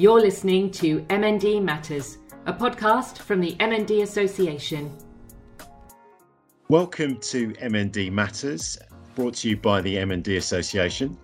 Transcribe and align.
You're 0.00 0.20
listening 0.20 0.70
to 0.74 1.00
MND 1.06 1.60
Matters, 1.60 2.18
a 2.46 2.52
podcast 2.52 3.18
from 3.18 3.40
the 3.40 3.56
MND 3.56 4.04
Association. 4.04 4.96
Welcome 6.68 7.16
to 7.16 7.48
MND 7.54 8.12
Matters, 8.12 8.78
brought 9.16 9.34
to 9.34 9.48
you 9.48 9.56
by 9.56 9.80
the 9.80 9.96
MND 9.96 10.36
Association. 10.36 11.18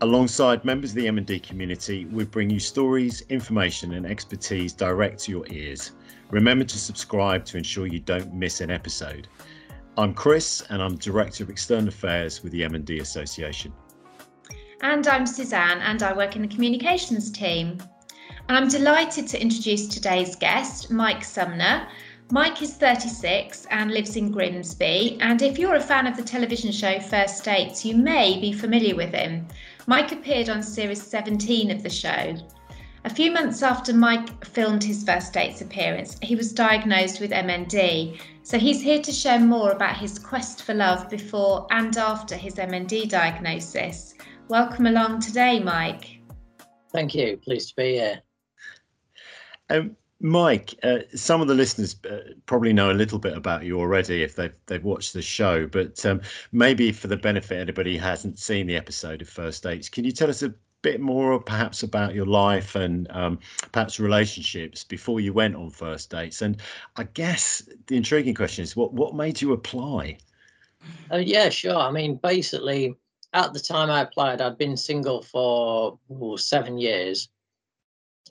Alongside 0.00 0.64
members 0.64 0.90
of 0.90 0.96
the 0.96 1.06
MND 1.06 1.44
community, 1.44 2.06
we 2.06 2.24
bring 2.24 2.50
you 2.50 2.58
stories, 2.58 3.20
information, 3.28 3.94
and 3.94 4.04
expertise 4.04 4.72
direct 4.72 5.20
to 5.20 5.30
your 5.30 5.46
ears. 5.50 5.92
Remember 6.32 6.64
to 6.64 6.76
subscribe 6.76 7.44
to 7.44 7.56
ensure 7.56 7.86
you 7.86 8.00
don't 8.00 8.34
miss 8.34 8.60
an 8.60 8.72
episode. 8.72 9.28
I'm 9.96 10.12
Chris, 10.12 10.64
and 10.70 10.82
I'm 10.82 10.96
Director 10.96 11.44
of 11.44 11.50
External 11.50 11.86
Affairs 11.86 12.42
with 12.42 12.50
the 12.50 12.62
MND 12.62 13.00
Association. 13.00 13.72
And 14.82 15.06
I'm 15.06 15.24
Suzanne, 15.24 15.78
and 15.82 16.02
I 16.02 16.12
work 16.12 16.34
in 16.34 16.42
the 16.42 16.48
communications 16.48 17.30
team. 17.30 17.78
And 18.48 18.56
I'm 18.56 18.68
delighted 18.68 19.26
to 19.28 19.40
introduce 19.40 19.86
today's 19.86 20.36
guest, 20.36 20.90
Mike 20.90 21.24
Sumner. 21.24 21.86
Mike 22.30 22.60
is 22.60 22.74
36 22.74 23.66
and 23.70 23.90
lives 23.90 24.16
in 24.16 24.30
Grimsby. 24.30 25.16
And 25.20 25.40
if 25.40 25.58
you're 25.58 25.76
a 25.76 25.80
fan 25.80 26.06
of 26.06 26.16
the 26.16 26.22
television 26.22 26.72
show 26.72 27.00
First 27.00 27.42
Dates, 27.44 27.84
you 27.84 27.96
may 27.96 28.38
be 28.38 28.52
familiar 28.52 28.94
with 28.94 29.14
him. 29.14 29.46
Mike 29.86 30.12
appeared 30.12 30.50
on 30.50 30.62
series 30.62 31.02
17 31.02 31.70
of 31.70 31.82
the 31.82 31.88
show. 31.88 32.36
A 33.04 33.10
few 33.10 33.30
months 33.30 33.62
after 33.62 33.94
Mike 33.94 34.44
filmed 34.44 34.84
his 34.84 35.04
First 35.04 35.32
Dates 35.32 35.62
appearance, 35.62 36.18
he 36.20 36.36
was 36.36 36.52
diagnosed 36.52 37.20
with 37.20 37.30
MND. 37.30 38.20
So 38.42 38.58
he's 38.58 38.82
here 38.82 39.00
to 39.00 39.12
share 39.12 39.40
more 39.40 39.70
about 39.70 39.96
his 39.96 40.18
quest 40.18 40.62
for 40.64 40.74
love 40.74 41.08
before 41.08 41.66
and 41.70 41.96
after 41.96 42.36
his 42.36 42.56
MND 42.56 43.08
diagnosis. 43.08 44.14
Welcome 44.48 44.86
along 44.86 45.20
today, 45.20 45.60
Mike. 45.60 46.17
Thank 46.90 47.14
you. 47.14 47.36
Pleased 47.36 47.70
to 47.70 47.76
be 47.76 47.94
here. 47.94 48.22
Um, 49.70 49.96
Mike, 50.20 50.74
uh, 50.82 50.98
some 51.14 51.40
of 51.40 51.46
the 51.46 51.54
listeners 51.54 51.96
uh, 52.10 52.32
probably 52.46 52.72
know 52.72 52.90
a 52.90 52.92
little 52.92 53.18
bit 53.18 53.36
about 53.36 53.64
you 53.64 53.78
already 53.78 54.22
if 54.22 54.34
they've 54.34 54.54
they've 54.66 54.82
watched 54.82 55.12
the 55.12 55.22
show, 55.22 55.66
but 55.66 56.04
um, 56.04 56.20
maybe 56.50 56.90
for 56.90 57.06
the 57.06 57.16
benefit 57.16 57.54
of 57.54 57.60
anybody 57.60 57.96
who 57.96 58.02
hasn't 58.02 58.38
seen 58.38 58.66
the 58.66 58.76
episode 58.76 59.22
of 59.22 59.28
First 59.28 59.62
Dates, 59.62 59.88
can 59.88 60.04
you 60.04 60.10
tell 60.10 60.28
us 60.28 60.42
a 60.42 60.52
bit 60.82 61.00
more, 61.00 61.38
perhaps, 61.40 61.82
about 61.82 62.14
your 62.14 62.26
life 62.26 62.74
and 62.74 63.08
um, 63.12 63.38
perhaps 63.70 64.00
relationships 64.00 64.82
before 64.82 65.20
you 65.20 65.32
went 65.32 65.54
on 65.54 65.70
First 65.70 66.10
Dates? 66.10 66.42
And 66.42 66.60
I 66.96 67.04
guess 67.04 67.68
the 67.86 67.96
intriguing 67.96 68.34
question 68.34 68.64
is, 68.64 68.74
what 68.74 68.92
what 68.92 69.14
made 69.14 69.40
you 69.40 69.52
apply? 69.52 70.18
Uh, 71.12 71.18
yeah, 71.18 71.48
sure. 71.48 71.76
I 71.76 71.92
mean, 71.92 72.16
basically, 72.16 72.96
at 73.32 73.52
the 73.52 73.60
time 73.60 73.90
I 73.90 74.00
applied, 74.00 74.40
I'd 74.40 74.58
been 74.58 74.76
single 74.76 75.22
for 75.22 75.98
ooh, 76.10 76.36
seven 76.36 76.78
years. 76.78 77.28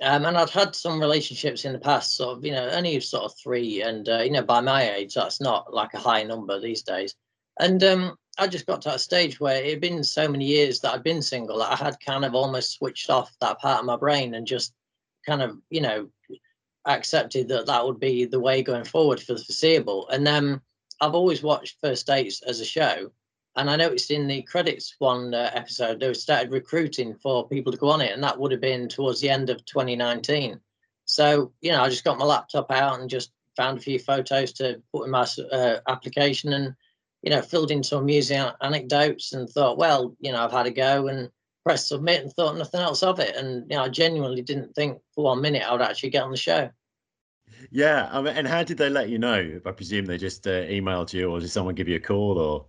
Um, 0.02 0.26
and 0.26 0.38
I'd 0.38 0.50
had 0.50 0.76
some 0.76 1.00
relationships 1.00 1.66
in 1.66 1.74
the 1.74 1.80
past, 1.80 2.16
sort 2.16 2.38
of, 2.38 2.46
you 2.46 2.52
know, 2.52 2.70
only 2.70 3.00
sort 3.00 3.24
of 3.24 3.34
three. 3.42 3.82
And, 3.82 4.08
uh, 4.08 4.20
you 4.20 4.32
know, 4.32 4.44
by 4.44 4.62
my 4.62 4.92
age, 4.92 5.16
that's 5.16 5.42
not 5.42 5.74
like 5.74 5.94
a 5.94 6.00
high 6.00 6.24
number 6.24 6.60
these 6.60 6.84
days. 6.84 7.16
And 7.60 7.84
um, 7.84 8.16
I 8.38 8.48
just 8.48 8.68
got 8.68 8.82
to 8.84 8.94
a 8.94 9.00
stage 9.00 9.40
where 9.40 9.62
it 9.64 9.70
had 9.70 9.82
been 9.82 10.04
so 10.04 10.28
many 10.28 10.46
years 10.46 10.80
that 10.82 10.94
I'd 10.94 11.04
been 11.04 11.24
single 11.24 11.58
that 11.60 11.72
I 11.72 11.76
had 11.76 12.00
kind 12.00 12.26
of 12.26 12.36
almost 12.36 12.74
switched 12.74 13.10
off 13.10 13.36
that 13.42 13.60
part 13.60 13.80
of 13.80 13.86
my 13.86 13.96
brain 13.96 14.36
and 14.36 14.46
just 14.46 14.74
kind 15.26 15.42
of, 15.42 15.58
you 15.72 15.82
know, 15.82 16.10
accepted 16.86 17.48
that 17.50 17.66
that 17.66 17.86
would 17.86 18.00
be 18.00 18.26
the 18.26 18.40
way 18.40 18.62
going 18.62 18.86
forward 18.86 19.20
for 19.20 19.34
the 19.34 19.44
foreseeable. 19.44 20.08
And 20.10 20.26
then 20.26 20.54
um, 20.54 20.62
I've 21.02 21.16
always 21.16 21.42
watched 21.42 21.78
First 21.82 22.08
Dates 22.08 22.42
as 22.44 22.60
a 22.60 22.66
show. 22.66 23.12
And 23.58 23.72
I 23.72 23.76
noticed 23.76 24.12
in 24.12 24.28
the 24.28 24.44
credits 24.44 24.96
one 25.00 25.34
uh, 25.34 25.50
episode, 25.52 26.00
they 26.00 26.14
started 26.14 26.52
recruiting 26.52 27.16
for 27.16 27.48
people 27.48 27.72
to 27.72 27.78
go 27.78 27.90
on 27.90 28.02
it, 28.02 28.14
and 28.14 28.24
that 28.24 28.40
would 28.40 28.52
have 28.52 28.62
been 28.62 28.88
towards 28.88 29.20
the 29.20 29.32
end 29.32 29.50
of 29.50 29.66
2019. 29.66 30.60
So, 31.06 31.52
you 31.62 31.72
know, 31.72 31.82
I 31.82 31.90
just 31.90 32.04
got 32.04 32.20
my 32.20 32.26
laptop 32.26 32.70
out 32.70 33.00
and 33.00 33.10
just 33.10 33.32
found 33.56 33.80
a 33.80 33.82
few 33.82 33.98
photos 33.98 34.54
to 34.54 34.80
put 34.94 35.06
in 35.06 35.12
my 35.12 35.26
uh, 35.52 35.78
application 35.88 36.54
and, 36.54 36.76
you 37.24 37.32
know, 37.32 37.42
filled 37.42 37.72
in 37.72 37.84
some 37.84 38.04
amusing 38.04 38.46
anecdotes 38.62 39.34
and 39.34 39.50
thought, 39.50 39.80
well, 39.80 40.16
you 40.20 40.32
know, 40.32 40.44
I've 40.44 40.52
had 40.52 40.68
a 40.68 40.72
go 40.72 41.08
and 41.08 41.32
pressed 41.66 41.88
submit 41.88 42.22
and 42.22 42.32
thought 42.32 42.58
nothing 42.58 42.82
else 42.82 43.02
of 43.02 43.20
it. 43.20 43.36
And, 43.36 43.66
you 43.72 43.78
know, 43.78 43.86
I 43.86 43.90
genuinely 43.90 44.44
didn't 44.44 44.76
think 44.76 45.00
for 45.16 45.24
one 45.24 45.42
minute 45.42 45.64
I 45.68 45.72
would 45.72 45.82
actually 45.82 46.12
get 46.12 46.24
on 46.24 46.32
the 46.32 46.38
show. 46.38 46.70
Yeah. 47.72 48.08
I 48.12 48.22
mean, 48.22 48.36
and 48.36 48.48
how 48.48 48.64
did 48.64 48.78
they 48.78 48.90
let 48.90 49.10
you 49.10 49.18
know? 49.18 49.60
I 49.66 49.72
presume 49.72 50.06
they 50.06 50.20
just 50.20 50.46
uh, 50.46 50.66
emailed 50.66 51.12
you 51.12 51.32
or 51.32 51.40
did 51.40 51.50
someone 51.50 51.74
give 51.74 51.88
you 51.88 51.96
a 51.96 52.00
call 52.00 52.38
or? 52.38 52.66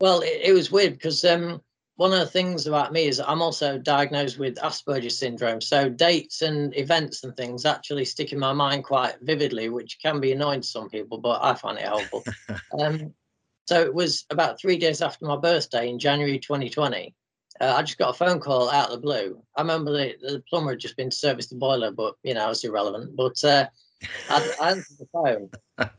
Well, 0.00 0.20
it, 0.20 0.40
it 0.44 0.52
was 0.52 0.70
weird 0.70 0.94
because 0.94 1.24
um, 1.24 1.60
one 1.96 2.12
of 2.12 2.20
the 2.20 2.26
things 2.26 2.66
about 2.66 2.92
me 2.92 3.06
is 3.06 3.20
I'm 3.20 3.42
also 3.42 3.78
diagnosed 3.78 4.38
with 4.38 4.56
Asperger's 4.56 5.18
syndrome. 5.18 5.60
So 5.60 5.88
dates 5.88 6.42
and 6.42 6.76
events 6.76 7.24
and 7.24 7.36
things 7.36 7.64
actually 7.64 8.04
stick 8.04 8.32
in 8.32 8.38
my 8.38 8.52
mind 8.52 8.84
quite 8.84 9.16
vividly, 9.22 9.70
which 9.70 9.98
can 10.00 10.20
be 10.20 10.32
annoying 10.32 10.60
to 10.60 10.66
some 10.66 10.90
people, 10.90 11.18
but 11.18 11.42
I 11.42 11.54
find 11.54 11.78
it 11.78 11.84
helpful. 11.84 12.24
um, 12.78 13.14
so 13.66 13.80
it 13.80 13.92
was 13.92 14.26
about 14.30 14.60
three 14.60 14.76
days 14.76 15.02
after 15.02 15.24
my 15.24 15.36
birthday 15.36 15.88
in 15.88 15.98
January 15.98 16.38
2020. 16.38 17.14
Uh, 17.58 17.74
I 17.74 17.82
just 17.82 17.98
got 17.98 18.10
a 18.10 18.12
phone 18.12 18.38
call 18.38 18.70
out 18.70 18.90
of 18.90 18.92
the 18.92 19.00
blue. 19.00 19.42
I 19.56 19.62
remember 19.62 19.90
the, 19.90 20.14
the 20.20 20.42
plumber 20.48 20.72
had 20.72 20.80
just 20.80 20.96
been 20.96 21.08
to 21.08 21.16
service 21.16 21.46
the 21.46 21.56
boiler, 21.56 21.90
but 21.90 22.14
you 22.22 22.34
know, 22.34 22.50
it's 22.50 22.64
irrelevant. 22.64 23.16
But 23.16 23.42
uh, 23.42 23.66
I 24.28 24.54
answered 24.62 24.98
the 24.98 25.08
phone, 25.12 25.50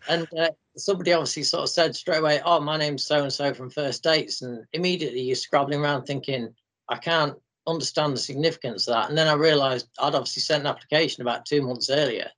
and 0.07 0.27
uh, 0.37 0.51
somebody 0.75 1.13
obviously 1.13 1.43
sort 1.43 1.63
of 1.63 1.69
said 1.69 1.95
straight 1.95 2.19
away, 2.19 2.41
"Oh, 2.45 2.59
my 2.59 2.77
name's 2.77 3.03
so 3.03 3.23
and 3.23 3.33
so 3.33 3.53
from 3.53 3.69
First 3.69 4.03
Dates," 4.03 4.41
and 4.41 4.65
immediately 4.73 5.21
you're 5.21 5.35
scrabbling 5.35 5.81
around 5.81 6.03
thinking, 6.03 6.53
"I 6.89 6.97
can't 6.97 7.35
understand 7.65 8.13
the 8.13 8.19
significance 8.19 8.87
of 8.87 8.93
that." 8.93 9.09
And 9.09 9.17
then 9.17 9.27
I 9.27 9.33
realised 9.33 9.89
I'd 9.99 10.15
obviously 10.15 10.41
sent 10.41 10.61
an 10.61 10.67
application 10.67 11.21
about 11.21 11.45
two 11.45 11.61
months 11.61 11.89
earlier, 11.89 12.29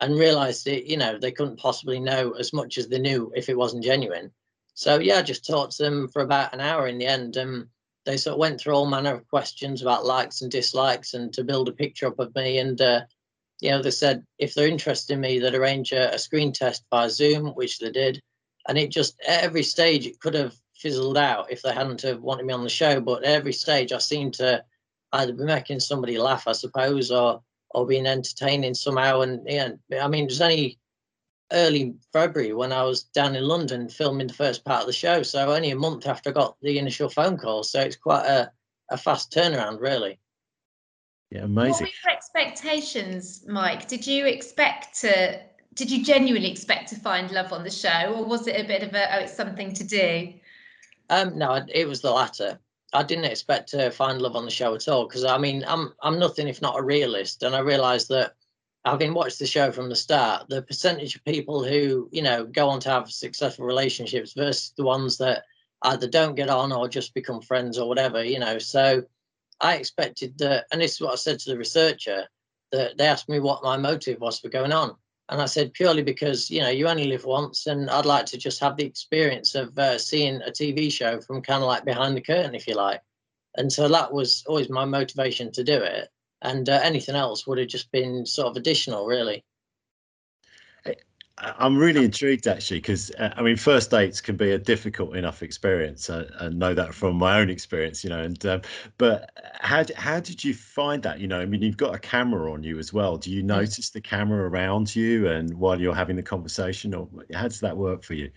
and 0.00 0.18
realised 0.18 0.66
that 0.66 0.86
You 0.86 0.98
know, 0.98 1.18
they 1.18 1.32
couldn't 1.32 1.58
possibly 1.58 2.00
know 2.00 2.32
as 2.32 2.52
much 2.52 2.76
as 2.76 2.88
they 2.88 2.98
knew 2.98 3.32
if 3.34 3.48
it 3.48 3.56
wasn't 3.56 3.84
genuine. 3.84 4.30
So 4.74 4.98
yeah, 4.98 5.18
I 5.18 5.22
just 5.22 5.46
talked 5.46 5.76
to 5.76 5.84
them 5.84 6.08
for 6.08 6.22
about 6.22 6.52
an 6.52 6.60
hour 6.60 6.86
in 6.86 6.98
the 6.98 7.06
end. 7.06 7.36
Um, 7.36 7.70
they 8.04 8.16
sort 8.16 8.34
of 8.34 8.40
went 8.40 8.60
through 8.60 8.74
all 8.74 8.86
manner 8.86 9.14
of 9.14 9.28
questions 9.28 9.82
about 9.82 10.04
likes 10.04 10.42
and 10.42 10.50
dislikes, 10.50 11.14
and 11.14 11.32
to 11.32 11.44
build 11.44 11.68
a 11.68 11.72
picture 11.72 12.08
up 12.08 12.18
of 12.18 12.34
me 12.34 12.58
and. 12.58 12.80
Uh, 12.80 13.00
you 13.60 13.70
know, 13.70 13.82
they 13.82 13.90
said 13.90 14.24
if 14.38 14.54
they're 14.54 14.68
interested 14.68 15.14
in 15.14 15.20
me, 15.20 15.38
they'd 15.38 15.54
arrange 15.54 15.92
a, 15.92 16.14
a 16.14 16.18
screen 16.18 16.52
test 16.52 16.84
via 16.90 17.10
Zoom, 17.10 17.48
which 17.48 17.78
they 17.78 17.90
did. 17.90 18.20
And 18.68 18.78
it 18.78 18.90
just 18.90 19.18
at 19.26 19.42
every 19.42 19.62
stage 19.62 20.06
it 20.06 20.20
could 20.20 20.34
have 20.34 20.54
fizzled 20.74 21.18
out 21.18 21.50
if 21.50 21.62
they 21.62 21.72
hadn't 21.72 22.02
have 22.02 22.20
wanted 22.20 22.46
me 22.46 22.52
on 22.52 22.62
the 22.62 22.68
show. 22.68 23.00
But 23.00 23.24
at 23.24 23.32
every 23.32 23.52
stage 23.52 23.92
I 23.92 23.98
seemed 23.98 24.34
to 24.34 24.64
either 25.12 25.32
be 25.32 25.44
making 25.44 25.80
somebody 25.80 26.18
laugh, 26.18 26.46
I 26.46 26.52
suppose, 26.52 27.10
or 27.10 27.42
or 27.70 27.86
being 27.86 28.06
entertaining 28.06 28.74
somehow. 28.74 29.22
And 29.22 29.42
yeah, 29.46 29.72
I 30.00 30.08
mean, 30.08 30.24
it 30.24 30.30
was 30.30 30.40
only 30.40 30.78
early 31.52 31.94
February 32.12 32.52
when 32.52 32.72
I 32.72 32.82
was 32.82 33.04
down 33.04 33.34
in 33.34 33.44
London 33.44 33.88
filming 33.88 34.26
the 34.26 34.34
first 34.34 34.64
part 34.64 34.82
of 34.82 34.86
the 34.86 34.92
show. 34.92 35.22
So 35.22 35.52
only 35.52 35.70
a 35.70 35.76
month 35.76 36.06
after 36.06 36.30
I 36.30 36.34
got 36.34 36.56
the 36.62 36.78
initial 36.78 37.08
phone 37.08 37.36
call. 37.38 37.62
So 37.64 37.80
it's 37.80 37.96
quite 37.96 38.26
a, 38.26 38.50
a 38.90 38.96
fast 38.96 39.32
turnaround, 39.32 39.80
really. 39.80 40.18
Yeah, 41.30 41.44
amazing. 41.44 41.72
What 41.72 41.80
were 41.80 41.86
your 41.86 42.16
expectations, 42.16 43.44
Mike? 43.46 43.86
Did 43.86 44.06
you 44.06 44.26
expect 44.26 44.98
to? 45.00 45.40
Did 45.74 45.90
you 45.90 46.02
genuinely 46.02 46.50
expect 46.50 46.88
to 46.90 46.96
find 46.96 47.30
love 47.30 47.52
on 47.52 47.64
the 47.64 47.70
show, 47.70 48.14
or 48.14 48.24
was 48.24 48.46
it 48.46 48.58
a 48.58 48.66
bit 48.66 48.82
of 48.82 48.94
a 48.94 49.16
oh, 49.16 49.18
it's 49.20 49.36
something 49.36 49.72
to 49.74 49.84
do? 49.84 50.32
Um, 51.10 51.38
no, 51.38 51.64
it 51.68 51.86
was 51.86 52.00
the 52.00 52.10
latter. 52.10 52.58
I 52.94 53.02
didn't 53.02 53.26
expect 53.26 53.68
to 53.70 53.90
find 53.90 54.22
love 54.22 54.36
on 54.36 54.46
the 54.46 54.50
show 54.50 54.74
at 54.74 54.88
all 54.88 55.06
because 55.06 55.24
I 55.24 55.36
mean 55.36 55.64
I'm 55.66 55.92
I'm 56.02 56.18
nothing 56.18 56.48
if 56.48 56.62
not 56.62 56.78
a 56.78 56.82
realist, 56.82 57.42
and 57.42 57.54
I 57.54 57.60
realised 57.60 58.08
that 58.08 58.34
having 58.86 59.12
watched 59.12 59.38
the 59.38 59.46
show 59.46 59.70
from 59.70 59.90
the 59.90 59.96
start, 59.96 60.48
the 60.48 60.62
percentage 60.62 61.14
of 61.14 61.24
people 61.24 61.62
who 61.62 62.08
you 62.10 62.22
know 62.22 62.46
go 62.46 62.70
on 62.70 62.80
to 62.80 62.90
have 62.90 63.10
successful 63.10 63.66
relationships 63.66 64.32
versus 64.32 64.72
the 64.78 64.84
ones 64.84 65.18
that 65.18 65.44
either 65.82 66.08
don't 66.08 66.34
get 66.34 66.48
on 66.48 66.72
or 66.72 66.88
just 66.88 67.12
become 67.12 67.42
friends 67.42 67.78
or 67.78 67.86
whatever, 67.86 68.24
you 68.24 68.38
know. 68.38 68.58
So 68.58 69.04
I 69.60 69.76
expected 69.76 70.38
that, 70.38 70.66
and 70.72 70.80
this 70.80 70.94
is 70.94 71.00
what 71.00 71.12
I 71.12 71.16
said 71.16 71.38
to 71.40 71.50
the 71.50 71.58
researcher, 71.58 72.28
that 72.72 72.98
they 72.98 73.06
asked 73.06 73.28
me 73.28 73.40
what 73.40 73.62
my 73.62 73.76
motive 73.76 74.20
was 74.20 74.38
for 74.38 74.48
going 74.48 74.72
on. 74.72 74.94
And 75.30 75.42
I 75.42 75.46
said, 75.46 75.74
purely 75.74 76.02
because, 76.02 76.50
you 76.50 76.60
know, 76.60 76.70
you 76.70 76.88
only 76.88 77.04
live 77.04 77.24
once, 77.24 77.66
and 77.66 77.90
I'd 77.90 78.06
like 78.06 78.26
to 78.26 78.38
just 78.38 78.60
have 78.60 78.76
the 78.76 78.86
experience 78.86 79.54
of 79.54 79.78
uh, 79.78 79.98
seeing 79.98 80.40
a 80.42 80.50
TV 80.50 80.90
show 80.90 81.20
from 81.20 81.42
kind 81.42 81.62
of 81.62 81.68
like 81.68 81.84
behind 81.84 82.16
the 82.16 82.22
curtain, 82.22 82.54
if 82.54 82.66
you 82.66 82.74
like. 82.74 83.02
And 83.56 83.72
so 83.72 83.88
that 83.88 84.12
was 84.12 84.44
always 84.46 84.70
my 84.70 84.84
motivation 84.84 85.52
to 85.52 85.64
do 85.64 85.74
it. 85.74 86.08
And 86.40 86.68
uh, 86.68 86.80
anything 86.82 87.16
else 87.16 87.46
would 87.46 87.58
have 87.58 87.68
just 87.68 87.90
been 87.90 88.24
sort 88.24 88.48
of 88.48 88.56
additional, 88.56 89.06
really. 89.06 89.44
I'm 91.40 91.78
really 91.78 92.04
intrigued 92.04 92.46
actually 92.46 92.78
because 92.78 93.10
uh, 93.12 93.32
I 93.36 93.42
mean 93.42 93.56
first 93.56 93.90
dates 93.90 94.20
can 94.20 94.36
be 94.36 94.52
a 94.52 94.58
difficult 94.58 95.16
enough 95.16 95.42
experience. 95.42 96.10
I, 96.10 96.24
I 96.40 96.48
know 96.48 96.74
that 96.74 96.94
from 96.94 97.16
my 97.16 97.38
own 97.38 97.50
experience, 97.50 98.02
you 98.02 98.10
know. 98.10 98.22
And 98.22 98.44
um, 98.46 98.62
but 98.98 99.30
how 99.60 99.84
how 99.96 100.20
did 100.20 100.42
you 100.42 100.54
find 100.54 101.02
that? 101.04 101.20
You 101.20 101.28
know, 101.28 101.40
I 101.40 101.46
mean, 101.46 101.62
you've 101.62 101.76
got 101.76 101.94
a 101.94 101.98
camera 101.98 102.52
on 102.52 102.62
you 102.62 102.78
as 102.78 102.92
well. 102.92 103.16
Do 103.16 103.30
you 103.30 103.42
notice 103.42 103.90
the 103.90 104.00
camera 104.00 104.48
around 104.48 104.94
you 104.94 105.28
and 105.28 105.54
while 105.54 105.80
you're 105.80 105.94
having 105.94 106.16
the 106.16 106.22
conversation, 106.22 106.94
or 106.94 107.08
how 107.32 107.48
does 107.48 107.60
that 107.60 107.76
work 107.76 108.02
for 108.02 108.14
you? 108.14 108.30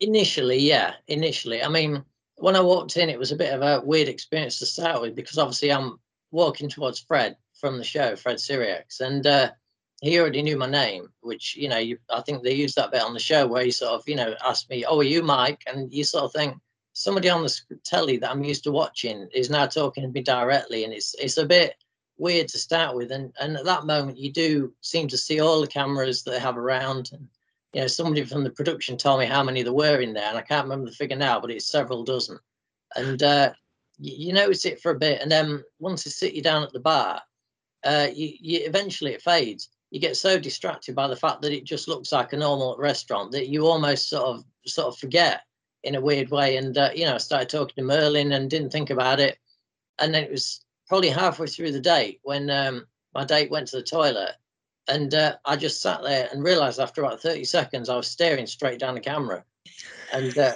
Initially, 0.00 0.58
yeah. 0.58 0.94
Initially, 1.08 1.62
I 1.62 1.68
mean, 1.68 2.04
when 2.36 2.56
I 2.56 2.60
walked 2.60 2.96
in, 2.96 3.08
it 3.08 3.18
was 3.18 3.32
a 3.32 3.36
bit 3.36 3.52
of 3.52 3.62
a 3.62 3.84
weird 3.84 4.08
experience 4.08 4.58
to 4.60 4.66
start 4.66 5.00
with 5.00 5.14
because 5.14 5.38
obviously 5.38 5.72
I'm 5.72 5.98
walking 6.30 6.68
towards 6.68 7.00
Fred. 7.00 7.36
from 7.58 7.78
the 7.78 7.84
show, 7.84 8.14
Fred 8.16 8.36
Sirieix, 8.36 9.00
and 9.00 9.26
uh, 9.26 9.50
he 10.00 10.18
already 10.18 10.42
knew 10.42 10.56
my 10.56 10.68
name, 10.68 11.08
which 11.20 11.56
you 11.56 11.68
know, 11.68 11.78
you, 11.78 11.98
I 12.10 12.20
think 12.20 12.42
they 12.42 12.54
used 12.54 12.76
that 12.76 12.90
bit 12.90 13.02
on 13.02 13.14
the 13.14 13.20
show 13.20 13.46
where 13.46 13.64
he 13.64 13.70
sort 13.70 13.92
of, 13.92 14.08
you 14.08 14.16
know, 14.16 14.34
asked 14.44 14.68
me, 14.68 14.84
"Oh, 14.84 14.98
are 14.98 15.04
you 15.04 15.22
Mike?" 15.22 15.62
And 15.66 15.92
you 15.92 16.04
sort 16.04 16.24
of 16.24 16.32
think 16.32 16.56
somebody 16.92 17.28
on 17.30 17.42
the 17.42 17.60
telly 17.84 18.16
that 18.18 18.30
I'm 18.30 18.44
used 18.44 18.64
to 18.64 18.72
watching 18.72 19.28
is 19.32 19.50
now 19.50 19.66
talking 19.66 20.02
to 20.02 20.08
me 20.10 20.22
directly, 20.22 20.84
and 20.84 20.92
it's 20.92 21.14
it's 21.14 21.38
a 21.38 21.46
bit 21.46 21.76
weird 22.18 22.48
to 22.48 22.58
start 22.58 22.94
with. 22.94 23.10
And 23.10 23.32
and 23.40 23.56
at 23.56 23.64
that 23.64 23.86
moment, 23.86 24.18
you 24.18 24.30
do 24.32 24.74
seem 24.82 25.08
to 25.08 25.18
see 25.18 25.40
all 25.40 25.60
the 25.60 25.66
cameras 25.66 26.22
that 26.22 26.32
they 26.32 26.40
have 26.40 26.58
around. 26.58 27.10
And, 27.12 27.28
you 27.72 27.80
know, 27.80 27.86
somebody 27.86 28.24
from 28.24 28.44
the 28.44 28.50
production 28.50 28.96
told 28.96 29.20
me 29.20 29.26
how 29.26 29.42
many 29.42 29.62
there 29.62 29.72
were 29.72 30.00
in 30.00 30.12
there, 30.14 30.28
and 30.28 30.38
I 30.38 30.42
can't 30.42 30.64
remember 30.64 30.90
the 30.90 30.96
figure 30.96 31.16
now, 31.16 31.40
but 31.40 31.50
it's 31.50 31.66
several 31.66 32.04
dozen. 32.04 32.38
And 32.96 33.22
uh, 33.22 33.52
you, 33.98 34.28
you 34.28 34.32
notice 34.32 34.64
it 34.66 34.80
for 34.80 34.92
a 34.92 34.98
bit, 34.98 35.20
and 35.22 35.30
then 35.30 35.64
once 35.78 36.04
they 36.04 36.10
sit 36.10 36.34
you 36.34 36.42
down 36.42 36.62
at 36.62 36.72
the 36.72 36.80
bar, 36.80 37.22
uh, 37.84 38.08
you, 38.14 38.32
you 38.40 38.60
eventually 38.64 39.12
it 39.12 39.22
fades 39.22 39.70
you 39.90 40.00
get 40.00 40.16
so 40.16 40.38
distracted 40.38 40.94
by 40.94 41.08
the 41.08 41.16
fact 41.16 41.42
that 41.42 41.52
it 41.52 41.64
just 41.64 41.88
looks 41.88 42.12
like 42.12 42.32
a 42.32 42.36
normal 42.36 42.76
restaurant 42.78 43.32
that 43.32 43.48
you 43.48 43.66
almost 43.66 44.08
sort 44.08 44.24
of 44.24 44.44
sort 44.66 44.88
of 44.88 44.98
forget 44.98 45.42
in 45.84 45.94
a 45.94 46.00
weird 46.00 46.30
way. 46.30 46.56
And 46.56 46.76
uh, 46.76 46.90
you 46.94 47.04
know, 47.04 47.14
I 47.14 47.18
started 47.18 47.48
talking 47.48 47.76
to 47.76 47.82
Merlin 47.82 48.32
and 48.32 48.50
didn't 48.50 48.70
think 48.70 48.90
about 48.90 49.20
it. 49.20 49.38
And 49.98 50.12
then 50.12 50.24
it 50.24 50.30
was 50.30 50.64
probably 50.88 51.08
halfway 51.08 51.46
through 51.46 51.72
the 51.72 51.80
date 51.80 52.20
when 52.22 52.50
um, 52.50 52.86
my 53.14 53.24
date 53.24 53.50
went 53.50 53.68
to 53.68 53.76
the 53.76 53.82
toilet, 53.82 54.34
and 54.88 55.14
uh, 55.14 55.36
I 55.44 55.56
just 55.56 55.80
sat 55.80 56.02
there 56.02 56.28
and 56.30 56.44
realised 56.44 56.80
after 56.80 57.02
about 57.02 57.22
thirty 57.22 57.44
seconds 57.44 57.88
I 57.88 57.96
was 57.96 58.08
staring 58.08 58.46
straight 58.46 58.78
down 58.78 58.94
the 58.94 59.00
camera, 59.00 59.44
and. 60.12 60.36
Uh, 60.36 60.52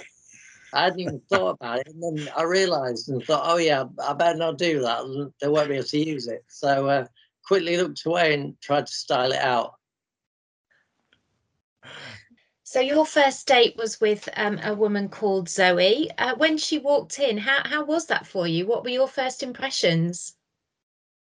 I 0.73 0.85
hadn't 0.85 1.01
even 1.01 1.21
thought 1.29 1.57
about 1.59 1.79
it, 1.79 1.87
and 1.87 2.01
then 2.01 2.29
I 2.33 2.43
realised 2.43 3.09
and 3.09 3.21
thought, 3.21 3.43
"Oh 3.43 3.57
yeah, 3.57 3.83
I 4.07 4.13
better 4.13 4.37
not 4.37 4.57
do 4.57 4.79
that. 4.79 5.31
They 5.41 5.49
won't 5.49 5.67
be 5.67 5.75
able 5.75 5.83
to 5.85 5.97
use 5.97 6.27
it." 6.27 6.45
So 6.47 6.87
uh, 6.87 7.07
quickly 7.45 7.77
looked 7.77 8.05
away 8.05 8.33
and 8.33 8.59
tried 8.61 8.87
to 8.87 8.93
style 8.93 9.31
it 9.31 9.39
out. 9.39 9.75
So 12.63 12.79
your 12.79 13.05
first 13.05 13.47
date 13.47 13.75
was 13.75 13.99
with 13.99 14.29
um, 14.37 14.57
a 14.63 14.73
woman 14.73 15.09
called 15.09 15.49
Zoe. 15.49 16.09
Uh, 16.17 16.35
when 16.35 16.57
she 16.57 16.79
walked 16.79 17.19
in, 17.19 17.37
how 17.37 17.61
how 17.65 17.83
was 17.83 18.05
that 18.05 18.25
for 18.25 18.47
you? 18.47 18.65
What 18.65 18.83
were 18.83 18.89
your 18.89 19.09
first 19.09 19.43
impressions? 19.43 20.37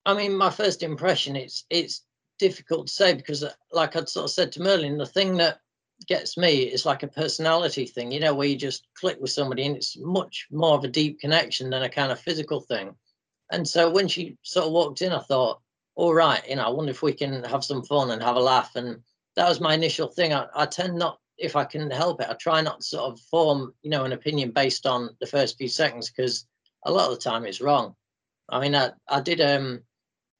I 0.06 0.14
mean, 0.14 0.34
my 0.34 0.50
first 0.50 0.82
impression 0.82 1.36
it's 1.36 1.66
it's 1.68 2.02
difficult 2.38 2.86
to 2.86 2.92
say 2.92 3.12
because, 3.12 3.42
uh, 3.42 3.52
like 3.70 3.96
I'd 3.96 4.08
sort 4.08 4.24
of 4.24 4.30
said 4.30 4.52
to 4.52 4.62
Merlin, 4.62 4.96
the 4.96 5.04
thing 5.04 5.36
that 5.36 5.60
gets 6.06 6.36
me 6.36 6.62
is 6.62 6.86
like 6.86 7.02
a 7.02 7.08
personality 7.08 7.86
thing, 7.86 8.12
you 8.12 8.20
know, 8.20 8.34
where 8.34 8.48
you 8.48 8.56
just 8.56 8.86
click 8.94 9.18
with 9.20 9.30
somebody 9.30 9.66
and 9.66 9.76
it's 9.76 9.96
much 9.98 10.46
more 10.50 10.76
of 10.76 10.84
a 10.84 10.88
deep 10.88 11.20
connection 11.20 11.70
than 11.70 11.82
a 11.82 11.88
kind 11.88 12.12
of 12.12 12.20
physical 12.20 12.60
thing. 12.60 12.94
And 13.50 13.66
so 13.66 13.90
when 13.90 14.08
she 14.08 14.36
sort 14.42 14.66
of 14.66 14.72
walked 14.72 15.02
in, 15.02 15.12
I 15.12 15.20
thought, 15.20 15.60
all 15.96 16.14
right, 16.14 16.46
you 16.48 16.56
know, 16.56 16.62
I 16.62 16.68
wonder 16.68 16.90
if 16.90 17.02
we 17.02 17.14
can 17.14 17.42
have 17.44 17.64
some 17.64 17.82
fun 17.82 18.10
and 18.10 18.22
have 18.22 18.36
a 18.36 18.40
laugh. 18.40 18.76
And 18.76 19.02
that 19.34 19.48
was 19.48 19.60
my 19.60 19.74
initial 19.74 20.08
thing. 20.08 20.32
I, 20.32 20.46
I 20.54 20.66
tend 20.66 20.96
not, 20.96 21.18
if 21.38 21.56
I 21.56 21.64
can 21.64 21.90
help 21.90 22.20
it, 22.20 22.28
I 22.30 22.34
try 22.34 22.60
not 22.60 22.80
to 22.80 22.86
sort 22.86 23.12
of 23.12 23.20
form, 23.20 23.74
you 23.82 23.90
know, 23.90 24.04
an 24.04 24.12
opinion 24.12 24.50
based 24.50 24.86
on 24.86 25.10
the 25.20 25.26
first 25.26 25.56
few 25.56 25.68
seconds 25.68 26.10
because 26.10 26.46
a 26.84 26.92
lot 26.92 27.10
of 27.10 27.16
the 27.16 27.22
time 27.22 27.44
it's 27.46 27.62
wrong. 27.62 27.94
I 28.48 28.60
mean, 28.60 28.76
I, 28.76 28.90
I 29.08 29.20
did 29.20 29.40
um, 29.40 29.80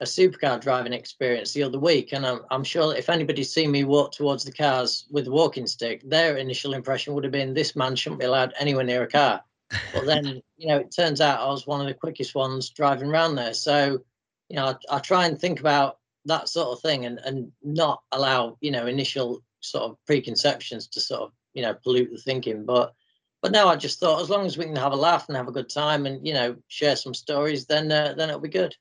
a 0.00 0.04
supercar 0.04 0.60
driving 0.60 0.92
experience 0.92 1.52
the 1.52 1.62
other 1.62 1.78
week, 1.78 2.12
and 2.12 2.26
I'm, 2.26 2.40
I'm 2.50 2.64
sure 2.64 2.94
if 2.94 3.08
anybody's 3.08 3.52
seen 3.52 3.70
me 3.70 3.84
walk 3.84 4.12
towards 4.12 4.44
the 4.44 4.52
cars 4.52 5.06
with 5.10 5.26
a 5.26 5.30
walking 5.30 5.66
stick, 5.66 6.02
their 6.04 6.36
initial 6.36 6.74
impression 6.74 7.14
would 7.14 7.24
have 7.24 7.32
been 7.32 7.54
this 7.54 7.74
man 7.74 7.96
shouldn't 7.96 8.20
be 8.20 8.26
allowed 8.26 8.52
anywhere 8.60 8.84
near 8.84 9.04
a 9.04 9.08
car. 9.08 9.42
But 9.94 10.04
then, 10.04 10.42
you 10.58 10.68
know, 10.68 10.78
it 10.78 10.94
turns 10.94 11.22
out 11.22 11.40
I 11.40 11.46
was 11.46 11.66
one 11.66 11.80
of 11.80 11.86
the 11.86 11.94
quickest 11.94 12.34
ones 12.34 12.68
driving 12.68 13.08
around 13.08 13.36
there. 13.36 13.54
So, 13.54 14.02
you 14.48 14.56
know, 14.56 14.66
I, 14.66 14.96
I, 14.96 14.98
try 14.98 15.26
and 15.26 15.38
think 15.38 15.60
about 15.60 15.98
that 16.24 16.48
sort 16.48 16.68
of 16.68 16.80
thing 16.80 17.06
and, 17.06 17.18
and 17.24 17.50
not 17.62 18.02
allow, 18.12 18.56
you 18.60 18.70
know, 18.70 18.86
initial 18.86 19.42
sort 19.60 19.84
of 19.84 19.96
preconceptions 20.06 20.86
to 20.88 21.00
sort 21.00 21.22
of, 21.22 21.32
you 21.54 21.62
know, 21.62 21.74
pollute 21.74 22.10
the 22.12 22.18
thinking. 22.18 22.64
But 22.64 22.92
but 23.42 23.52
now 23.52 23.68
I 23.68 23.76
just 23.76 24.00
thought 24.00 24.22
as 24.22 24.30
long 24.30 24.46
as 24.46 24.58
we 24.58 24.64
can 24.64 24.76
have 24.76 24.92
a 24.92 24.96
laugh 24.96 25.28
and 25.28 25.36
have 25.36 25.48
a 25.48 25.52
good 25.52 25.68
time 25.68 26.06
and, 26.06 26.26
you 26.26 26.34
know, 26.34 26.56
share 26.68 26.96
some 26.96 27.14
stories, 27.14 27.66
then 27.66 27.90
uh, 27.90 28.14
then 28.16 28.28
it'll 28.28 28.40
be 28.40 28.48
good. 28.48 28.74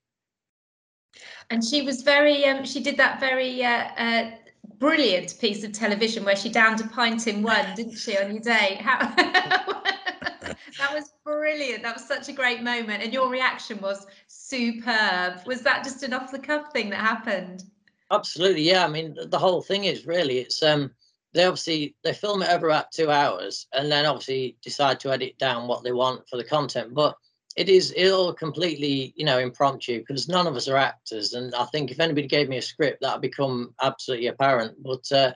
And 1.49 1.63
she 1.63 1.81
was 1.81 2.01
very, 2.01 2.45
um, 2.45 2.65
she 2.65 2.81
did 2.81 2.97
that 2.97 3.19
very 3.19 3.63
uh, 3.63 3.87
uh, 3.97 4.31
brilliant 4.79 5.35
piece 5.39 5.63
of 5.63 5.71
television 5.71 6.25
where 6.25 6.35
she 6.35 6.49
downed 6.49 6.81
a 6.81 6.87
pint 6.87 7.27
in 7.27 7.41
one, 7.41 7.65
didn't 7.75 7.97
she, 7.97 8.17
on 8.17 8.31
your 8.31 8.41
day? 8.41 8.79
How 8.81 9.13
that 10.77 10.93
was 10.93 11.13
brilliant. 11.23 11.83
That 11.83 11.95
was 11.95 12.07
such 12.07 12.29
a 12.29 12.33
great 12.33 12.61
moment. 12.61 13.03
And 13.03 13.13
your 13.13 13.29
reaction 13.29 13.79
was 13.81 14.07
superb. 14.27 15.45
Was 15.45 15.61
that 15.61 15.83
just 15.83 16.03
an 16.03 16.13
off 16.13 16.31
the 16.31 16.39
cuff 16.39 16.71
thing 16.71 16.89
that 16.91 16.99
happened? 16.99 17.63
Absolutely. 18.11 18.63
Yeah. 18.63 18.85
I 18.85 18.87
mean, 18.87 19.17
the 19.27 19.39
whole 19.39 19.61
thing 19.61 19.85
is 19.85 20.05
really, 20.05 20.39
it's, 20.39 20.61
um, 20.61 20.91
they 21.35 21.43
obviously 21.43 21.95
they 22.03 22.13
film 22.13 22.41
it 22.41 22.49
over 22.49 22.67
about 22.67 22.91
two 22.91 23.11
hours 23.11 23.67
and 23.73 23.91
then 23.91 24.05
obviously 24.05 24.57
decide 24.63 24.99
to 25.01 25.11
edit 25.11 25.37
down 25.37 25.67
what 25.67 25.83
they 25.83 25.91
want 25.91 26.27
for 26.29 26.37
the 26.37 26.43
content 26.43 26.93
but 26.95 27.15
it 27.57 27.67
is 27.69 27.91
it 27.91 28.09
all 28.09 28.33
completely 28.33 29.13
you 29.17 29.25
know 29.25 29.37
impromptu 29.37 29.99
because 29.99 30.29
none 30.29 30.47
of 30.47 30.55
us 30.55 30.67
are 30.69 30.77
actors 30.77 31.33
and 31.33 31.53
i 31.53 31.65
think 31.65 31.91
if 31.91 31.99
anybody 31.99 32.25
gave 32.25 32.47
me 32.47 32.57
a 32.57 32.61
script 32.61 33.01
that 33.01 33.13
would 33.13 33.21
become 33.21 33.73
absolutely 33.81 34.27
apparent 34.27 34.81
but 34.81 35.11
uh, 35.11 35.31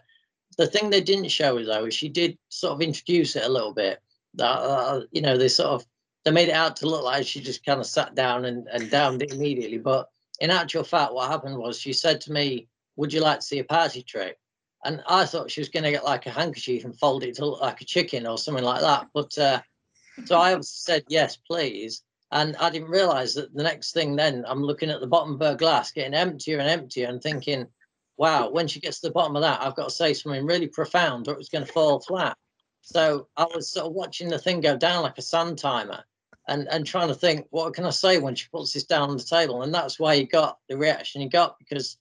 the 0.58 0.68
thing 0.68 0.90
they 0.90 1.02
didn't 1.02 1.30
show 1.30 1.64
though 1.64 1.86
is 1.86 1.94
she 1.94 2.10
did 2.10 2.38
sort 2.48 2.74
of 2.74 2.82
introduce 2.82 3.36
it 3.36 3.44
a 3.46 3.50
little 3.50 3.74
bit 3.74 4.00
uh, 4.38 5.02
you 5.12 5.22
know, 5.22 5.38
they 5.38 5.48
sort 5.48 5.70
of 5.70 5.86
they 6.26 6.31
made 6.31 6.50
it 6.50 6.56
out 6.56 6.76
to 6.78 6.88
look 6.88 7.04
like 7.04 7.26
she 7.26 7.42
just 7.42 7.66
kind 7.66 7.80
of 7.80 7.86
sat 7.86 8.16
down 8.16 8.46
and, 8.46 8.68
and 8.68 8.92
downed 8.92 9.22
it 9.22 9.34
immediately. 9.34 9.78
But 9.78 10.10
in 10.40 10.52
actual 10.52 10.84
fact, 10.84 11.14
what 11.14 11.31
happened 11.31 11.58
was 11.58 11.80
she 11.80 11.94
said 11.94 12.22
to 12.22 12.31
me, 12.31 12.68
Would 12.98 13.14
you 13.14 13.22
like 13.22 13.40
to 13.40 13.46
see 13.46 13.60
a 13.60 13.64
party 13.64 14.04
trick? 14.04 14.38
And 14.86 15.02
I 15.08 15.26
thought 15.26 15.52
she 15.52 15.62
was 15.62 15.70
going 15.70 15.84
to 15.84 15.92
get 15.92 16.06
like 16.06 16.26
a 16.26 16.31
handkerchief 16.31 16.86
and 16.86 16.98
fold 16.98 17.24
it 17.24 17.36
to 17.36 17.46
look 17.46 17.62
like 17.62 17.81
a 17.81 17.86
chicken 17.86 18.26
or 18.26 18.38
something 18.38 18.64
like 18.64 18.81
that. 18.81 19.08
But 19.14 19.38
uh, 19.38 19.62
so 20.26 20.38
I 20.38 20.58
said, 20.62 21.04
Yes, 21.08 21.38
please. 21.38 22.04
And 22.32 22.56
I 22.58 22.70
didn't 22.70 22.90
realize 22.90 23.34
that 23.34 23.54
the 23.54 23.64
next 23.64 23.92
thing 23.92 24.16
then 24.16 24.46
I'm 24.48 24.62
looking 24.62 24.92
at 24.92 25.02
the 25.02 25.08
bottom 25.08 25.34
of 25.34 25.40
her 25.40 25.56
glass 25.56 25.92
getting 25.92 26.14
emptier 26.14 26.60
and 26.60 26.70
emptier 26.70 27.08
and 27.08 27.22
thinking, 27.22 27.68
wow, 28.18 28.50
when 28.50 28.68
she 28.68 28.80
gets 28.80 29.00
to 29.00 29.08
the 29.08 29.14
bottom 29.14 29.36
of 29.36 29.42
that, 29.42 29.62
I've 29.64 29.75
got 29.75 29.86
to 29.86 29.96
say 29.96 30.14
something 30.14 30.46
really 30.46 30.68
profound 30.68 31.28
or 31.28 31.40
it's 31.40 31.50
going 31.50 31.66
to 31.66 31.72
fall 31.72 32.02
flat. 32.02 32.38
So 32.91 33.27
I 33.38 33.45
was 33.53 33.69
sort 33.69 33.86
of 33.86 33.94
watching 33.94 34.30
the 34.30 34.39
thing 34.39 34.62
go 34.62 34.75
down 34.75 35.03
like 35.03 35.19
a 35.19 35.21
sun 35.21 35.56
timer 35.56 36.03
and, 36.47 36.68
and 36.69 36.88
trying 36.88 37.09
to 37.09 37.13
think, 37.13 37.45
what 37.51 37.75
can 37.75 37.86
I 37.86 37.91
say 37.91 38.18
when 38.18 38.33
she 38.33 38.47
puts 38.51 38.74
this 38.74 38.83
down 38.86 39.12
on 39.12 39.18
the 39.18 39.24
table? 39.24 39.62
And 39.62 39.71
that's 39.71 40.00
why 40.00 40.15
you 40.15 40.25
got 40.25 40.57
the 40.68 40.75
reaction 40.75 41.21
you 41.21 41.30
got 41.30 41.59
because, 41.59 41.97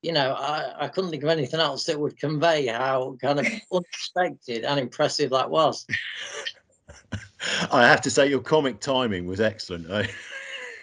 you 0.00 0.12
know, 0.12 0.32
I, 0.32 0.86
I 0.86 0.88
couldn't 0.88 1.10
think 1.10 1.22
of 1.22 1.28
anything 1.28 1.60
else 1.60 1.84
that 1.84 2.00
would 2.00 2.18
convey 2.18 2.68
how 2.68 3.18
kind 3.20 3.38
of 3.38 3.46
unexpected 3.72 4.64
and 4.64 4.80
impressive 4.80 5.28
that 5.30 5.50
was. 5.50 5.86
I 7.70 7.86
have 7.86 8.00
to 8.02 8.10
say, 8.10 8.26
your 8.26 8.40
comic 8.40 8.80
timing 8.80 9.26
was 9.26 9.42
excellent. 9.42 9.90
Eh? 9.90 10.06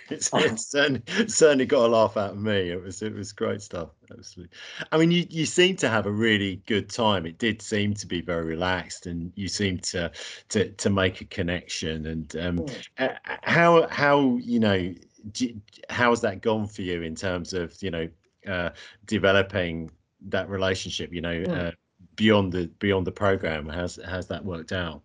it's, 0.11 0.29
it's 0.33 0.67
certainly, 0.67 1.01
certainly 1.27 1.65
got 1.65 1.85
a 1.85 1.87
laugh 1.87 2.15
out 2.15 2.31
of 2.31 2.37
me. 2.37 2.69
It 2.69 2.81
was 2.81 3.01
it 3.01 3.13
was 3.13 3.33
great 3.33 3.61
stuff. 3.61 3.89
Absolutely. 4.09 4.55
I 4.91 4.97
mean, 4.97 5.11
you 5.11 5.25
you 5.29 5.45
seem 5.45 5.75
to 5.77 5.89
have 5.89 6.05
a 6.05 6.11
really 6.11 6.57
good 6.65 6.89
time. 6.89 7.25
It 7.25 7.37
did 7.39 7.61
seem 7.61 7.93
to 7.95 8.07
be 8.07 8.21
very 8.21 8.45
relaxed, 8.45 9.05
and 9.05 9.33
you 9.35 9.49
seem 9.49 9.79
to 9.79 10.11
to 10.49 10.69
to 10.71 10.89
make 10.89 11.19
a 11.19 11.25
connection. 11.25 12.05
And 12.05 12.35
um, 12.37 12.59
mm. 12.59 13.17
how 13.43 13.87
how 13.89 14.37
you 14.37 14.59
know 14.59 14.93
do, 15.33 15.53
how 15.89 16.11
has 16.11 16.21
that 16.21 16.41
gone 16.41 16.67
for 16.67 16.83
you 16.83 17.01
in 17.01 17.15
terms 17.15 17.53
of 17.53 17.75
you 17.83 17.91
know 17.91 18.07
uh, 18.47 18.69
developing 19.05 19.91
that 20.27 20.49
relationship? 20.49 21.11
You 21.13 21.21
know. 21.21 21.43
Mm. 21.43 21.67
Uh, 21.67 21.71
beyond 22.15 22.51
the 22.51 22.65
beyond 22.79 23.05
the 23.05 23.11
program 23.11 23.69
how's 23.69 23.99
how's 24.03 24.25
that 24.27 24.43
worked 24.43 24.71
out 24.71 25.03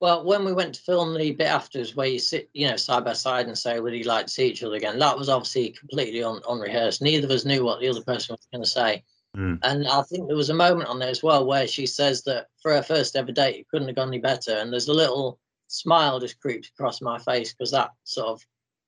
well, 0.00 0.24
when 0.24 0.44
we 0.44 0.52
went 0.52 0.74
to 0.74 0.82
film 0.82 1.14
the 1.14 1.32
bit 1.32 1.46
afterwards, 1.46 1.96
where 1.96 2.06
you 2.06 2.18
sit, 2.18 2.50
you 2.52 2.68
know, 2.68 2.76
side 2.76 3.04
by 3.04 3.14
side 3.14 3.46
and 3.46 3.56
say, 3.56 3.80
"Would 3.80 3.94
you 3.94 4.04
like 4.04 4.26
to 4.26 4.32
see 4.32 4.46
each 4.46 4.62
other 4.62 4.76
again?" 4.76 4.98
That 4.98 5.18
was 5.18 5.28
obviously 5.28 5.70
completely 5.70 6.22
un- 6.22 6.42
unrehearsed. 6.48 7.00
Neither 7.00 7.26
of 7.26 7.30
us 7.30 7.44
knew 7.44 7.64
what 7.64 7.80
the 7.80 7.88
other 7.88 8.02
person 8.02 8.34
was 8.34 8.46
going 8.52 8.62
to 8.64 8.70
say. 8.70 9.04
Mm. 9.36 9.58
And 9.62 9.88
I 9.88 10.02
think 10.02 10.26
there 10.26 10.36
was 10.36 10.50
a 10.50 10.54
moment 10.54 10.88
on 10.88 10.98
there 10.98 11.08
as 11.08 11.22
well 11.22 11.46
where 11.46 11.66
she 11.66 11.86
says 11.86 12.22
that 12.24 12.48
for 12.62 12.72
her 12.72 12.82
first 12.82 13.16
ever 13.16 13.32
date, 13.32 13.56
it 13.56 13.68
couldn't 13.68 13.88
have 13.88 13.96
gone 13.96 14.08
any 14.08 14.18
better. 14.18 14.52
And 14.52 14.72
there's 14.72 14.88
a 14.88 14.94
little 14.94 15.38
smile 15.68 16.20
just 16.20 16.40
creeps 16.40 16.68
across 16.68 17.00
my 17.00 17.18
face 17.18 17.52
because 17.52 17.70
that 17.72 17.90
sort 18.04 18.28
of, 18.28 18.46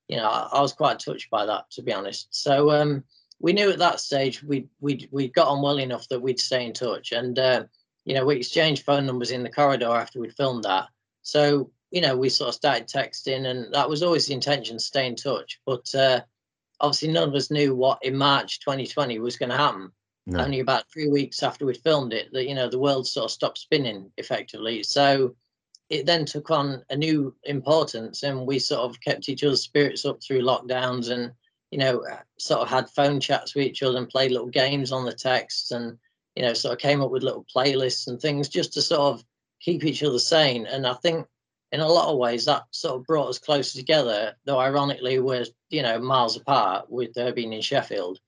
you 0.09 0.17
know, 0.17 0.29
I, 0.29 0.49
I, 0.53 0.61
was 0.61 0.73
quite 0.73 1.01
touched 1.01 1.29
by 1.31 1.45
that 1.47 1.71
to 1.73 1.83
be 1.83 1.93
honest. 1.93 2.29
So 2.31 2.71
um, 2.71 3.05
we 3.41 3.53
knew 3.53 3.71
at 3.71 3.79
that 3.79 4.01
stage 4.01 4.43
we 4.43 4.67
we 4.81 5.09
we 5.11 5.29
got 5.29 5.49
on 5.49 5.63
well 5.63 5.79
enough 5.79 6.09
that 6.09 6.23
we'd 6.23 6.41
stay 6.41 6.65
in 6.65 6.73
touch, 6.73 7.13
and 7.13 7.39
uh, 7.39 7.65
you 8.05 8.15
know, 8.15 8.25
we 8.25 8.37
exchanged 8.37 8.85
phone 8.85 9.05
numbers 9.05 9.31
in 9.31 9.43
the 9.43 9.51
corridor 9.51 9.91
after 9.91 10.19
we'd 10.19 10.35
filmed 10.35 10.65
that. 10.65 10.89
So, 11.29 11.71
you 11.91 12.01
know, 12.01 12.17
we 12.17 12.31
sort 12.31 12.49
of 12.49 12.55
started 12.55 12.89
texting, 12.89 13.47
and 13.47 13.73
that 13.75 13.89
was 13.89 14.03
always 14.03 14.27
the 14.27 14.33
intention, 14.33 14.79
stay 14.79 15.07
in 15.07 15.15
touch. 15.15 15.61
But 15.67 15.95
uh, 15.95 16.23
obviously, 16.81 17.13
none 17.13 17.29
of 17.29 17.35
us 17.35 17.51
knew 17.51 17.75
what 17.75 17.99
in 18.03 18.17
March 18.17 18.61
2020 18.61 19.19
was 19.19 19.37
going 19.37 19.51
to 19.51 19.57
happen. 19.57 19.93
No. 20.27 20.41
Only 20.41 20.61
about 20.61 20.91
three 20.91 21.09
weeks 21.09 21.43
after 21.43 21.67
we'd 21.67 21.83
filmed 21.83 22.15
it, 22.15 22.33
that, 22.33 22.49
you 22.49 22.55
know, 22.55 22.71
the 22.71 22.79
world 22.79 23.07
sort 23.07 23.27
of 23.27 23.31
stopped 23.31 23.59
spinning 23.59 24.11
effectively. 24.17 24.83
So 24.83 25.35
it 25.91 26.07
then 26.07 26.25
took 26.25 26.51
on 26.51 26.83
a 26.89 26.97
new 26.97 27.35
importance, 27.45 28.23
and 28.23 28.47
we 28.47 28.59
sort 28.59 28.81
of 28.81 28.99
kept 29.03 29.29
each 29.29 29.45
other's 29.45 29.63
spirits 29.63 30.07
up 30.07 30.23
through 30.23 30.41
lockdowns 30.41 31.11
and 31.11 31.33
you 31.71 31.79
know, 31.79 32.03
sort 32.39 32.63
of 32.63 32.69
had 32.69 32.89
phone 32.89 33.21
chats 33.21 33.55
with 33.55 33.67
each 33.67 33.83
other 33.83 33.99
and 33.99 34.09
played 34.09 34.31
little 34.31 34.49
games 34.49 34.91
on 34.91 35.05
the 35.05 35.13
texts 35.13 35.71
and, 35.71 35.99
you 36.35 36.43
know, 36.43 36.55
sort 36.55 36.73
of 36.73 36.79
came 36.79 37.03
up 37.03 37.11
with 37.11 37.23
little 37.23 37.45
playlists 37.55 38.07
and 38.07 38.19
things 38.19 38.49
just 38.49 38.73
to 38.73 38.81
sort 38.81 39.03
of 39.03 39.23
keep 39.61 39.85
each 39.85 40.03
other 40.03 40.19
sane. 40.19 40.67
And 40.67 40.87
I 40.87 40.95
think 40.95 41.27
in 41.73 41.81
a 41.81 41.89
lot 41.89 42.11
of 42.11 42.19
ways 42.19 42.45
that 42.45 42.65
sort 42.71 42.97
of 42.97 43.07
brought 43.07 43.29
us 43.29 43.39
closer 43.39 43.79
together, 43.79 44.35
though 44.45 44.59
ironically 44.59 45.19
we're, 45.19 45.45
you 45.71 45.83
know, 45.83 45.99
miles 45.99 46.37
apart 46.37 46.91
with 46.91 47.15
her 47.17 47.33
being 47.33 47.53
in 47.53 47.61
Sheffield. 47.61 48.19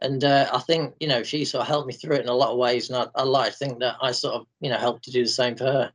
And 0.00 0.22
uh, 0.22 0.48
I 0.52 0.58
think, 0.60 0.94
you 1.00 1.08
know, 1.08 1.22
she 1.22 1.44
sort 1.44 1.62
of 1.62 1.68
helped 1.68 1.88
me 1.88 1.92
through 1.92 2.16
it 2.16 2.22
in 2.22 2.28
a 2.28 2.34
lot 2.34 2.50
of 2.50 2.58
ways. 2.58 2.88
And 2.88 2.98
I, 2.98 3.20
I 3.20 3.24
like 3.24 3.52
to 3.52 3.58
think 3.58 3.80
that 3.80 3.96
I 4.00 4.12
sort 4.12 4.34
of, 4.34 4.46
you 4.60 4.70
know, 4.70 4.78
helped 4.78 5.04
to 5.04 5.10
do 5.10 5.24
the 5.24 5.28
same 5.28 5.56
for 5.56 5.64
her. 5.64 5.92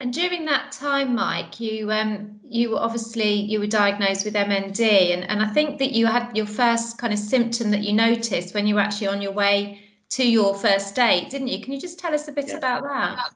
And 0.00 0.14
during 0.14 0.46
that 0.46 0.72
time, 0.72 1.14
Mike, 1.14 1.60
you 1.60 1.92
um, 1.92 2.40
you 2.48 2.78
obviously 2.78 3.34
you 3.34 3.60
were 3.60 3.66
diagnosed 3.66 4.24
with 4.24 4.32
MND, 4.32 4.80
and, 5.12 5.28
and 5.28 5.42
I 5.42 5.48
think 5.48 5.78
that 5.78 5.92
you 5.92 6.06
had 6.06 6.34
your 6.34 6.46
first 6.46 6.96
kind 6.96 7.12
of 7.12 7.18
symptom 7.18 7.70
that 7.72 7.82
you 7.82 7.92
noticed 7.92 8.54
when 8.54 8.66
you 8.66 8.76
were 8.76 8.80
actually 8.80 9.08
on 9.08 9.20
your 9.20 9.32
way 9.32 9.82
to 10.10 10.26
your 10.26 10.54
first 10.54 10.94
date, 10.94 11.28
didn't 11.28 11.48
you? 11.48 11.62
Can 11.62 11.74
you 11.74 11.80
just 11.80 11.98
tell 11.98 12.14
us 12.14 12.28
a 12.28 12.32
bit 12.32 12.48
yeah. 12.48 12.56
about 12.56 12.82
that? 12.84 13.34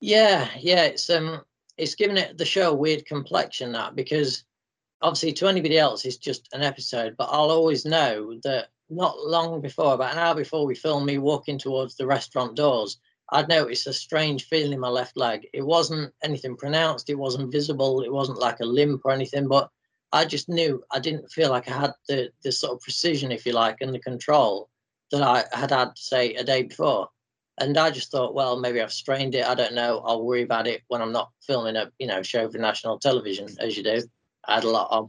Yeah, 0.00 0.48
yeah, 0.58 0.84
it's 0.84 1.08
um, 1.10 1.42
it's 1.76 1.94
given 1.94 2.16
it 2.16 2.38
the 2.38 2.44
show 2.44 2.74
weird 2.74 3.06
complexion 3.06 3.72
that 3.72 3.94
because 3.96 4.44
obviously 5.02 5.32
to 5.34 5.48
anybody 5.48 5.78
else 5.78 6.04
it's 6.04 6.16
just 6.16 6.48
an 6.52 6.62
episode, 6.62 7.16
but 7.16 7.28
I'll 7.30 7.50
always 7.50 7.84
know 7.84 8.38
that 8.44 8.68
not 8.90 9.18
long 9.18 9.60
before, 9.60 9.94
about 9.94 10.12
an 10.12 10.18
hour 10.18 10.34
before 10.34 10.66
we 10.66 10.74
filmed 10.74 11.06
me 11.06 11.18
walking 11.18 11.58
towards 11.58 11.96
the 11.96 12.06
restaurant 12.06 12.56
doors, 12.56 12.98
I'd 13.30 13.48
noticed 13.48 13.86
a 13.88 13.92
strange 13.92 14.46
feeling 14.46 14.72
in 14.74 14.80
my 14.80 14.88
left 14.88 15.16
leg. 15.16 15.48
It 15.52 15.62
wasn't 15.66 16.12
anything 16.22 16.56
pronounced, 16.56 17.10
it 17.10 17.16
wasn't 17.16 17.52
visible, 17.52 18.02
it 18.02 18.12
wasn't 18.12 18.38
like 18.38 18.60
a 18.60 18.64
limp 18.66 19.02
or 19.04 19.12
anything, 19.12 19.48
but 19.48 19.70
I 20.12 20.24
just 20.24 20.48
knew 20.48 20.84
I 20.92 21.00
didn't 21.00 21.30
feel 21.32 21.50
like 21.50 21.68
I 21.68 21.78
had 21.78 21.92
the, 22.08 22.30
the 22.44 22.52
sort 22.52 22.74
of 22.74 22.80
precision, 22.80 23.32
if 23.32 23.44
you 23.44 23.52
like, 23.52 23.78
and 23.80 23.92
the 23.92 23.98
control 23.98 24.68
that 25.10 25.22
I 25.22 25.44
had 25.56 25.70
had, 25.72 25.92
say, 25.96 26.34
a 26.34 26.44
day 26.44 26.62
before. 26.62 27.08
And 27.58 27.78
I 27.78 27.90
just 27.90 28.10
thought, 28.10 28.34
well, 28.34 28.58
maybe 28.58 28.82
I've 28.82 28.92
strained 28.92 29.34
it. 29.34 29.46
I 29.46 29.54
don't 29.54 29.74
know. 29.74 30.02
I'll 30.04 30.24
worry 30.24 30.42
about 30.42 30.66
it 30.66 30.82
when 30.88 31.00
I'm 31.00 31.12
not 31.12 31.30
filming 31.40 31.76
a, 31.76 31.90
you 31.98 32.06
know, 32.06 32.22
show 32.22 32.50
for 32.50 32.58
national 32.58 32.98
television, 32.98 33.48
as 33.60 33.76
you 33.76 33.82
do. 33.82 34.02
I 34.46 34.56
had 34.56 34.64
a 34.64 34.70
lot 34.70 34.88
on. 34.90 35.08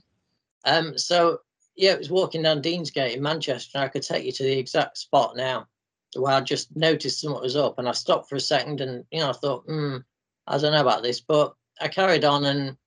Um, 0.66 0.98
so 0.98 1.40
yeah, 1.76 1.92
it 1.92 2.00
was 2.00 2.10
walking 2.10 2.42
down 2.42 2.62
Deansgate 2.62 3.16
in 3.16 3.22
Manchester, 3.22 3.72
and 3.76 3.84
I 3.84 3.90
could 3.90 4.02
take 4.02 4.26
you 4.26 4.32
to 4.32 4.44
the 4.44 4.58
exact 4.58 4.98
spot 4.98 5.36
now 5.36 5.68
where 6.16 6.34
I 6.34 6.42
just 6.42 6.76
noticed 6.76 7.22
something 7.22 7.42
was 7.42 7.56
up 7.56 7.78
and 7.80 7.88
I 7.88 7.92
stopped 7.92 8.30
for 8.30 8.36
a 8.36 8.42
second 8.42 8.82
and, 8.82 9.04
you 9.12 9.20
know, 9.20 9.30
I 9.30 9.34
thought, 9.34 9.66
hmm, 9.66 9.98
I 10.48 10.58
don't 10.58 10.72
know 10.72 10.82
about 10.82 11.04
this, 11.04 11.20
but 11.20 11.54
I 11.82 11.88
carried 11.88 12.24
on 12.24 12.46
and 12.46 12.78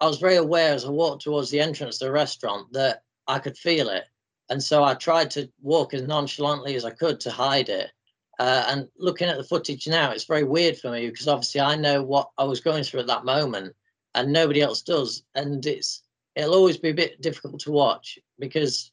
I 0.00 0.06
was 0.06 0.18
very 0.18 0.36
aware 0.36 0.74
as 0.74 0.84
I 0.84 0.90
walked 0.90 1.22
towards 1.22 1.50
the 1.50 1.60
entrance 1.60 1.98
to 1.98 2.06
the 2.06 2.12
restaurant 2.12 2.72
that 2.72 3.02
I 3.26 3.38
could 3.38 3.56
feel 3.56 3.88
it. 3.88 4.04
And 4.50 4.62
so 4.62 4.84
I 4.84 4.94
tried 4.94 5.30
to 5.32 5.50
walk 5.62 5.94
as 5.94 6.02
nonchalantly 6.02 6.74
as 6.76 6.84
I 6.84 6.90
could 6.90 7.20
to 7.20 7.30
hide 7.30 7.68
it. 7.68 7.90
Uh, 8.38 8.64
and 8.68 8.88
looking 8.98 9.28
at 9.28 9.36
the 9.36 9.44
footage 9.44 9.88
now, 9.88 10.10
it's 10.10 10.24
very 10.24 10.44
weird 10.44 10.76
for 10.76 10.90
me 10.90 11.08
because 11.08 11.28
obviously 11.28 11.60
I 11.60 11.74
know 11.76 12.02
what 12.02 12.30
I 12.36 12.44
was 12.44 12.60
going 12.60 12.84
through 12.84 13.00
at 13.00 13.06
that 13.06 13.24
moment 13.24 13.74
and 14.14 14.32
nobody 14.32 14.60
else 14.60 14.82
does. 14.82 15.22
And 15.34 15.64
it's, 15.64 16.02
it'll 16.34 16.54
always 16.54 16.76
be 16.76 16.90
a 16.90 16.94
bit 16.94 17.20
difficult 17.20 17.60
to 17.60 17.70
watch 17.70 18.18
because, 18.38 18.90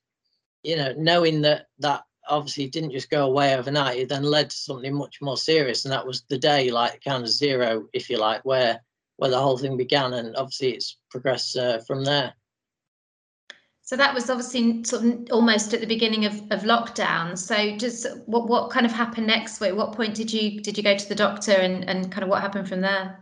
you 0.63 0.77
know, 0.77 0.93
knowing 0.97 1.41
that 1.41 1.67
that 1.79 2.03
obviously 2.29 2.67
didn't 2.67 2.91
just 2.91 3.09
go 3.09 3.25
away 3.25 3.55
overnight. 3.55 3.97
It 3.97 4.09
then 4.09 4.23
led 4.23 4.49
to 4.49 4.55
something 4.55 4.93
much 4.93 5.21
more 5.21 5.37
serious, 5.37 5.85
and 5.85 5.91
that 5.91 6.05
was 6.05 6.23
the 6.29 6.37
day, 6.37 6.71
like 6.71 7.03
kind 7.03 7.23
of 7.23 7.29
zero, 7.29 7.87
if 7.93 8.09
you 8.09 8.17
like, 8.17 8.43
where 8.45 8.81
where 9.17 9.29
the 9.29 9.39
whole 9.39 9.57
thing 9.57 9.77
began, 9.77 10.13
and 10.13 10.35
obviously 10.35 10.71
it's 10.71 10.97
progressed 11.09 11.55
uh, 11.57 11.79
from 11.79 12.03
there. 12.03 12.33
So 13.85 13.97
that 13.97 14.13
was 14.13 14.29
obviously 14.29 14.81
sort 14.85 15.03
of 15.03 15.27
almost 15.29 15.73
at 15.73 15.81
the 15.81 15.87
beginning 15.87 16.25
of, 16.25 16.33
of 16.51 16.61
lockdown. 16.61 17.37
So 17.37 17.75
just 17.75 18.07
what 18.25 18.47
what 18.47 18.71
kind 18.71 18.85
of 18.85 18.93
happened 18.93 19.27
next? 19.27 19.61
At 19.61 19.75
what 19.75 19.91
point 19.91 20.15
did 20.15 20.31
you 20.31 20.61
did 20.61 20.77
you 20.77 20.83
go 20.83 20.95
to 20.95 21.09
the 21.09 21.15
doctor, 21.15 21.51
and 21.51 21.87
and 21.89 22.09
kind 22.09 22.23
of 22.23 22.29
what 22.29 22.41
happened 22.41 22.69
from 22.69 22.79
there? 22.79 23.19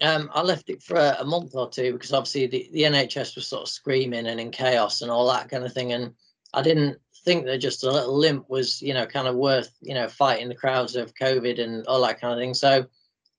Um, 0.00 0.30
I 0.34 0.42
left 0.42 0.70
it 0.70 0.82
for 0.82 0.96
a, 0.96 1.18
a, 1.20 1.24
month 1.24 1.54
or 1.54 1.70
two 1.70 1.92
because 1.92 2.12
obviously 2.12 2.48
the, 2.48 2.68
the 2.72 2.82
NHS 2.82 3.36
was 3.36 3.46
sort 3.46 3.62
of 3.62 3.68
screaming 3.68 4.26
and 4.26 4.40
in 4.40 4.50
chaos 4.50 5.00
and 5.00 5.12
all 5.12 5.28
that 5.28 5.48
kind 5.48 5.62
of 5.62 5.72
thing, 5.72 5.92
and 5.92 6.14
I 6.54 6.62
didn't 6.62 6.98
think 7.24 7.44
that 7.44 7.58
just 7.58 7.84
a 7.84 7.90
little 7.90 8.16
limp 8.16 8.48
was, 8.48 8.82
you 8.82 8.94
know, 8.94 9.06
kind 9.06 9.28
of 9.28 9.36
worth, 9.36 9.70
you 9.80 9.94
know, 9.94 10.08
fighting 10.08 10.48
the 10.48 10.54
crowds 10.54 10.96
of 10.96 11.14
COVID 11.14 11.60
and 11.60 11.86
all 11.86 12.02
that 12.02 12.20
kind 12.20 12.32
of 12.32 12.40
thing. 12.40 12.54
So, 12.54 12.86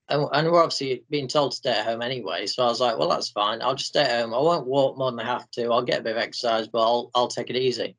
and, 0.10 0.28
and 0.34 0.52
we're 0.52 0.62
obviously 0.62 1.04
being 1.10 1.28
told 1.28 1.52
to 1.52 1.58
stay 1.58 1.72
at 1.72 1.86
home 1.86 2.02
anyway. 2.02 2.46
So 2.46 2.64
I 2.64 2.68
was 2.68 2.82
like, 2.82 2.98
well, 2.98 3.10
that's 3.10 3.30
fine. 3.30 3.62
I'll 3.62 3.76
just 3.76 3.90
stay 3.90 4.02
at 4.02 4.22
home. 4.22 4.34
I 4.34 4.40
won't 4.40 4.68
walk 4.68 4.98
more 4.98 5.12
than 5.12 5.20
I 5.20 5.26
have 5.26 5.50
to. 5.52 5.72
I'll 5.72 5.82
get 5.82 6.02
a 6.02 6.04
bit 6.04 6.18
of 6.18 6.22
exercise, 6.22 6.68
but 6.68 6.82
I'll 6.82 7.12
I'll 7.16 7.28
take 7.28 7.50
it 7.50 7.56
easy. 7.56 7.96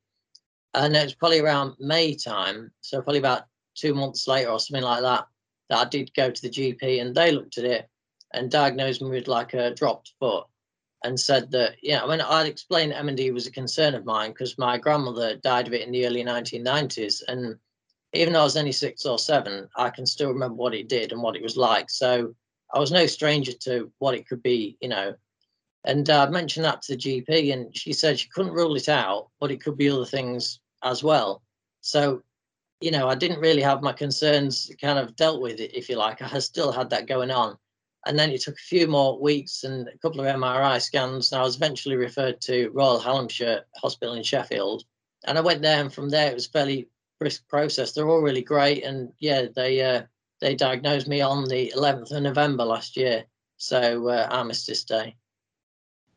And 0.74 0.94
it 0.94 1.04
was 1.04 1.14
probably 1.14 1.40
around 1.40 1.74
May 1.78 2.14
time, 2.14 2.72
so 2.80 3.00
probably 3.00 3.20
about 3.20 3.44
two 3.74 3.94
months 3.94 4.26
later 4.28 4.50
or 4.50 4.60
something 4.60 4.84
like 4.84 5.02
that, 5.02 5.26
that 5.70 5.78
I 5.78 5.88
did 5.88 6.12
go 6.14 6.30
to 6.30 6.42
the 6.42 6.50
GP 6.50 7.00
and 7.00 7.14
they 7.14 7.32
looked 7.32 7.58
at 7.58 7.64
it 7.64 7.88
and 8.32 8.50
diagnosed 8.50 9.00
me 9.00 9.10
with 9.10 9.28
like 9.28 9.54
a 9.54 9.74
dropped 9.74 10.12
foot 10.18 10.44
and 11.04 11.18
said 11.18 11.50
that, 11.52 11.76
know, 11.82 12.06
I 12.06 12.08
mean, 12.08 12.20
I'd 12.20 12.46
explained 12.46 12.92
MND 12.92 13.32
was 13.32 13.46
a 13.46 13.52
concern 13.52 13.94
of 13.94 14.04
mine 14.04 14.30
because 14.30 14.58
my 14.58 14.78
grandmother 14.78 15.36
died 15.36 15.66
of 15.66 15.74
it 15.74 15.82
in 15.82 15.92
the 15.92 16.06
early 16.06 16.24
1990s. 16.24 17.22
And 17.28 17.56
even 18.14 18.32
though 18.32 18.40
I 18.40 18.44
was 18.44 18.56
only 18.56 18.72
six 18.72 19.04
or 19.06 19.18
seven, 19.18 19.68
I 19.76 19.90
can 19.90 20.06
still 20.06 20.28
remember 20.28 20.56
what 20.56 20.74
it 20.74 20.88
did 20.88 21.12
and 21.12 21.22
what 21.22 21.36
it 21.36 21.42
was 21.42 21.56
like. 21.56 21.90
So 21.90 22.34
I 22.72 22.78
was 22.78 22.92
no 22.92 23.06
stranger 23.06 23.52
to 23.52 23.90
what 23.98 24.14
it 24.14 24.28
could 24.28 24.42
be, 24.42 24.76
you 24.80 24.88
know. 24.88 25.14
And 25.84 26.08
I 26.08 26.24
uh, 26.24 26.30
mentioned 26.30 26.64
that 26.64 26.82
to 26.82 26.96
the 26.96 26.98
GP, 26.98 27.52
and 27.52 27.76
she 27.76 27.92
said 27.92 28.18
she 28.18 28.28
couldn't 28.28 28.52
rule 28.52 28.74
it 28.74 28.88
out, 28.88 29.28
but 29.38 29.50
it 29.50 29.62
could 29.62 29.76
be 29.76 29.90
other 29.90 30.06
things 30.06 30.60
as 30.82 31.02
well. 31.02 31.42
So, 31.82 32.22
you 32.80 32.90
know, 32.90 33.08
I 33.08 33.14
didn't 33.14 33.40
really 33.40 33.60
have 33.60 33.82
my 33.82 33.92
concerns 33.92 34.70
kind 34.80 34.98
of 34.98 35.14
dealt 35.16 35.42
with 35.42 35.60
it, 35.60 35.74
if 35.74 35.88
you 35.88 35.96
like. 35.96 36.22
I 36.22 36.38
still 36.38 36.72
had 36.72 36.88
that 36.90 37.06
going 37.06 37.30
on. 37.30 37.58
And 38.06 38.18
then 38.18 38.30
it 38.30 38.42
took 38.42 38.54
a 38.54 38.68
few 38.68 38.86
more 38.86 39.20
weeks 39.20 39.64
and 39.64 39.88
a 39.88 39.98
couple 39.98 40.20
of 40.20 40.26
MRI 40.26 40.80
scans. 40.80 41.32
And 41.32 41.40
I 41.40 41.44
was 41.44 41.56
eventually 41.56 41.96
referred 41.96 42.40
to 42.42 42.70
Royal 42.70 43.00
Hallamshire 43.00 43.62
Hospital 43.76 44.14
in 44.14 44.22
Sheffield. 44.22 44.84
And 45.26 45.38
I 45.38 45.42
went 45.42 45.62
there, 45.62 45.80
and 45.80 45.92
from 45.92 46.10
there 46.10 46.30
it 46.30 46.34
was 46.34 46.46
fairly 46.46 46.88
brisk 47.24 47.48
process. 47.48 47.92
They're 47.92 48.08
all 48.08 48.20
really 48.20 48.42
great, 48.42 48.84
and 48.84 49.10
yeah, 49.18 49.46
they 49.56 49.80
uh, 49.80 50.02
they 50.42 50.54
diagnosed 50.54 51.08
me 51.08 51.22
on 51.22 51.48
the 51.48 51.72
11th 51.74 52.12
of 52.12 52.22
November 52.22 52.64
last 52.64 52.98
year, 52.98 53.24
so 53.56 54.08
uh, 54.08 54.28
Armistice 54.30 54.84
Day. 54.84 55.16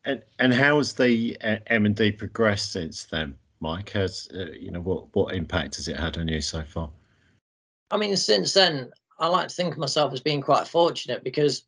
And 0.04 0.22
and 0.38 0.52
how 0.52 0.76
has 0.76 0.92
the 0.92 1.34
uh, 1.42 1.56
M 1.68 1.86
and 1.86 1.96
D 1.96 2.12
progressed 2.12 2.72
since 2.72 3.04
then, 3.04 3.34
Mike? 3.60 3.88
Has 3.90 4.28
uh, 4.34 4.52
you 4.52 4.70
know 4.70 4.82
what 4.82 5.06
what 5.14 5.34
impact 5.34 5.76
has 5.76 5.88
it 5.88 5.96
had 5.96 6.18
on 6.18 6.28
you 6.28 6.42
so 6.42 6.62
far? 6.62 6.90
I 7.90 7.96
mean, 7.96 8.14
since 8.18 8.52
then, 8.52 8.90
I 9.18 9.28
like 9.28 9.48
to 9.48 9.54
think 9.54 9.72
of 9.72 9.78
myself 9.78 10.12
as 10.12 10.20
being 10.20 10.42
quite 10.42 10.68
fortunate 10.68 11.24
because 11.24 11.64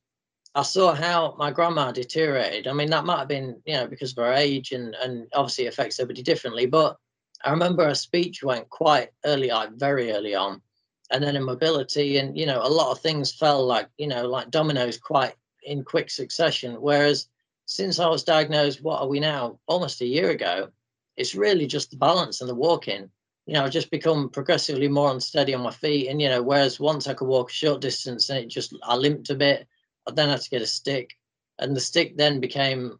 I 0.54 0.62
saw 0.62 0.92
how 0.92 1.34
my 1.38 1.50
grandma 1.50 1.92
deteriorated. 1.92 2.66
I 2.66 2.74
mean, 2.74 2.90
that 2.90 3.06
might 3.06 3.20
have 3.20 3.28
been, 3.28 3.62
you 3.64 3.72
know, 3.72 3.86
because 3.86 4.10
of 4.10 4.18
her 4.18 4.34
age 4.34 4.72
and, 4.72 4.94
and 4.96 5.28
obviously 5.32 5.66
affects 5.66 5.98
everybody 5.98 6.22
differently. 6.22 6.66
But 6.66 6.98
I 7.44 7.50
remember 7.50 7.88
a 7.88 7.94
speech 7.94 8.42
went 8.42 8.68
quite 8.68 9.10
early, 9.24 9.48
like 9.48 9.72
very 9.72 10.12
early 10.12 10.34
on. 10.34 10.62
And 11.10 11.22
then 11.22 11.36
in 11.36 11.42
mobility 11.42 12.18
and, 12.18 12.38
you 12.38 12.46
know, 12.46 12.60
a 12.62 12.68
lot 12.68 12.92
of 12.92 13.00
things 13.00 13.32
fell 13.32 13.66
like, 13.66 13.88
you 13.98 14.06
know, 14.06 14.28
like 14.28 14.50
dominoes 14.50 14.98
quite 14.98 15.34
in 15.64 15.82
quick 15.82 16.10
succession. 16.10 16.74
Whereas 16.74 17.28
since 17.66 17.98
I 17.98 18.08
was 18.08 18.22
diagnosed, 18.22 18.82
what 18.82 19.00
are 19.00 19.08
we 19.08 19.18
now? 19.20 19.58
Almost 19.66 20.00
a 20.00 20.06
year 20.06 20.30
ago, 20.30 20.68
it's 21.16 21.34
really 21.34 21.66
just 21.66 21.90
the 21.90 21.96
balance 21.96 22.40
and 22.40 22.48
the 22.48 22.54
walking. 22.54 23.10
You 23.46 23.54
know, 23.54 23.64
I've 23.64 23.72
just 23.72 23.90
become 23.90 24.28
progressively 24.28 24.86
more 24.88 25.10
unsteady 25.10 25.54
on 25.54 25.62
my 25.62 25.72
feet. 25.72 26.08
And, 26.08 26.22
you 26.22 26.28
know, 26.28 26.42
whereas 26.42 26.78
once 26.78 27.08
I 27.08 27.14
could 27.14 27.26
walk 27.26 27.50
a 27.50 27.54
short 27.54 27.80
distance 27.80 28.30
and 28.30 28.38
it 28.38 28.48
just, 28.48 28.76
I 28.84 28.94
limped 28.94 29.30
a 29.30 29.34
bit 29.34 29.66
I 30.06 30.12
then 30.12 30.28
had 30.28 30.40
to 30.40 30.50
get 30.50 30.62
a 30.62 30.66
stick, 30.66 31.16
and 31.58 31.76
the 31.76 31.80
stick 31.80 32.16
then 32.16 32.40
became 32.40 32.98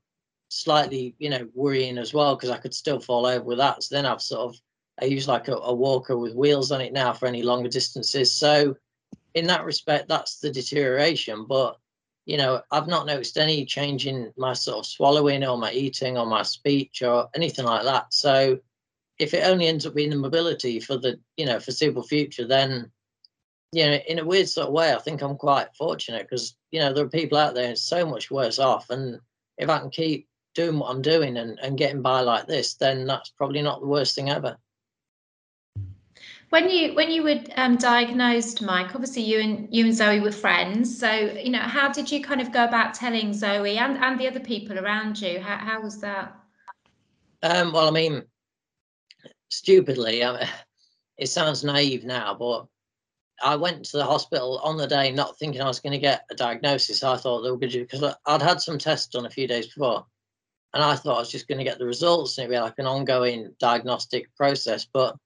slightly, 0.51 1.15
you 1.19 1.31
know, 1.31 1.49
worrying 1.55 1.97
as 1.97 2.13
well 2.13 2.35
because 2.37 2.51
I 2.51 2.59
could 2.59 2.75
still 2.75 3.01
fall 3.01 3.25
over 3.25 3.45
with 3.45 3.59
that. 3.59 3.83
So 3.83 3.95
then 3.95 4.05
I've 4.05 4.21
sort 4.21 4.41
of 4.41 4.61
I 5.01 5.07
use 5.07 5.27
like 5.27 5.49
a, 5.49 5.55
a 5.55 5.73
walker 5.73 6.19
with 6.19 6.35
wheels 6.35 6.73
on 6.73 6.83
it 6.83 6.93
now 6.93 7.15
for 7.15 7.27
any 7.27 7.43
longer 7.43 7.71
distances. 7.71 8.37
So 8.37 8.77
in 9.35 9.47
that 9.47 9.65
respect, 9.65 10.09
that's 10.09 10.41
the 10.41 10.51
deterioration. 10.51 11.47
But 11.49 11.79
you 12.27 12.37
know, 12.37 12.63
I've 12.71 12.89
not 12.89 13.07
noticed 13.07 13.39
any 13.39 13.65
change 13.65 14.07
in 14.07 14.33
my 14.37 14.53
sort 14.53 14.81
of 14.81 14.87
swallowing 14.87 15.43
or 15.45 15.57
my 15.57 15.73
eating 15.73 16.19
or 16.19 16.27
my 16.27 16.43
speech 16.43 17.03
or 17.03 17.31
anything 17.35 17.65
like 17.65 17.85
that. 17.85 18.13
So 18.13 18.59
if 19.19 19.35
it 19.35 19.47
only 19.47 19.69
ends 19.69 19.87
up 19.87 19.95
being 19.95 20.11
the 20.11 20.17
mobility 20.17 20.81
for 20.81 20.97
the 20.99 21.19
you 21.37 21.47
know 21.47 21.61
foreseeable 21.61 22.03
future, 22.03 22.47
then 22.47 22.91
you 23.73 23.87
know, 23.87 23.95
in 23.95 24.19
a 24.19 24.25
weird 24.25 24.49
sort 24.49 24.67
of 24.67 24.73
way, 24.73 24.93
I 24.93 24.99
think 24.99 25.23
I'm 25.23 25.37
quite 25.37 25.77
fortunate 25.77 26.23
because 26.23 26.57
you 26.73 26.81
know 26.81 26.93
there 26.93 27.05
are 27.05 27.09
people 27.09 27.39
out 27.39 27.55
there 27.55 27.77
so 27.77 28.05
much 28.05 28.31
worse 28.31 28.59
off, 28.59 28.91
and 28.91 29.21
if 29.59 29.69
I 29.69 29.79
can 29.79 29.91
keep 29.91 30.27
doing 30.55 30.79
what 30.79 30.91
I'm 30.91 31.03
doing 31.03 31.37
and, 31.37 31.59
and 31.61 31.79
getting 31.79 32.03
by 32.03 32.21
like 32.21 32.47
this, 32.47 32.75
then 32.75 33.07
that's 33.07 33.31
probably 33.31 33.63
not 33.63 33.81
the 33.81 33.87
worst 33.87 34.15
thing 34.15 34.31
ever. 34.31 34.57
When 36.51 36.69
you 36.69 36.95
when 36.95 37.13
you 37.13 37.23
were 37.23 37.39
um, 37.55 37.77
diagnosed, 37.77 38.61
Mike, 38.61 38.93
obviously 38.97 39.23
you 39.23 39.39
and 39.39 39.69
you 39.71 39.85
and 39.85 39.95
Zoe 39.95 40.19
were 40.19 40.33
friends. 40.33 40.99
So 40.99 41.09
you 41.09 41.51
know, 41.51 41.61
how 41.61 41.93
did 41.93 42.11
you 42.11 42.21
kind 42.23 42.41
of 42.41 42.53
go 42.53 42.65
about 42.65 42.93
telling 42.93 43.33
Zoe 43.33 43.79
and 43.79 43.97
and 43.99 44.19
the 44.19 44.27
other 44.27 44.41
people 44.41 44.79
around 44.79 45.21
you? 45.21 45.39
How 45.39 45.59
how 45.59 45.81
was 45.81 46.01
that? 46.01 46.35
Um, 47.43 47.73
well, 47.73 47.87
I 47.87 47.93
mean, 47.93 48.25
stupidly, 49.49 50.25
I 50.25 50.33
mean, 50.33 50.49
it 51.19 51.29
sounds 51.29 51.63
naive 51.63 52.05
now, 52.05 52.35
but 52.35 52.67
I 53.43 53.55
went 53.55 53.85
to 53.87 53.99
the 53.99 54.05
hospital 54.05 54.59
on 54.65 54.77
the 54.77 54.89
day 54.89 55.13
not 55.13 55.39
thinking 55.39 55.63
I 55.63 55.69
was 55.69 55.81
going 55.81 55.93
to 55.93 55.99
get 55.99 56.25
a 56.31 56.35
diagnosis. 56.35 57.05
I 57.05 57.17
thought 57.17 57.43
they 57.43 57.51
were 57.51 57.59
going 57.59 57.73
to 57.73 57.81
because 57.81 58.15
I'd 58.27 58.43
had 58.43 58.61
some 58.61 58.79
tests 58.79 59.07
done 59.07 59.27
a 59.27 59.31
few 59.31 59.47
days 59.47 59.67
before, 59.69 60.05
and 60.73 60.83
I 60.83 60.95
thought 60.95 61.17
I 61.17 61.21
was 61.21 61.31
just 61.31 61.49
going 61.49 61.59
to 61.59 61.65
get 61.65 61.79
the 61.79 61.87
results 61.87 62.39
and 62.39 62.45
it'd 62.45 62.55
be 62.55 62.61
like 62.61 62.79
an 62.79 62.87
ongoing 62.87 63.55
diagnostic 63.59 64.35
process. 64.37 64.87
But 64.91 65.17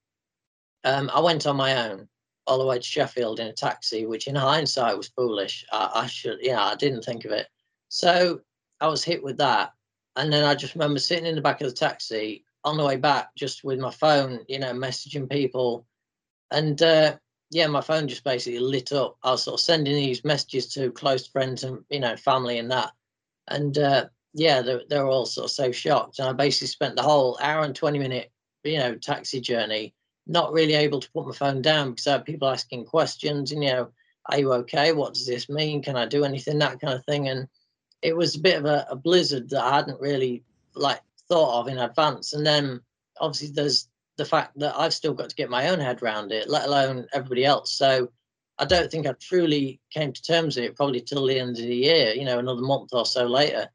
um, 0.84 1.10
I 1.14 1.20
went 1.20 1.46
on 1.46 1.56
my 1.56 1.90
own 1.90 2.08
all 2.46 2.58
the 2.58 2.66
way 2.66 2.78
to 2.78 2.82
Sheffield 2.82 3.40
in 3.40 3.46
a 3.46 3.52
taxi, 3.52 4.06
which 4.06 4.26
in 4.26 4.34
hindsight 4.34 4.96
was 4.96 5.08
foolish. 5.08 5.64
I, 5.72 5.90
I 5.94 6.06
should, 6.06 6.38
yeah, 6.42 6.62
I 6.62 6.74
didn't 6.76 7.02
think 7.02 7.24
of 7.24 7.32
it. 7.32 7.46
So 7.88 8.40
I 8.80 8.88
was 8.88 9.04
hit 9.04 9.22
with 9.22 9.38
that, 9.38 9.72
and 10.16 10.32
then 10.32 10.44
I 10.44 10.54
just 10.54 10.74
remember 10.74 10.98
sitting 10.98 11.26
in 11.26 11.36
the 11.36 11.40
back 11.40 11.60
of 11.60 11.68
the 11.68 11.74
taxi 11.74 12.44
on 12.64 12.76
the 12.76 12.84
way 12.84 12.96
back, 12.96 13.34
just 13.36 13.64
with 13.64 13.78
my 13.78 13.90
phone, 13.90 14.40
you 14.48 14.58
know, 14.58 14.72
messaging 14.72 15.30
people, 15.30 15.86
and. 16.50 16.80
Uh, 16.80 17.16
yeah, 17.50 17.68
my 17.68 17.80
phone 17.80 18.08
just 18.08 18.24
basically 18.24 18.58
lit 18.58 18.90
up. 18.90 19.16
I 19.22 19.30
was 19.30 19.44
sort 19.44 19.60
of 19.60 19.64
sending 19.64 19.94
these 19.94 20.24
messages 20.24 20.66
to 20.74 20.90
close 20.90 21.28
friends 21.28 21.62
and 21.62 21.84
you 21.88 22.00
know 22.00 22.16
family 22.16 22.58
and 22.58 22.68
that, 22.72 22.90
and 23.46 23.78
uh, 23.78 24.06
yeah, 24.34 24.60
they're 24.60 24.82
they're 24.88 25.06
all 25.06 25.26
sort 25.26 25.46
of 25.46 25.50
so 25.50 25.72
shocked. 25.72 26.18
And 26.18 26.28
I 26.28 26.32
basically 26.32 26.68
spent 26.68 26.96
the 26.96 27.02
whole 27.02 27.38
hour 27.40 27.64
and 27.64 27.74
twenty 27.74 27.98
minute 27.98 28.30
you 28.64 28.78
know 28.78 28.94
taxi 28.96 29.40
journey 29.40 29.94
not 30.26 30.52
really 30.52 30.74
able 30.74 31.00
to 31.00 31.10
put 31.12 31.26
my 31.26 31.34
phone 31.34 31.62
down 31.62 31.90
because 31.90 32.06
I 32.06 32.12
had 32.12 32.24
people 32.24 32.48
asking 32.48 32.86
questions. 32.86 33.52
And, 33.52 33.62
you 33.62 33.70
know, 33.70 33.88
are 34.30 34.38
you 34.38 34.52
okay? 34.54 34.92
What 34.92 35.14
does 35.14 35.26
this 35.26 35.48
mean? 35.48 35.82
Can 35.82 35.96
I 35.96 36.06
do 36.06 36.24
anything? 36.24 36.58
That 36.58 36.80
kind 36.80 36.94
of 36.94 37.04
thing. 37.04 37.28
And 37.28 37.46
it 38.02 38.16
was 38.16 38.34
a 38.34 38.40
bit 38.40 38.58
of 38.58 38.64
a, 38.64 38.86
a 38.90 38.96
blizzard 38.96 39.50
that 39.50 39.62
I 39.62 39.76
hadn't 39.76 40.00
really 40.00 40.42
like 40.74 41.00
thought 41.28 41.60
of 41.60 41.68
in 41.68 41.78
advance. 41.78 42.32
And 42.32 42.46
then 42.46 42.80
obviously 43.20 43.50
there's 43.54 43.88
the 44.16 44.24
fact 44.24 44.58
that 44.58 44.78
I've 44.78 44.94
still 44.94 45.14
got 45.14 45.28
to 45.28 45.36
get 45.36 45.50
my 45.50 45.68
own 45.68 45.80
head 45.80 46.02
around 46.02 46.32
it, 46.32 46.48
let 46.48 46.66
alone 46.66 47.06
everybody 47.12 47.44
else. 47.44 47.72
So 47.72 48.10
I 48.58 48.64
don't 48.64 48.90
think 48.90 49.06
I 49.06 49.12
truly 49.20 49.80
came 49.90 50.12
to 50.12 50.22
terms 50.22 50.56
with 50.56 50.64
it 50.64 50.76
probably 50.76 51.00
till 51.00 51.26
the 51.26 51.38
end 51.38 51.58
of 51.58 51.64
the 51.64 51.74
year, 51.74 52.14
you 52.14 52.24
know, 52.24 52.38
another 52.38 52.62
month 52.62 52.90
or 52.92 53.04
so 53.04 53.26
later. 53.26 53.68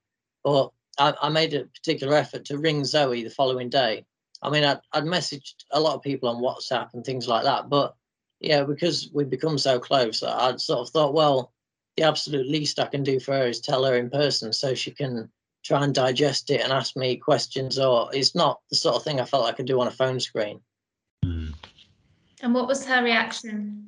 But 0.49 0.71
I, 0.97 1.27
I 1.27 1.29
made 1.29 1.53
a 1.53 1.65
particular 1.65 2.15
effort 2.15 2.45
to 2.45 2.57
ring 2.57 2.83
Zoe 2.83 3.23
the 3.23 3.29
following 3.29 3.69
day. 3.69 4.05
I 4.41 4.49
mean, 4.49 4.63
I'd, 4.63 4.79
I'd 4.93 5.03
messaged 5.03 5.53
a 5.71 5.79
lot 5.79 5.93
of 5.93 6.01
people 6.01 6.27
on 6.27 6.41
WhatsApp 6.41 6.93
and 6.93 7.05
things 7.05 7.27
like 7.27 7.43
that, 7.43 7.69
but 7.69 7.95
yeah, 8.39 8.63
because 8.63 9.11
we've 9.13 9.29
become 9.29 9.59
so 9.59 9.79
close, 9.79 10.23
I'd 10.23 10.59
sort 10.59 10.79
of 10.79 10.89
thought, 10.89 11.13
well, 11.13 11.51
the 11.97 12.03
absolute 12.03 12.47
least 12.47 12.79
I 12.79 12.87
can 12.87 13.03
do 13.03 13.19
for 13.19 13.33
her 13.33 13.47
is 13.47 13.59
tell 13.59 13.83
her 13.83 13.95
in 13.95 14.09
person 14.09 14.51
so 14.51 14.73
she 14.73 14.91
can 14.91 15.29
try 15.63 15.83
and 15.83 15.93
digest 15.93 16.49
it 16.49 16.61
and 16.61 16.71
ask 16.71 16.95
me 16.95 17.17
questions 17.17 17.77
or 17.77 18.09
it's 18.13 18.33
not 18.33 18.61
the 18.69 18.75
sort 18.75 18.95
of 18.95 19.03
thing 19.03 19.19
I 19.19 19.25
felt 19.25 19.45
I 19.45 19.51
could 19.51 19.67
do 19.67 19.79
on 19.81 19.87
a 19.87 19.91
phone 19.91 20.19
screen. 20.19 20.61
Mm. 21.23 21.53
And 22.41 22.53
what 22.55 22.67
was 22.67 22.85
her 22.85 23.03
reaction? 23.03 23.85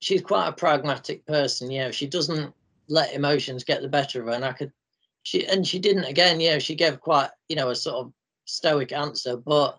She's 0.00 0.20
quite 0.20 0.48
a 0.48 0.52
pragmatic 0.52 1.24
person, 1.24 1.70
yeah. 1.70 1.92
She 1.92 2.06
doesn't 2.06 2.52
let 2.88 3.14
emotions 3.14 3.64
get 3.64 3.80
the 3.80 3.88
better 3.88 4.20
of 4.20 4.26
her. 4.26 4.32
And 4.32 4.44
I 4.44 4.52
could 4.52 4.72
she 5.26 5.44
and 5.44 5.66
she 5.66 5.80
didn't 5.80 6.04
again, 6.04 6.38
yeah, 6.38 6.58
she 6.58 6.76
gave 6.76 7.00
quite, 7.00 7.30
you 7.48 7.56
know, 7.56 7.70
a 7.70 7.74
sort 7.74 7.96
of 7.96 8.12
stoic 8.44 8.92
answer, 8.92 9.36
but 9.36 9.76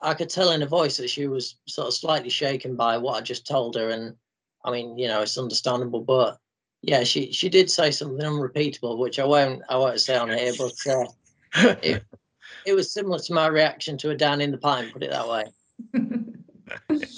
I 0.00 0.14
could 0.14 0.30
tell 0.30 0.52
in 0.52 0.62
her 0.62 0.66
voice 0.66 0.96
that 0.96 1.10
she 1.10 1.26
was 1.26 1.56
sort 1.68 1.88
of 1.88 1.92
slightly 1.92 2.30
shaken 2.30 2.76
by 2.76 2.96
what 2.96 3.16
I 3.16 3.20
just 3.20 3.46
told 3.46 3.74
her. 3.76 3.90
And 3.90 4.14
I 4.64 4.70
mean, 4.70 4.96
you 4.96 5.06
know, 5.06 5.20
it's 5.20 5.36
understandable, 5.36 6.00
but 6.00 6.38
yeah, 6.80 7.04
she 7.04 7.30
she 7.30 7.50
did 7.50 7.70
say 7.70 7.90
something 7.90 8.24
unrepeatable, 8.24 8.96
which 8.96 9.18
I 9.18 9.26
won't 9.26 9.60
I 9.68 9.76
won't 9.76 10.00
say 10.00 10.16
on 10.16 10.30
here, 10.30 10.54
but 10.56 10.72
uh, 10.86 11.04
it, 11.82 12.02
it 12.64 12.72
was 12.72 12.90
similar 12.90 13.18
to 13.18 13.34
my 13.34 13.48
reaction 13.48 13.98
to 13.98 14.10
a 14.10 14.16
down 14.16 14.40
in 14.40 14.50
the 14.50 14.56
pine, 14.56 14.90
put 14.92 15.02
it 15.02 15.10
that 15.10 15.28
way. 15.28 15.44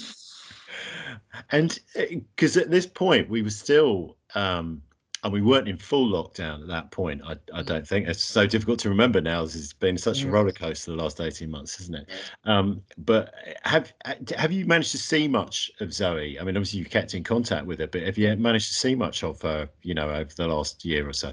and 1.52 1.78
because 1.92 2.56
uh, 2.56 2.62
at 2.62 2.72
this 2.72 2.86
point 2.86 3.30
we 3.30 3.42
were 3.42 3.50
still 3.50 4.16
um 4.34 4.82
and 5.24 5.32
we 5.32 5.42
weren't 5.42 5.68
in 5.68 5.76
full 5.76 6.08
lockdown 6.08 6.62
at 6.62 6.68
that 6.68 6.90
point. 6.90 7.20
I, 7.24 7.32
I 7.52 7.62
mm. 7.62 7.66
don't 7.66 7.86
think 7.86 8.06
it's 8.06 8.22
so 8.22 8.46
difficult 8.46 8.78
to 8.80 8.88
remember 8.88 9.20
now. 9.20 9.42
It's 9.42 9.72
been 9.72 9.98
such 9.98 10.22
a 10.22 10.28
roller 10.28 10.52
coaster 10.52 10.92
the 10.92 10.96
last 10.96 11.20
eighteen 11.20 11.50
months, 11.50 11.76
hasn't 11.76 11.96
it? 11.96 12.08
Um, 12.44 12.82
but 12.98 13.34
eh, 13.46 13.54
have 13.64 13.92
eh, 14.04 14.14
have 14.36 14.52
you 14.52 14.64
managed 14.66 14.92
to 14.92 14.98
see 14.98 15.26
much 15.26 15.70
of 15.80 15.92
Zoe? 15.92 16.38
I 16.38 16.44
mean, 16.44 16.56
obviously 16.56 16.78
you 16.78 16.84
kept 16.84 17.14
in 17.14 17.24
contact 17.24 17.66
with 17.66 17.80
her, 17.80 17.86
but 17.86 18.02
have 18.02 18.16
you 18.16 18.34
managed 18.36 18.68
to 18.68 18.74
see 18.74 18.94
much 18.94 19.24
of 19.24 19.40
her? 19.42 19.68
You 19.82 19.94
know, 19.94 20.10
over 20.10 20.32
the 20.34 20.46
last 20.46 20.84
year 20.84 21.08
or 21.08 21.12
so. 21.12 21.32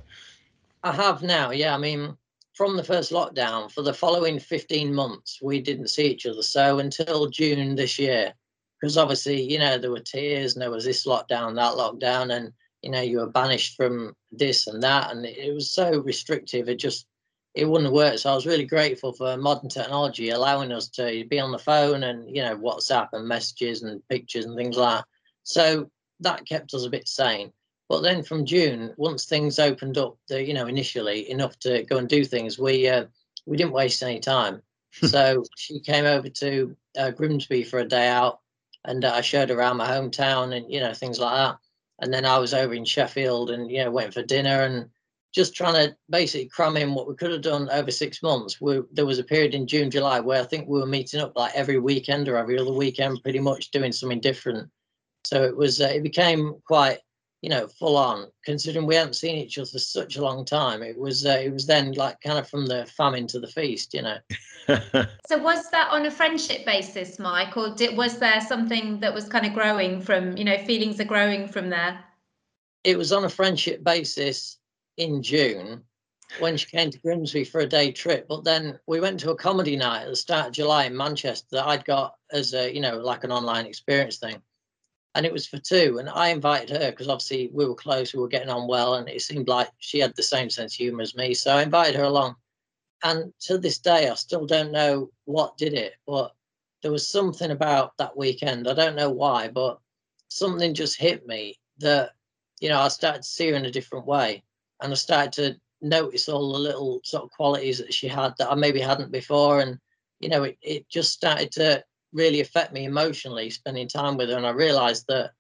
I 0.84 0.92
have 0.92 1.22
now. 1.22 1.52
Yeah, 1.52 1.76
I 1.76 1.78
mean, 1.78 2.18
from 2.54 2.78
the 2.78 2.84
first 2.84 3.12
lockdown 3.12 3.72
for 3.72 3.82
the 3.84 3.94
following 3.94 4.40
fifteen 4.40 4.94
months, 4.94 5.40
we 5.42 5.62
didn't 5.62 5.90
see 5.90 6.06
each 6.06 6.26
other. 6.26 6.42
So 6.42 6.80
until 6.80 7.28
June 7.30 7.76
this 7.76 8.00
year, 8.00 8.34
because 8.80 8.98
obviously, 8.98 9.42
you 9.42 9.60
know, 9.60 9.78
there 9.78 9.92
were 9.92 10.00
tiers 10.00 10.54
and 10.54 10.62
there 10.62 10.72
was 10.72 10.86
this 10.86 11.06
lockdown, 11.06 11.56
that 11.56 11.74
lockdown, 11.74 12.36
and 12.36 12.52
you 12.86 12.92
know 12.92 13.02
you 13.02 13.18
were 13.18 13.28
banished 13.28 13.76
from 13.76 14.16
this 14.32 14.68
and 14.68 14.82
that 14.84 15.12
and 15.12 15.26
it 15.26 15.54
was 15.54 15.72
so 15.72 16.00
restrictive 16.02 16.70
it 16.70 16.76
just 16.76 17.08
it 17.56 17.68
wouldn't 17.68 17.92
work 17.92 18.18
so 18.20 18.32
i 18.32 18.36
was 18.36 18.46
really 18.46 18.66
grateful 18.66 19.12
for 19.12 19.36
modern 19.38 19.68
technology 19.68 20.30
allowing 20.30 20.72
us 20.72 20.88
to 20.88 21.26
be 21.26 21.40
on 21.40 21.52
the 21.52 21.58
phone 21.58 22.04
and 22.04 22.34
you 22.34 22.44
know 22.44 22.56
whatsapp 22.56 23.10
and 23.14 23.28
messages 23.28 23.82
and 23.82 24.08
pictures 24.08 24.46
and 24.46 24.56
things 24.56 24.78
like 24.78 25.00
that. 25.00 25.06
So 25.44 25.90
that 26.22 26.46
kept 26.46 26.74
us 26.74 26.86
a 26.86 26.90
bit 26.90 27.08
sane. 27.08 27.52
But 27.90 28.02
then 28.02 28.24
from 28.24 28.46
june 28.46 28.94
once 28.98 29.26
things 29.26 29.58
opened 29.58 29.98
up 29.98 30.18
the, 30.28 30.44
you 30.44 30.54
know 30.54 30.68
initially 30.68 31.30
enough 31.32 31.58
to 31.60 31.84
go 31.84 31.98
and 31.98 32.08
do 32.08 32.24
things 32.24 32.60
we 32.60 32.88
uh, 32.88 33.06
we 33.48 33.58
didn't 33.58 33.74
waste 33.74 34.04
any 34.04 34.20
time. 34.20 34.62
So 34.92 35.44
she 35.58 35.80
came 35.80 36.06
over 36.06 36.30
to 36.30 36.76
uh, 36.98 37.12
grimsby 37.12 37.64
for 37.64 37.80
a 37.80 37.88
day 37.88 38.08
out 38.08 38.40
and 38.86 39.04
uh, 39.04 39.12
i 39.14 39.22
showed 39.22 39.50
her 39.50 39.58
around 39.58 39.78
my 39.78 39.88
hometown 39.88 40.56
and 40.56 40.72
you 40.72 40.80
know 40.80 40.94
things 40.94 41.20
like 41.20 41.36
that 41.36 41.58
and 42.00 42.14
then 42.14 42.26
I 42.26 42.38
was 42.38 42.54
over 42.54 42.74
in 42.74 42.86
Sheffield 42.86 43.52
and 43.52 43.70
you 43.70 43.84
know 43.84 43.92
went 43.92 44.14
for 44.14 44.24
dinner 44.24 44.64
and 44.64 44.90
just 45.34 45.54
trying 45.54 45.74
to 45.74 45.96
basically 46.10 46.48
cram 46.48 46.78
in 46.78 46.94
what 46.94 47.10
we 47.10 47.16
could 47.16 47.32
have 47.32 47.42
done 47.42 47.70
over 47.70 47.92
six 47.92 48.24
months. 48.24 48.62
We, 48.62 48.80
there 48.94 49.06
was 49.06 49.20
a 49.20 49.24
period 49.24 49.54
in 49.54 49.68
June, 49.68 49.92
July 49.92 50.22
where 50.22 50.42
I 50.42 50.46
think 50.46 50.66
we 50.68 50.80
were 50.80 50.86
meeting 50.86 51.20
up 51.20 51.34
like 51.36 51.52
every 51.54 51.78
weekend 51.78 52.30
or 52.30 52.38
every 52.38 52.58
other 52.58 52.72
weekend, 52.72 53.22
pretty 53.22 53.40
much 53.40 53.72
doing 53.72 53.92
something 53.92 54.22
different. 54.22 54.70
So 55.26 55.44
it 55.44 55.56
was 55.56 55.82
uh, 55.82 55.92
it 55.94 56.04
became 56.04 56.56
quite 56.66 57.00
you 57.46 57.50
know 57.50 57.68
full 57.68 57.96
on 57.96 58.26
considering 58.44 58.88
we 58.88 58.96
hadn't 58.96 59.14
seen 59.14 59.38
each 59.38 59.60
other 59.60 59.70
for 59.70 59.78
such 59.78 60.18
a 60.18 60.22
long 60.24 60.46
time. 60.46 60.82
It 60.82 60.98
was 60.98 61.28
uh, 61.28 61.40
it 61.44 61.54
was 61.54 61.68
then 61.68 61.92
like 61.92 62.20
kind 62.22 62.40
of 62.40 62.50
from 62.50 62.66
the 62.66 62.88
famine 62.88 63.28
to 63.28 63.40
the 63.40 63.48
feast, 63.48 63.94
you 63.94 64.02
know. 64.02 64.18
so 64.68 65.38
was 65.38 65.70
that 65.70 65.90
on 65.92 66.08
a 66.08 66.12
friendship 66.12 66.66
basis, 66.66 67.20
Mike, 67.20 67.56
or 67.56 67.76
did, 67.76 67.96
was 67.96 68.18
there 68.18 68.42
something 68.42 69.00
that 69.02 69.14
was 69.14 69.30
kind 69.30 69.46
of 69.46 69.54
growing 69.54 70.02
from, 70.02 70.36
you 70.36 70.44
know, 70.44 70.58
feelings 70.58 71.00
are 71.00 71.06
growing 71.06 71.48
from 71.48 71.70
there? 71.70 72.00
It 72.84 72.98
was 72.98 73.14
on 73.14 73.26
a 73.26 73.30
friendship 73.30 73.84
basis 73.84 74.58
in 74.98 75.22
June 75.22 75.84
when 76.40 76.58
she 76.58 76.66
came 76.66 76.90
to 76.90 76.98
Grimsby 76.98 77.44
for 77.44 77.62
a 77.62 77.68
day 77.68 77.92
trip. 77.92 78.28
But 78.28 78.44
then 78.44 78.80
we 78.88 79.00
went 79.00 79.20
to 79.20 79.30
a 79.30 79.36
comedy 79.36 79.76
night 79.76 80.06
at 80.06 80.10
the 80.10 80.16
start 80.16 80.48
of 80.48 80.54
July 80.54 80.86
in 80.86 80.98
Manchester 80.98 81.48
that 81.52 81.68
I'd 81.68 81.86
got 81.86 82.16
as 82.32 82.56
a, 82.56 82.74
you 82.74 82.82
know, 82.82 82.98
like 82.98 83.24
an 83.24 83.32
online 83.32 83.68
experience 83.68 84.18
thing. 84.18 84.42
And 85.16 85.26
it 85.26 85.34
was 85.34 85.48
for 85.48 85.58
two. 85.58 85.98
And 86.00 86.10
I 86.10 86.28
invited 86.28 86.70
her 86.70 86.92
because 86.92 87.08
obviously 87.08 87.50
we 87.54 87.66
were 87.66 87.76
close, 87.76 88.14
we 88.14 88.20
were 88.20 88.28
getting 88.28 88.50
on 88.50 88.68
well, 88.68 88.96
and 88.96 89.10
it 89.10 89.22
seemed 89.22 89.48
like 89.48 89.70
she 89.80 90.00
had 90.00 90.14
the 90.16 90.24
same 90.24 90.50
sense 90.50 90.74
of 90.74 90.78
humor 90.78 91.02
as 91.02 91.16
me. 91.16 91.34
So 91.34 91.56
I 91.56 91.64
invited 91.64 91.96
her 91.96 92.04
along 92.04 92.36
and 93.06 93.32
to 93.42 93.60
this 93.60 93.78
day, 93.78 94.10
I 94.10 94.16
still 94.16 94.48
don't 94.48 94.72
know 94.72 95.12
what 95.26 95.58
did 95.58 95.74
it, 95.74 95.94
but 96.08 96.34
there 96.82 96.92
was 96.92 97.08
something 97.08 97.52
about 97.52 97.96
that 97.98 98.18
weekend. 98.18 98.68
I 98.68 98.74
don't 98.74 98.96
know 98.96 99.12
why, 99.12 99.48
but 99.48 99.80
something 100.30 100.74
just 100.74 101.00
hit 101.00 101.26
me 101.28 101.60
that, 101.80 102.12
you 102.60 102.70
know, 102.70 102.80
I 102.80 102.88
started 102.88 103.22
to 103.22 103.30
see 103.30 103.50
her 103.50 103.56
in 103.56 103.66
a 103.66 103.72
different 103.72 104.08
way. 104.08 104.44
And 104.82 104.92
I 104.92 104.96
started 104.96 105.34
to 105.34 105.88
notice 105.88 106.28
all 106.28 106.54
the 106.54 106.60
little 106.60 107.00
sort 107.04 107.24
of 107.24 107.32
qualities 107.32 107.78
that 107.78 107.94
she 107.94 108.08
had 108.08 108.34
that 108.40 108.52
I 108.52 108.56
maybe 108.56 108.80
hadn't 108.80 109.12
before. 109.12 109.60
And, 109.60 109.78
you 110.20 110.30
know, 110.30 110.44
it, 110.44 110.58
it 110.64 110.90
just 110.90 111.14
started 111.14 111.52
to 111.54 111.84
really 112.16 112.40
affect 112.40 112.74
me 112.74 112.86
emotionally 112.86 113.50
spending 113.50 113.88
time 113.88 114.18
with 114.18 114.30
her. 114.30 114.38
And 114.38 114.48
I 114.48 114.52
realized 114.52 115.06
that 115.10 115.32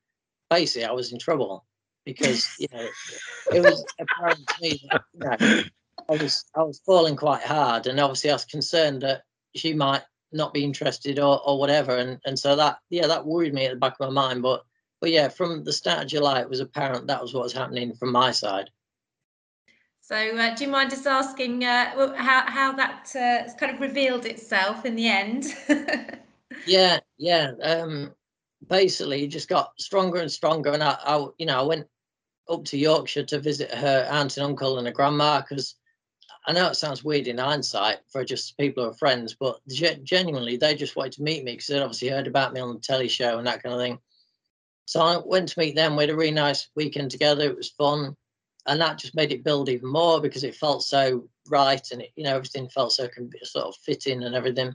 basically 0.50 0.86
I 0.86 0.92
was 0.92 1.12
in 1.12 1.18
trouble 1.18 1.66
because, 2.06 2.48
you 2.60 2.68
know, 2.72 2.88
it 3.54 3.62
was 3.62 3.84
apparent 4.00 4.46
to 4.48 4.62
me 4.62 4.88
that, 4.92 5.42
you 5.42 5.48
know, 5.48 5.64
I 6.10 6.18
was 6.18 6.46
I 6.56 6.62
was 6.62 6.82
falling 6.86 7.16
quite 7.16 7.42
hard, 7.42 7.88
and 7.88 8.00
obviously 8.00 8.30
I 8.30 8.34
was 8.34 8.46
concerned 8.46 9.02
that 9.02 9.24
she 9.56 9.74
might 9.74 10.04
not 10.32 10.54
be 10.54 10.64
interested 10.64 11.18
or, 11.20 11.42
or 11.48 11.58
whatever, 11.58 11.98
and 11.98 12.20
and 12.26 12.38
so 12.38 12.56
that 12.56 12.78
yeah 12.90 13.08
that 13.08 13.26
worried 13.26 13.54
me 13.54 13.66
at 13.66 13.72
the 13.72 13.80
back 13.80 13.96
of 14.00 14.14
my 14.14 14.22
mind. 14.22 14.44
But 14.44 14.64
but 15.02 15.12
yeah, 15.12 15.30
from 15.30 15.64
the 15.64 15.74
start 15.74 16.04
of 16.04 16.08
July, 16.10 16.42
it 16.42 16.50
was 16.50 16.60
apparent 16.60 17.08
that 17.08 17.22
was 17.22 17.34
what 17.34 17.44
was 17.44 17.54
happening 17.54 17.96
from 17.96 18.12
my 18.12 18.32
side. 18.32 18.70
So, 20.02 20.16
uh, 20.16 20.56
do 20.56 20.66
you 20.66 20.70
mind 20.70 20.92
just 20.92 21.08
asking 21.08 21.66
uh, 21.66 22.16
how 22.16 22.44
how 22.46 22.72
that 22.74 23.16
uh, 23.16 23.52
kind 23.58 23.74
of 23.74 23.82
revealed 23.82 24.26
itself 24.26 24.86
in 24.86 24.96
the 24.96 25.08
end? 25.08 25.46
yeah, 26.68 27.00
yeah. 27.18 27.52
Um, 27.62 28.14
basically, 28.68 29.24
it 29.24 29.28
just 29.28 29.50
got 29.50 29.80
stronger 29.80 30.20
and 30.20 30.32
stronger, 30.32 30.72
and 30.72 30.84
I, 30.84 30.98
I, 31.04 31.28
you 31.38 31.46
know, 31.46 31.60
I 31.60 31.64
went 31.64 31.88
up 32.50 32.66
to 32.66 32.78
Yorkshire 32.78 33.24
to 33.24 33.40
visit 33.40 33.74
her 33.74 34.08
aunt 34.12 34.38
and 34.38 34.46
uncle 34.46 34.78
and 34.78 34.88
her 34.88 34.94
grandma 34.94 35.42
because 35.42 35.76
I 36.48 36.54
know 36.54 36.68
it 36.68 36.76
sounds 36.76 37.04
weird 37.04 37.28
in 37.28 37.40
hindsight 37.40 38.00
for 38.12 38.24
just 38.24 38.58
people 38.58 38.84
who 38.84 38.92
are 38.92 38.94
friends, 38.94 39.36
but 39.40 39.60
genuinely 39.68 40.58
they 40.58 40.76
just 40.76 40.96
wanted 40.96 41.14
to 41.14 41.24
meet 41.24 41.44
me 41.44 41.54
because 41.54 41.68
they'd 41.68 41.82
obviously 41.82 42.10
heard 42.10 42.28
about 42.28 42.54
me 42.54 42.60
on 42.60 42.76
the 42.76 42.80
telly 42.80 43.08
show 43.08 43.38
and 43.38 43.48
that 43.48 43.64
kind 43.64 43.74
of 43.74 43.82
thing. 43.82 44.00
So 44.86 45.02
I 45.02 45.18
went 45.18 45.50
to 45.50 45.60
meet 45.60 45.76
them. 45.76 45.96
We 45.96 46.04
had 46.04 46.12
a 46.12 46.16
really 46.16 46.32
nice 46.32 46.70
weekend 46.76 47.10
together. 47.10 47.44
It 47.46 47.58
was 47.58 47.70
fun, 47.70 48.16
and 48.68 48.80
that 48.80 49.00
just 49.00 49.16
made 49.16 49.32
it 49.32 49.44
build 49.44 49.70
even 49.70 49.92
more 49.92 50.22
because 50.22 50.44
it 50.44 50.56
felt 50.56 50.84
so 50.84 51.28
right, 51.50 51.82
and 51.92 52.04
it, 52.04 52.12
you 52.16 52.24
know 52.24 52.36
everything 52.36 52.70
felt 52.70 52.92
so 52.92 53.10
sort 53.44 53.66
of 53.66 53.76
fitting 53.78 54.24
and 54.24 54.36
everything. 54.36 54.74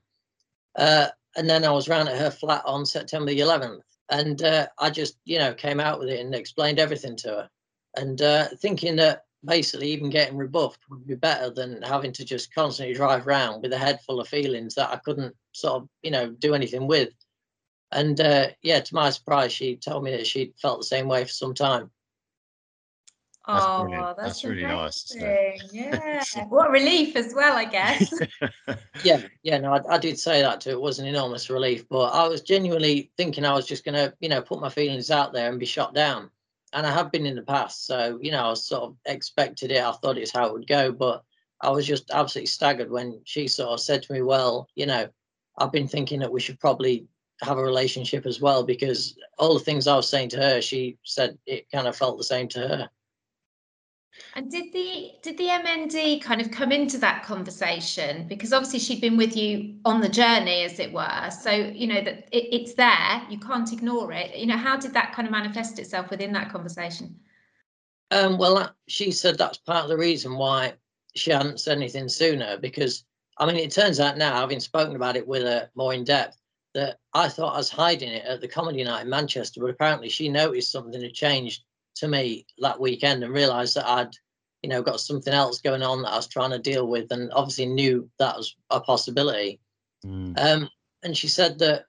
Uh, 0.77 1.09
and 1.37 1.49
then 1.49 1.65
I 1.65 1.71
was 1.71 1.89
round 1.89 2.09
at 2.09 2.19
her 2.19 2.31
flat 2.31 2.63
on 2.65 2.87
September 2.87 3.31
the 3.31 3.41
11th, 3.41 3.83
and 4.11 4.43
uh, 4.43 4.67
I 4.79 4.91
just 4.91 5.17
you 5.25 5.39
know 5.39 5.55
came 5.55 5.81
out 5.81 5.99
with 5.99 6.09
it 6.09 6.21
and 6.21 6.35
explained 6.35 6.79
everything 6.79 7.17
to 7.17 7.29
her, 7.29 7.51
and 7.97 8.21
uh, 8.21 8.49
thinking 8.59 8.97
that 8.97 9.25
basically 9.45 9.91
even 9.91 10.11
getting 10.11 10.37
rebuffed 10.37 10.81
would 10.91 11.07
be 11.07 11.15
better 11.15 11.51
than 11.51 11.81
having 11.83 12.13
to 12.13 12.25
just 12.25 12.55
constantly 12.55 12.95
drive 12.95 13.27
around 13.27 13.63
with 13.63 13.73
a 13.73 13.79
head 13.79 14.01
full 14.03 14.21
of 14.21 14.29
feelings 14.29 14.75
that 14.75 14.91
I 14.91 14.97
couldn't 14.97 15.35
sort 15.53 15.83
of 15.83 15.89
you 16.03 16.11
know 16.11 16.31
do 16.31 16.55
anything 16.55 16.87
with. 16.87 17.11
And 17.93 18.21
uh, 18.21 18.49
yeah, 18.63 18.81
to 18.81 18.95
my 18.95 19.11
surprise, 19.11 19.53
she 19.53 19.77
told 19.77 20.05
me 20.05 20.13
that 20.13 20.27
she'd 20.27 20.55
felt 20.61 20.81
the 20.81 20.85
same 20.85 21.09
way 21.09 21.25
for 21.25 21.33
some 21.33 21.55
time. 21.55 21.91
That's 23.53 23.65
oh, 23.67 23.83
brilliant. 23.83 24.17
that's, 24.17 24.29
that's 24.29 24.45
really 24.45 24.63
nice. 24.63 25.17
Yeah, 25.73 26.23
what 26.49 26.69
a 26.69 26.71
relief 26.71 27.17
as 27.17 27.35
well, 27.35 27.57
I 27.57 27.65
guess. 27.65 28.13
yeah, 29.05 29.23
yeah. 29.43 29.59
No, 29.59 29.75
I, 29.75 29.95
I, 29.95 29.99
did 29.99 30.19
say 30.19 30.41
that 30.43 30.61
too. 30.61 30.71
It 30.71 30.81
was 30.81 30.99
an 30.99 31.07
enormous 31.07 31.51
relief, 31.51 31.89
but 31.89 32.11
I 32.15 32.29
was 32.29 32.43
genuinely 32.43 33.11
thinking 33.17 33.45
I 33.45 33.55
was 33.55 33.67
just 33.67 33.85
going 33.85 33.95
to, 33.95 34.15
you 34.21 34.29
know, 34.29 34.41
put 34.41 34.61
my 34.61 34.69
feelings 34.69 35.11
out 35.11 35.33
there 35.33 35.51
and 35.51 35.59
be 35.59 35.67
shot 35.67 35.95
down, 35.95 36.31
and 36.73 36.87
I 36.87 36.93
have 36.93 37.11
been 37.11 37.27
in 37.27 37.37
the 37.37 37.43
past. 37.43 37.87
So 37.87 38.19
you 38.23 38.31
know, 38.31 38.51
I 38.51 38.55
sort 38.55 38.85
of 38.85 38.97
expected 39.07 39.73
it. 39.73 39.83
I 39.83 39.93
thought 39.93 40.19
it's 40.19 40.33
how 40.33 40.47
it 40.47 40.53
would 40.53 40.69
go, 40.69 40.93
but 40.93 41.25
I 41.61 41.71
was 41.71 41.87
just 41.87 42.11
absolutely 42.11 42.47
staggered 42.47 42.91
when 42.91 43.21
she 43.25 43.49
sort 43.49 43.71
of 43.71 43.81
said 43.81 44.03
to 44.05 44.13
me, 44.13 44.23
"Well, 44.23 44.69
you 44.75 44.87
know, 44.87 45.09
I've 45.59 45.73
been 45.73 45.89
thinking 45.89 46.21
that 46.21 46.33
we 46.33 46.41
should 46.41 46.61
probably 46.61 47.07
have 47.43 47.59
a 47.59 47.63
relationship 47.63 48.27
as 48.27 48.41
well 48.41 48.63
because 48.63 49.17
all 49.39 49.55
the 49.55 49.65
things 49.65 49.87
I 49.87 49.97
was 49.97 50.09
saying 50.09 50.29
to 50.31 50.37
her, 50.37 50.61
she 50.61 50.99
said 51.05 51.39
it 51.47 51.71
kind 51.73 51.87
of 51.87 51.97
felt 51.97 52.19
the 52.19 52.25
same 52.25 52.49
to 52.49 52.61
her. 52.61 52.91
And 54.35 54.51
did 54.51 54.73
the 54.73 55.13
did 55.23 55.39
the 55.39 55.47
MND 55.47 56.23
kind 56.23 56.41
of 56.41 56.51
come 56.51 56.73
into 56.73 56.99
that 56.99 57.25
conversation 57.25 58.27
because 58.29 58.53
obviously 58.53 58.79
she'd 58.79 59.01
been 59.01 59.17
with 59.17 59.37
you 59.37 59.77
on 59.85 60.01
the 60.01 60.09
journey, 60.09 60.63
as 60.63 60.79
it 60.79 60.93
were. 60.93 61.31
So 61.31 61.51
you 61.51 61.87
know 61.87 62.03
that 62.03 62.29
it, 62.31 62.55
it's 62.55 62.75
there, 62.75 63.23
you 63.29 63.39
can't 63.39 63.73
ignore 63.73 64.13
it. 64.13 64.37
You 64.37 64.47
know, 64.47 64.57
how 64.57 64.77
did 64.77 64.93
that 64.95 65.13
kind 65.13 65.27
of 65.27 65.33
manifest 65.33 65.79
itself 65.79 66.11
within 66.11 66.33
that 66.33 66.51
conversation? 66.53 67.17
Um, 68.11 68.39
well, 68.39 68.75
she 68.89 69.11
said 69.11 69.39
that's 69.39 69.59
part 69.59 69.85
of 69.85 69.89
the 69.89 69.97
reason 69.97 70.37
why 70.37 70.75
she 71.15 71.31
hadn't 71.31 71.61
said 71.61 71.77
anything 71.77 72.09
sooner 72.09 72.57
because 72.57 73.05
I 73.41 73.47
mean, 73.47 73.57
it 73.57 73.71
turns 73.71 74.01
out 74.01 74.19
now, 74.19 74.39
having 74.39 74.61
spoken 74.61 74.97
about 74.97 75.17
it 75.17 75.27
with 75.27 75.43
her 75.43 75.71
more 75.75 75.95
in 75.95 76.05
depth, 76.05 76.37
that 76.75 76.99
I 77.15 77.29
thought 77.29 77.55
I 77.55 77.59
was 77.59 77.71
hiding 77.71 78.11
it 78.11 78.25
at 78.25 78.43
the 78.43 78.49
comedy 78.49 78.85
night 78.85 79.03
in 79.03 79.09
Manchester, 79.09 79.61
but 79.61 79.71
apparently 79.71 80.11
she 80.11 80.29
noticed 80.29 80.71
something 80.71 81.01
had 81.01 81.15
changed 81.15 81.65
to 82.01 82.09
me 82.09 82.47
that 82.59 82.81
weekend 82.81 83.23
and 83.23 83.33
realised 83.33 83.77
that 83.77 83.89
I'd, 83.89 84.15
you 84.63 84.69
know, 84.69 84.83
got 84.83 85.01
something 85.01 85.33
else 85.33 85.61
going 85.61 85.83
on 85.83 86.03
that 86.03 86.13
I 86.13 86.17
was 86.17 86.27
trying 86.27 86.51
to 86.51 86.59
deal 86.59 86.87
with, 86.87 87.11
and 87.13 87.33
obviously 87.33 87.67
knew 87.67 88.11
that 88.19 88.37
was 88.37 88.57
a 88.71 88.81
possibility. 88.81 89.61
Mm. 90.05 90.39
Um, 90.39 90.71
and 91.03 91.17
she 91.17 91.29
said 91.29 91.59
that 91.61 91.85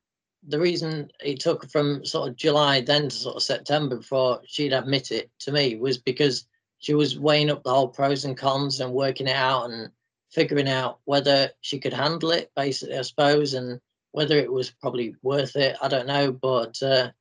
the 0.47 0.59
reason 0.59 1.11
it 1.23 1.39
took 1.39 1.69
from 1.69 2.03
sort 2.05 2.29
of 2.29 2.35
July 2.35 2.81
then 2.81 3.09
to 3.09 3.15
sort 3.15 3.35
of 3.35 3.43
September 3.43 3.97
before 3.97 4.41
she'd 4.45 4.73
admit 4.73 5.11
it 5.11 5.29
to 5.39 5.51
me 5.51 5.75
was 5.75 5.97
because 5.97 6.47
she 6.79 6.93
was 6.93 7.19
weighing 7.19 7.51
up 7.51 7.63
the 7.63 7.69
whole 7.69 7.89
pros 7.89 8.25
and 8.25 8.35
cons 8.37 8.79
and 8.79 8.91
working 8.91 9.27
it 9.27 9.35
out 9.35 9.69
and 9.69 9.91
figuring 10.31 10.67
out 10.67 10.99
whether 11.05 11.51
she 11.61 11.77
could 11.77 11.93
handle 11.93 12.31
it, 12.31 12.51
basically, 12.55 12.97
I 12.97 13.01
suppose, 13.03 13.53
and 13.53 13.79
whether 14.13 14.37
it 14.37 14.51
was 14.51 14.71
probably 14.71 15.15
worth 15.21 15.55
it, 15.55 15.77
I 15.81 15.87
don't 15.87 16.07
know. 16.07 16.31
But 16.31 16.81
uh, 16.81 17.11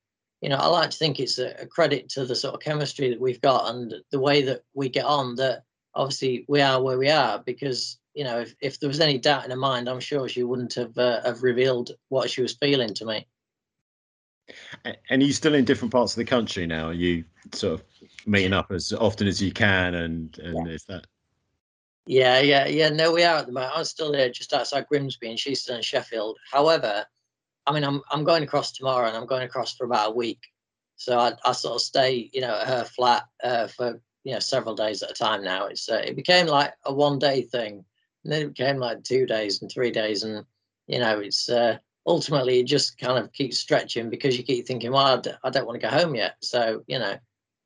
you 0.41 0.49
know, 0.49 0.57
I 0.57 0.67
like 0.67 0.91
to 0.91 0.97
think 0.97 1.21
it's 1.21 1.39
a, 1.39 1.67
credit 1.67 2.09
to 2.11 2.25
the 2.25 2.35
sort 2.35 2.55
of 2.55 2.61
chemistry 2.61 3.11
that 3.11 3.21
we've 3.21 3.41
got 3.41 3.75
and 3.75 3.95
the 4.11 4.21
way 4.21 4.43
that 4.43 4.63
we 4.75 4.89
get 4.89 5.05
on. 5.05 5.37
That 5.37 5.65
obviously 5.95 6.45
we 6.49 6.61
are 6.61 6.83
where 6.83 6.99
we 6.99 7.11
are 7.11 7.43
because 7.45 7.99
you 8.15 8.25
know, 8.25 8.41
if, 8.41 8.55
if 8.61 8.81
there 8.81 8.89
was 8.89 9.01
any 9.01 9.19
doubt 9.19 9.45
in 9.45 9.51
her 9.51 9.57
mind, 9.57 9.89
I'm 9.89 10.01
sure 10.01 10.29
she 10.29 10.43
wouldn't 10.43 10.75
have 10.75 10.97
uh, 10.99 11.23
have 11.23 11.43
revealed 11.43 11.93
what 12.09 12.31
she 12.31 12.43
was 12.43 12.55
feeling 12.55 12.95
to 12.95 13.05
me. 13.05 13.27
And 14.85 15.23
are 15.23 15.25
you 15.25 15.33
still 15.33 15.55
in 15.55 15.65
different 15.65 15.93
parts 15.93 16.13
of 16.13 16.17
the 16.17 16.25
country 16.25 16.67
now? 16.67 16.89
Are 16.89 16.93
you 16.93 17.25
sort 17.53 17.75
of 17.75 17.85
meeting 18.27 18.53
up 18.53 18.73
as 18.73 18.93
often 18.93 19.29
as 19.29 19.41
you 19.41 19.53
can, 19.53 19.95
and 19.95 20.37
and 20.39 20.67
yeah. 20.67 20.73
is 20.73 20.85
that 20.87 21.07
yeah, 22.07 22.41
yeah, 22.41 22.67
yeah. 22.67 22.89
No, 22.89 23.13
we 23.13 23.23
are 23.23 23.39
at 23.39 23.47
the 23.47 23.53
moment. 23.53 23.73
I'm 23.77 23.85
still 23.85 24.13
here 24.13 24.31
just 24.31 24.53
outside 24.53 24.87
Grimsby 24.89 25.31
and 25.31 25.39
she's 25.39 25.61
still 25.63 25.77
in 25.77 25.83
Sheffield. 25.83 26.39
However, 26.51 27.05
I 27.67 27.73
mean, 27.73 27.85
I'm 27.85 28.01
I'm 28.11 28.25
going 28.25 28.43
across 28.43 28.73
tomorrow 28.73 29.09
and 29.09 29.17
I'm 29.17 29.27
going 29.27 29.43
across 29.43 29.75
for 29.75 29.85
about 29.85 30.11
a 30.11 30.15
week. 30.15 30.41
So 30.97 31.19
I, 31.19 31.33
I 31.45 31.53
sort 31.53 31.77
of 31.77 31.81
stay, 31.81 32.31
you 32.33 32.41
know, 32.41 32.55
at 32.55 32.69
her 32.69 32.85
flat 32.85 33.25
uh, 33.43 33.67
for 33.69 34.01
you 34.25 34.33
know 34.33 34.39
several 34.39 34.75
days 34.75 35.03
at 35.03 35.11
a 35.11 35.15
time 35.15 35.43
now. 35.43 35.67
It's 35.67 35.89
uh, 35.89 36.03
it 36.05 36.17
became 36.17 36.47
like 36.47 36.75
a 36.85 36.93
one 36.93 37.19
day 37.19 37.43
thing, 37.43 37.85
and 38.25 38.33
then 38.33 38.43
it 38.43 38.49
became 38.57 38.79
like 38.79 39.03
two 39.03 39.27
days 39.27 39.63
and 39.63 39.71
three 39.71 39.91
days, 39.91 40.25
and 40.25 40.45
you 40.87 40.99
know, 40.99 41.21
it's 41.21 41.49
uh, 41.49 41.79
ultimately 42.07 42.61
it 42.61 42.67
just 42.67 42.99
kind 42.99 43.23
of 43.23 43.33
keeps 43.33 43.59
stretching 43.59 44.11
because 44.11 44.37
you 44.37 44.45
keep 44.45 44.67
thinking, 44.67 44.93
well, 44.93 45.19
I 45.19 45.21
d- 45.21 45.31
I 45.45 45.51
don't 45.51 45.67
want 45.67 45.81
to 45.81 45.87
go 45.89 45.95
home 45.95 46.15
yet. 46.15 46.37
So 46.43 46.83
you 46.87 46.99
know, 46.99 47.17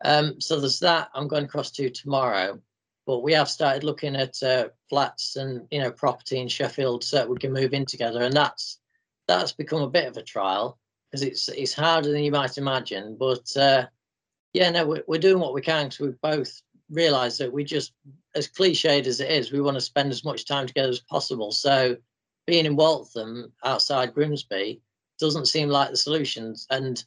um, 0.05 0.41
so 0.41 0.61
there's 0.61 0.81
that. 0.81 1.09
I'm 1.15 1.29
going 1.29 1.45
across 1.45 1.71
to 1.73 1.91
tomorrow 1.91 2.61
but 3.07 3.21
we 3.21 3.33
have 3.33 3.49
started 3.49 3.85
looking 3.85 4.17
at 4.17 4.43
uh, 4.43 4.69
flats 4.89 5.37
and 5.37 5.67
you 5.71 5.81
know 5.81 5.91
property 5.91 6.39
in 6.39 6.49
Sheffield 6.49 7.05
so 7.05 7.17
that 7.17 7.29
we 7.29 7.37
can 7.37 7.53
move 7.53 7.75
in 7.75 7.85
together, 7.85 8.23
and 8.23 8.35
that's 8.35 8.79
that's 9.27 9.53
become 9.53 9.83
a 9.83 9.91
bit 9.91 10.07
of 10.07 10.17
a 10.17 10.23
trial 10.23 10.79
because 11.11 11.23
it's 11.23 11.49
it's 11.49 11.75
harder 11.75 12.11
than 12.11 12.23
you 12.23 12.33
might 12.33 12.59
imagine. 12.59 13.17
But 13.19 13.57
uh, 13.57 13.87
yeah, 14.53 14.71
no, 14.71 14.87
we're, 14.87 15.05
we're 15.07 15.21
doing 15.21 15.41
what 15.41 15.55
we 15.55 15.61
can 15.61 15.87
because 15.87 16.01
we 16.01 16.13
both 16.23 16.63
realise 16.91 17.39
that 17.39 17.53
we 17.53 17.65
just, 17.65 17.93
as 18.35 18.49
cliched 18.49 19.07
as 19.07 19.21
it 19.21 19.31
is, 19.31 19.53
we 19.53 19.61
want 19.61 19.77
to 19.77 19.81
spend 19.81 20.11
as 20.11 20.25
much 20.25 20.47
time 20.47 20.67
together 20.67 20.89
as 20.91 21.01
possible. 21.01 21.51
So 21.51 21.97
being 22.47 22.67
in 22.67 22.77
Waltham 22.77 23.53
outside 23.65 24.15
Grimsby 24.15 24.81
doesn't 25.19 25.47
seem 25.47 25.69
like 25.69 25.91
the 25.91 25.97
solution. 25.97 26.55
and 26.71 27.03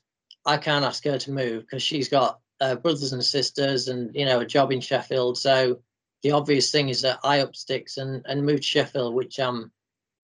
I 0.46 0.58
can't 0.58 0.86
ask 0.86 1.04
her 1.04 1.18
to 1.18 1.32
move 1.32 1.64
because 1.64 1.84
she's 1.84 2.08
got 2.08 2.40
uh, 2.62 2.76
brothers 2.76 3.12
and 3.14 3.24
sisters 3.24 3.90
and 3.90 4.16
you 4.16 4.26
know 4.26 4.40
a 4.40 4.46
job 4.46 4.72
in 4.72 4.80
Sheffield. 4.80 5.38
So 5.38 5.80
the 6.24 6.32
obvious 6.32 6.72
thing 6.72 6.90
is 6.90 7.02
that 7.02 7.20
I 7.24 7.42
up 7.42 7.56
sticks 7.56 7.98
and, 7.98 8.26
and 8.26 8.46
move 8.46 8.62
to 8.62 8.64
Sheffield, 8.64 9.14
which 9.14 9.40
I'm 9.40 9.72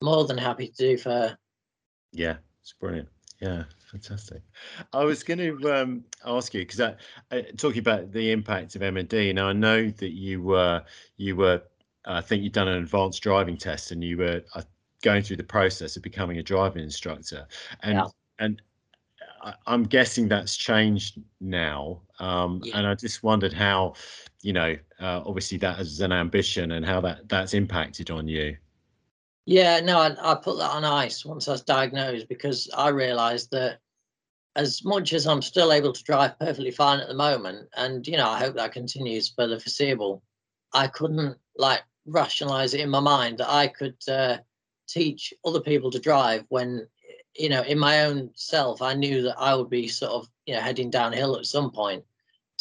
more 0.01 0.25
than 0.25 0.38
happy 0.38 0.69
to 0.69 0.75
do 0.75 0.97
for 0.97 1.10
her. 1.10 1.38
Yeah, 2.13 2.38
it's 2.62 2.73
brilliant. 2.73 3.10
Yeah, 3.41 3.63
fantastic. 3.91 4.41
I 4.93 5.04
was 5.04 5.21
going 5.21 5.39
to 5.39 5.73
um, 5.73 6.06
ask 6.26 6.54
you 6.54 6.62
because 6.62 6.80
I, 6.80 6.95
I, 7.32 7.41
talking 7.58 7.80
about 7.80 8.12
the 8.13 8.32
impact 8.32 8.76
of 8.76 8.82
MND. 8.82 9.36
Now 9.36 9.49
I 9.49 9.54
know 9.54 9.89
that 9.89 10.12
you 10.12 10.41
were 10.41 10.82
you 11.17 11.36
were 11.36 11.62
I 12.06 12.21
think 12.21 12.43
you've 12.43 12.54
done 12.54 12.67
an 12.67 12.78
advanced 12.82 13.21
driving 13.21 13.58
test 13.58 13.91
and 13.91 14.04
you 14.04 14.17
were 14.17 14.41
uh, 14.56 14.62
going 15.02 15.23
through 15.23 15.38
the 15.38 15.43
process 15.43 15.95
of 15.95 16.04
becoming 16.04 16.38
a 16.38 16.43
driving 16.43 16.84
instructor. 16.84 17.47
And 17.82 17.95
yeah. 17.95 18.08
and 18.39 18.62
I, 19.41 19.54
am 19.67 19.84
guessing 19.84 20.28
that's 20.28 20.56
changed 20.56 21.19
now. 21.41 22.02
Um, 22.19 22.62
yeah. 22.63 22.78
And 22.78 22.88
I 22.88 22.95
just 22.95 23.23
wondered 23.23 23.54
how, 23.54 23.93
you 24.41 24.54
know, 24.54 24.76
uh, 24.99 25.21
obviously 25.26 25.58
that 25.60 25.80
is 25.80 26.02
an 26.02 26.12
ambition 26.12 26.71
and 26.71 26.86
how 26.86 27.02
that 27.02 27.28
that's 27.30 27.54
impacted 27.54 28.10
on 28.10 28.28
you. 28.28 28.56
Yeah, 29.45 29.79
no, 29.82 29.99
I, 29.99 30.15
I 30.32 30.36
put 30.36 30.58
that 30.58 30.71
on 30.71 30.86
ice 30.86 31.25
once 31.25 31.47
I 31.47 31.51
was 31.51 31.62
diagnosed 31.62 32.29
because 32.29 32.69
I 32.75 32.89
realised 32.89 33.51
that 33.51 33.79
as 34.56 34.84
much 34.86 35.13
as 35.13 35.27
I'm 35.27 35.41
still 35.41 35.73
able 35.73 35.91
to 35.91 36.03
drive 36.03 36.39
perfectly 36.39 36.71
fine 36.71 36.99
at 36.99 37.08
the 37.08 37.13
moment, 37.13 37.67
and 37.75 38.08
you 38.08 38.17
know, 38.17 38.29
I 38.29 38.39
hope 38.39 38.56
that 38.56 38.71
continues 38.71 39.29
for 39.29 39.47
the 39.47 39.60
foreseeable, 39.60 40.23
I 40.73 40.88
couldn't 40.88 41.38
like 41.58 41.82
rationalize 42.06 42.73
it 42.73 42.82
in 42.82 42.89
my 42.89 42.99
mind 42.99 43.39
that 43.39 43.49
I 43.49 43.67
could 43.67 43.97
uh, 44.08 44.38
teach 44.88 45.34
other 45.45 45.60
people 45.62 45.91
to 45.91 45.99
drive 45.99 46.45
when 46.49 46.88
you 47.36 47.49
know, 47.49 47.63
in 47.63 47.79
my 47.79 48.06
own 48.06 48.29
self, 48.36 48.82
I 48.82 48.93
knew 48.93 49.23
that 49.23 49.39
I 49.39 49.56
would 49.56 49.69
be 49.69 49.88
sort 49.88 50.12
of, 50.12 50.27
you 50.45 50.53
know, 50.53 50.62
heading 50.62 50.89
downhill 50.89 51.38
at 51.38 51.45
some 51.45 51.71
point. 51.71 52.03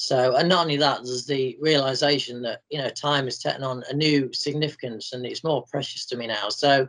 So, 0.02 0.34
and 0.34 0.48
not 0.48 0.62
only 0.62 0.78
that, 0.78 1.04
there's 1.04 1.26
the 1.26 1.56
realization 1.60 2.42
that, 2.42 2.62
you 2.70 2.78
know, 2.78 2.88
time 2.88 3.28
is 3.28 3.38
taking 3.38 3.62
on 3.62 3.84
a 3.88 3.94
new 3.94 4.32
significance 4.32 5.12
and 5.12 5.24
it's 5.24 5.44
more 5.44 5.64
precious 5.70 6.06
to 6.06 6.16
me 6.16 6.26
now. 6.26 6.48
So, 6.48 6.88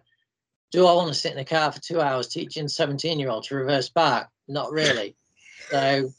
do 0.71 0.88
I 0.88 0.93
want 0.93 1.10
to 1.10 1.13
sit 1.13 1.32
in 1.32 1.38
a 1.38 1.45
car 1.45 1.71
for 1.71 1.80
two 1.80 2.02
hours 2.02 2.28
teaching 2.28 2.67
17 2.67 3.19
year 3.19 3.30
old 3.30 3.43
to 3.43 3.56
reverse 3.56 3.88
back? 3.88 4.30
Not 4.47 4.71
really. 4.71 5.15
So, 5.69 6.12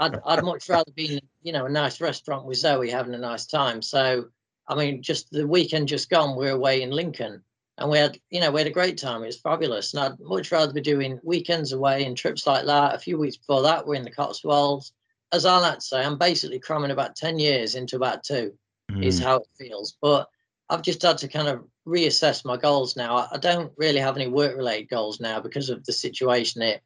I'd, 0.00 0.18
I'd 0.26 0.42
much 0.42 0.68
rather 0.68 0.90
be 0.96 1.14
in, 1.14 1.20
you 1.42 1.52
know, 1.52 1.66
a 1.66 1.70
nice 1.70 2.00
restaurant 2.00 2.44
with 2.44 2.58
Zoe 2.58 2.90
having 2.90 3.14
a 3.14 3.18
nice 3.18 3.46
time. 3.46 3.80
So, 3.80 4.30
I 4.66 4.74
mean, 4.74 5.00
just 5.00 5.30
the 5.30 5.46
weekend 5.46 5.86
just 5.86 6.10
gone, 6.10 6.36
we 6.36 6.46
we're 6.46 6.56
away 6.56 6.82
in 6.82 6.90
Lincoln 6.90 7.40
and 7.78 7.88
we 7.88 7.98
had 7.98 8.18
you 8.30 8.40
know 8.40 8.50
we 8.50 8.58
had 8.58 8.66
a 8.66 8.72
great 8.72 8.98
time 8.98 9.22
it 9.22 9.26
was 9.26 9.36
fabulous 9.36 9.94
and 9.94 10.02
i'd 10.02 10.18
much 10.18 10.50
rather 10.50 10.72
be 10.72 10.80
doing 10.80 11.20
weekends 11.22 11.72
away 11.72 12.04
and 12.04 12.16
trips 12.16 12.44
like 12.44 12.66
that 12.66 12.96
a 12.96 12.98
few 12.98 13.16
weeks 13.16 13.36
before 13.36 13.62
that 13.62 13.86
we're 13.86 13.94
in 13.94 14.02
the 14.02 14.10
cotswolds 14.10 14.92
as 15.32 15.44
i 15.44 15.58
like 15.58 15.78
to 15.78 15.84
say 15.84 16.04
i'm 16.04 16.18
basically 16.18 16.58
cramming 16.58 16.90
about 16.90 17.16
10 17.16 17.38
years 17.38 17.74
into 17.74 17.96
about 17.96 18.24
two 18.24 18.52
mm. 18.90 19.04
is 19.04 19.18
how 19.18 19.36
it 19.36 19.48
feels 19.58 19.96
but 20.00 20.28
I've 20.70 20.82
just 20.82 21.02
had 21.02 21.18
to 21.18 21.28
kind 21.28 21.48
of 21.48 21.64
reassess 21.86 22.44
my 22.44 22.56
goals 22.56 22.96
now. 22.96 23.16
I, 23.16 23.28
I 23.32 23.38
don't 23.38 23.72
really 23.76 24.00
have 24.00 24.16
any 24.16 24.28
work 24.28 24.56
related 24.56 24.88
goals 24.88 25.20
now 25.20 25.40
because 25.40 25.70
of 25.70 25.84
the 25.84 25.92
situation. 25.92 26.62
It 26.62 26.82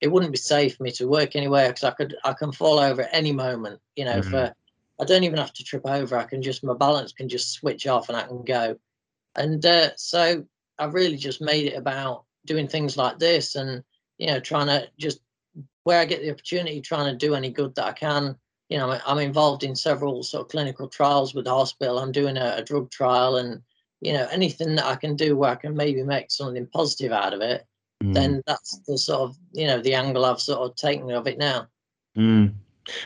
it 0.00 0.08
wouldn't 0.08 0.32
be 0.32 0.38
safe 0.38 0.76
for 0.76 0.84
me 0.84 0.92
to 0.92 1.08
work 1.08 1.34
anywhere 1.34 1.68
because 1.68 1.84
I 1.84 1.90
could 1.90 2.16
I 2.24 2.32
can 2.32 2.52
fall 2.52 2.78
over 2.78 3.02
at 3.02 3.10
any 3.12 3.32
moment. 3.32 3.80
You 3.96 4.06
know, 4.06 4.20
mm-hmm. 4.20 4.30
for 4.30 4.54
I 5.00 5.04
don't 5.04 5.24
even 5.24 5.38
have 5.38 5.52
to 5.52 5.64
trip 5.64 5.86
over. 5.86 6.16
I 6.16 6.24
can 6.24 6.42
just 6.42 6.64
my 6.64 6.74
balance 6.74 7.12
can 7.12 7.28
just 7.28 7.52
switch 7.52 7.86
off 7.86 8.08
and 8.08 8.16
I 8.16 8.26
can 8.26 8.44
go. 8.44 8.76
And 9.36 9.64
uh, 9.64 9.90
so 9.96 10.44
I've 10.78 10.94
really 10.94 11.16
just 11.16 11.40
made 11.40 11.66
it 11.66 11.76
about 11.76 12.24
doing 12.46 12.66
things 12.66 12.96
like 12.96 13.18
this 13.18 13.56
and 13.56 13.82
you 14.16 14.28
know 14.28 14.40
trying 14.40 14.68
to 14.68 14.88
just 14.98 15.20
where 15.88 16.00
I 16.00 16.04
get 16.04 16.20
the 16.20 16.30
opportunity, 16.30 16.82
trying 16.82 17.10
to 17.10 17.16
do 17.16 17.34
any 17.34 17.48
good 17.48 17.74
that 17.76 17.86
I 17.86 17.92
can. 17.92 18.36
You 18.68 18.76
know, 18.76 19.00
I'm 19.06 19.18
involved 19.20 19.64
in 19.64 19.74
several 19.74 20.22
sort 20.22 20.42
of 20.42 20.50
clinical 20.50 20.86
trials 20.86 21.34
with 21.34 21.46
the 21.46 21.50
hospital. 21.50 21.98
I'm 21.98 22.12
doing 22.12 22.36
a, 22.36 22.56
a 22.58 22.62
drug 22.62 22.90
trial, 22.90 23.36
and 23.36 23.62
you 24.02 24.12
know, 24.12 24.28
anything 24.30 24.74
that 24.74 24.84
I 24.84 24.96
can 24.96 25.16
do 25.16 25.34
where 25.34 25.48
I 25.48 25.54
can 25.54 25.74
maybe 25.74 26.02
make 26.02 26.30
something 26.30 26.66
positive 26.66 27.10
out 27.10 27.32
of 27.32 27.40
it, 27.40 27.64
mm. 28.04 28.12
then 28.12 28.42
that's 28.46 28.80
the 28.86 28.98
sort 28.98 29.22
of 29.22 29.38
you 29.52 29.66
know 29.66 29.80
the 29.80 29.94
angle 29.94 30.26
I've 30.26 30.42
sort 30.42 30.60
of 30.60 30.76
taken 30.76 31.10
of 31.10 31.26
it 31.26 31.38
now. 31.38 31.68
Mm. 32.18 32.52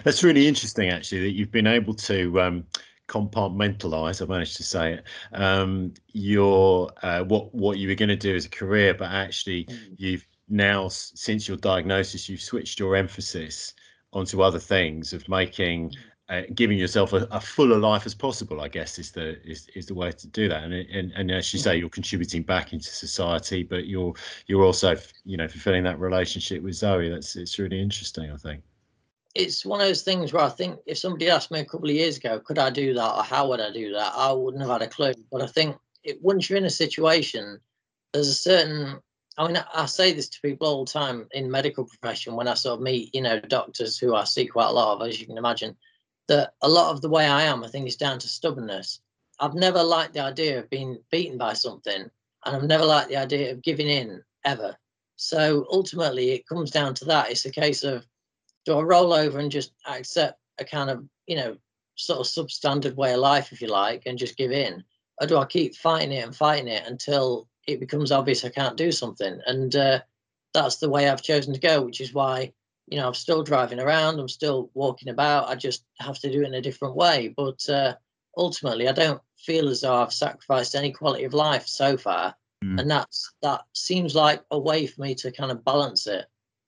That's 0.03 0.25
really 0.25 0.49
interesting, 0.49 0.91
actually, 0.91 1.21
that 1.21 1.37
you've 1.37 1.53
been 1.53 1.69
able 1.69 1.95
to 1.95 2.41
um, 2.41 2.65
compartmentalize. 3.09 4.21
I 4.21 4.27
managed 4.27 4.57
to 4.57 4.65
say 4.65 4.95
it. 4.95 5.05
Um, 5.33 5.95
your 6.15 6.91
uh, 7.05 7.23
what 7.23 7.55
what 7.55 7.79
you 7.79 7.87
were 7.87 7.95
going 7.95 8.09
to 8.09 8.17
do 8.17 8.35
as 8.35 8.47
a 8.47 8.51
career, 8.51 8.93
but 8.93 9.13
actually 9.13 9.67
mm. 9.67 9.95
you've 9.99 10.27
now 10.49 10.89
since 10.89 11.49
your 11.49 11.57
diagnosis, 11.57 12.29
you've 12.29 12.43
switched 12.43 12.79
your 12.79 12.97
emphasis 12.97 13.75
onto 14.13 14.43
other 14.43 14.59
things 14.59 15.13
of 15.13 15.29
making. 15.29 15.91
Mm. 15.91 15.97
Uh, 16.29 16.43
giving 16.55 16.79
yourself 16.79 17.13
a, 17.13 17.27
a, 17.31 17.41
fuller 17.41 17.77
life 17.77 18.07
as 18.07 18.15
possible, 18.15 18.61
I 18.63 18.69
guess, 18.69 18.99
is 18.99 19.11
the 19.11 19.43
is, 19.43 19.67
is 19.75 19.87
the 19.87 19.93
way 19.93 20.13
to 20.13 20.27
do 20.29 20.49
that. 20.49 20.63
And, 20.63 20.73
and 20.73 21.13
and 21.15 21.31
as 21.31 21.53
you 21.53 21.59
say, 21.59 21.77
you're 21.77 21.91
contributing 21.91 22.43
back 22.43 22.73
into 22.73 22.89
society, 22.89 23.65
but 23.65 23.87
you're 23.87 24.15
you're 24.47 24.65
also 24.65 24.97
you 25.25 25.37
know 25.37 25.49
fulfilling 25.49 25.83
that 25.83 25.99
relationship 25.99 26.63
with 26.63 26.75
Zoe. 26.75 27.11
That's 27.11 27.37
it's 27.37 27.59
really 27.59 27.83
interesting, 27.83 28.31
I 28.31 28.37
think 28.37 28.63
it's 29.35 29.65
one 29.65 29.81
of 29.81 29.87
those 29.87 30.03
things 30.03 30.33
where 30.33 30.45
I 30.45 30.49
think 30.49 30.79
if 30.87 30.99
somebody 30.99 31.31
asked 31.31 31.51
me 31.51 31.61
a 31.61 31.65
couple 31.65 31.89
of 31.89 31.95
years 31.95 32.19
ago, 32.19 32.39
could 32.41 32.59
I 32.59 32.71
do 32.71 32.95
that 32.95 33.17
or 33.17 33.23
how 33.23 33.49
would 33.49 33.61
I 33.61 33.73
do 33.73 33.93
that, 33.93 34.13
I 34.15 34.33
wouldn't 34.33 34.63
have 34.63 34.71
had 34.71 34.83
a 34.83 34.89
clue. 34.89 35.15
But 35.31 35.43
I 35.43 35.47
think 35.47 35.77
it, 36.05 36.23
once 36.23 36.49
you're 36.49 36.59
in 36.59 36.65
a 36.65 36.71
situation, 36.71 37.61
there's 38.13 38.29
a 38.29 38.35
certain. 38.35 39.01
I 39.39 39.47
mean, 39.47 39.65
I 39.75 39.87
say 39.87 40.13
this 40.13 40.29
to 40.31 40.41
people 40.43 40.67
all 40.67 40.85
the 40.85 40.93
time 40.93 41.27
in 41.33 41.51
medical 41.51 41.85
profession 41.85 42.35
when 42.35 42.49
I 42.49 42.55
sort 42.55 42.79
of 42.79 42.83
meet, 42.83 43.15
you 43.15 43.23
know, 43.23 43.41
doctors 43.41 43.99
who 43.99 44.15
I 44.15 44.25
see 44.25 44.47
quite 44.47 44.69
a 44.69 44.73
lot 44.73 44.95
of, 45.01 45.09
as 45.09 45.21
you 45.21 45.27
can 45.27 45.39
imagine, 45.39 45.77
that 46.29 46.55
a 46.61 46.69
lot 46.69 46.91
of 46.93 47.01
the 47.01 47.09
way 47.09 47.27
I 47.27 47.43
am, 47.43 47.65
I 47.65 47.69
think, 47.69 47.87
is 47.89 47.97
down 47.97 48.19
to 48.19 48.29
stubbornness. 48.29 49.01
I've 49.41 49.55
never 49.55 49.83
liked 49.83 50.13
the 50.13 50.21
idea 50.21 50.59
of 50.59 50.71
being 50.71 50.99
beaten 51.11 51.39
by 51.39 51.55
something, 51.55 52.11
and 52.45 52.57
I've 52.57 52.63
never 52.65 52.85
liked 52.85 53.09
the 53.09 53.17
idea 53.17 53.53
of 53.53 53.63
giving 53.63 53.89
in 53.89 54.23
ever. 54.45 54.77
So 55.17 55.67
ultimately, 55.71 56.33
it 56.33 56.47
comes 56.47 56.71
down 56.71 56.95
to 56.95 57.05
that. 57.07 57.31
It's 57.31 57.47
a 57.47 57.51
case 57.51 57.85
of 57.85 58.07
do 58.65 58.79
I 58.79 58.83
roll 58.83 59.13
over 59.13 59.39
and 59.39 59.51
just 59.51 59.73
accept 59.89 60.39
a 60.59 60.65
kind 60.65 60.91
of, 60.91 61.05
you 61.27 61.37
know, 61.37 61.57
sort 61.97 62.21
of 62.21 62.27
substandard 62.27 62.97
way 62.97 63.15
of 63.15 63.21
life, 63.21 63.53
if 63.53 63.63
you 63.63 63.69
like, 63.69 64.03
and 64.07 64.19
just 64.19 64.37
give 64.37 64.53
in? 64.53 64.85
Or 65.21 65.27
do 65.27 65.39
I 65.39 65.45
keep 65.47 65.75
fighting 65.75 66.13
it 66.13 66.25
and 66.25 66.37
fighting 66.37 66.69
it 66.69 66.87
until 66.87 67.49
it 67.67 67.81
becomes 67.81 68.13
obvious 68.13 68.45
I 68.45 68.51
can't 68.51 68.77
do 68.77 68.93
something? 68.93 69.41
And 69.47 69.75
uh, 69.75 70.01
that's 70.55 70.77
the 70.77 70.91
way 70.91 71.09
I've 71.09 71.23
chosen 71.23 71.55
to 71.55 71.61
go, 71.61 71.83
which 71.83 72.01
is 72.01 72.13
why, 72.13 72.53
you 72.89 72.99
know, 72.99 73.07
I'm 73.07 73.15
still 73.15 73.43
driving 73.43 73.81
around, 73.81 74.19
I'm 74.19 74.29
still 74.29 74.71
walking 74.75 75.09
about. 75.09 75.49
I 75.49 75.55
just 75.55 75.85
have 75.99 76.19
to 76.21 76.31
do 76.31 76.43
it 76.43 76.47
in 76.47 76.55
a 76.55 76.61
different 76.61 76.97
way. 76.97 77.33
But 77.37 77.69
uh, 77.69 77.95
ultimately, 78.37 78.89
I 78.89 78.93
don't 78.93 79.21
feel 79.39 79.69
as 79.69 79.81
though 79.81 79.95
I've 79.95 80.13
sacrificed 80.13 80.75
any 80.75 80.93
quality 80.93 81.25
of 81.25 81.35
life 81.35 81.67
so 81.67 81.97
far. 81.97 82.35
Mm. 82.65 82.81
And 82.81 82.91
that's 82.91 83.33
that 83.43 83.63
seems 83.75 84.15
like 84.15 84.43
a 84.51 84.59
way 84.59 84.87
for 84.87 85.03
me 85.03 85.15
to 85.17 85.33
kind 85.33 85.51
of 85.51 85.65
balance 85.65 86.07
it 86.07 86.27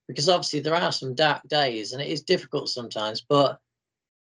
because 0.08 0.28
obviously 0.28 0.60
there 0.60 0.74
are 0.74 0.92
some 0.92 1.14
dark 1.14 1.42
days 1.48 1.92
and 1.92 2.02
it 2.02 2.08
is 2.08 2.22
difficult 2.22 2.68
sometimes. 2.68 3.20
But 3.20 3.58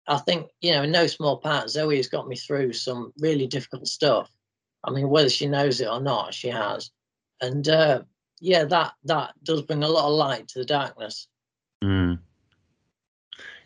I 0.06 0.18
think, 0.18 0.48
you 0.60 0.72
know, 0.72 0.82
in 0.82 0.90
no 0.90 1.06
small 1.06 1.38
part, 1.38 1.70
Zoe 1.70 1.96
has 1.96 2.08
got 2.08 2.28
me 2.28 2.36
through 2.36 2.72
some 2.72 3.12
really 3.18 3.46
difficult 3.46 3.86
stuff. 3.86 4.30
I 4.84 4.90
mean, 4.90 5.08
whether 5.08 5.28
she 5.28 5.46
knows 5.46 5.80
it 5.80 5.88
or 5.88 6.00
not, 6.00 6.34
she 6.34 6.48
has. 6.48 6.90
And 7.40 7.68
uh, 7.68 8.02
yeah, 8.40 8.64
that 8.64 8.92
that 9.04 9.32
does 9.44 9.62
bring 9.62 9.82
a 9.82 9.88
lot 9.88 10.06
of 10.06 10.14
light 10.14 10.48
to 10.48 10.60
the 10.60 10.64
darkness. 10.64 11.28
Mm. 11.82 12.18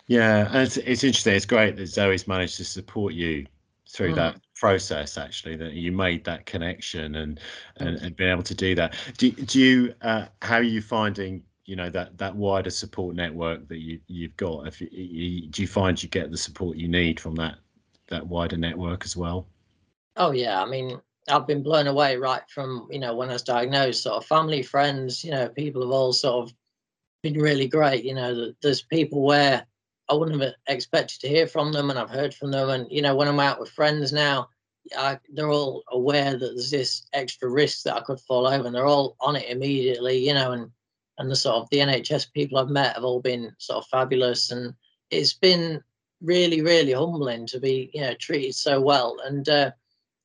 Yeah, 0.07 0.48
and 0.48 0.59
it's, 0.59 0.77
it's 0.77 1.05
interesting. 1.05 1.35
It's 1.35 1.46
great 1.46 1.77
that 1.77 1.87
Zoe's 1.87 2.29
managed 2.29 2.57
to 2.59 2.64
support 2.64 3.14
you 3.14 3.46
through 3.88 4.12
mm. 4.12 4.16
that 4.16 4.40
process 4.55 5.18
actually 5.18 5.57
that 5.57 5.72
you 5.72 5.92
made 5.92 6.24
that 6.24 6.46
connection 6.46 7.16
and 7.16 7.40
and, 7.77 7.96
and 7.98 8.16
being 8.16 8.31
able 8.31 8.42
to 8.42 8.55
do 8.55 8.74
that 8.74 8.94
do, 9.18 9.31
do 9.31 9.61
you 9.61 9.94
uh, 10.03 10.27
how 10.42 10.57
are 10.57 10.62
you 10.62 10.81
finding 10.81 11.42
you 11.66 11.77
know 11.77 11.90
that 11.90 12.16
that 12.18 12.35
wider 12.35 12.70
support 12.70 13.14
network 13.14 13.66
that 13.68 13.79
you 13.79 14.00
you've 14.07 14.37
got 14.37 14.66
if 14.66 14.81
you, 14.81 14.88
you, 14.90 15.48
do 15.48 15.62
you 15.62 15.68
find 15.68 16.03
you 16.03 16.09
get 16.09 16.31
the 16.31 16.37
support 16.37 16.77
you 16.77 16.88
need 16.88 17.18
from 17.18 17.35
that 17.35 17.57
that 18.09 18.27
wider 18.27 18.57
network 18.57 19.05
as 19.05 19.16
well 19.16 19.48
oh 20.16 20.33
yeah 20.33 20.62
i 20.62 20.66
mean 20.66 21.00
i've 21.29 21.46
been 21.46 21.62
blown 21.62 21.87
away 21.87 22.16
right 22.16 22.42
from 22.48 22.87
you 22.90 22.98
know 22.98 23.14
when 23.14 23.31
i 23.31 23.33
was 23.33 23.42
diagnosed 23.42 24.03
sort 24.03 24.16
of 24.16 24.27
family 24.27 24.62
friends 24.62 25.24
you 25.24 25.31
know 25.31 25.48
people 25.48 25.83
have 25.83 25.90
all 25.90 26.12
sort 26.12 26.44
of 26.44 26.55
been 27.22 27.40
really 27.40 27.66
great 27.66 28.05
you 28.05 28.14
know 28.14 28.53
there's 28.62 28.83
people 28.83 29.22
where 29.22 29.66
i 30.11 30.14
wouldn't 30.14 30.40
have 30.40 30.53
expected 30.68 31.20
to 31.20 31.29
hear 31.29 31.46
from 31.46 31.72
them 31.72 31.90
and 31.90 31.98
i've 31.98 32.11
heard 32.11 32.35
from 32.35 32.50
them 32.50 32.68
and 32.70 32.87
you 32.90 33.00
know 33.00 33.14
when 33.14 33.29
i'm 33.29 33.40
out 33.40 33.59
with 33.59 33.70
friends 33.70 34.12
now 34.12 34.48
I, 34.96 35.18
they're 35.33 35.50
all 35.50 35.83
aware 35.88 36.33
that 36.33 36.38
there's 36.38 36.70
this 36.70 37.07
extra 37.12 37.48
risk 37.48 37.85
that 37.85 37.96
I 37.96 38.00
could 38.00 38.20
fall 38.20 38.46
over, 38.46 38.66
and 38.66 38.74
they're 38.74 38.87
all 38.87 39.16
on 39.20 39.37
it 39.37 39.48
immediately, 39.48 40.18
you 40.18 40.35
know. 40.35 40.53
And 40.53 40.70
and 41.18 41.31
the 41.31 41.37
sort 41.37 41.57
of 41.57 41.68
the 41.70 41.79
NHS 41.79 42.33
people 42.33 42.59
I've 42.59 42.68
met 42.68 42.96
have 42.96 43.05
all 43.05 43.20
been 43.20 43.55
sort 43.59 43.85
of 43.85 43.88
fabulous, 43.88 44.50
and 44.50 44.74
it's 45.11 45.35
been 45.35 45.83
really, 46.20 46.61
really 46.61 46.92
humbling 46.92 47.46
to 47.48 47.61
be 47.61 47.90
you 47.94 48.03
know 48.03 48.14
treated 48.14 48.55
so 48.55 48.81
well. 48.81 49.16
And 49.24 49.48
uh, 49.48 49.70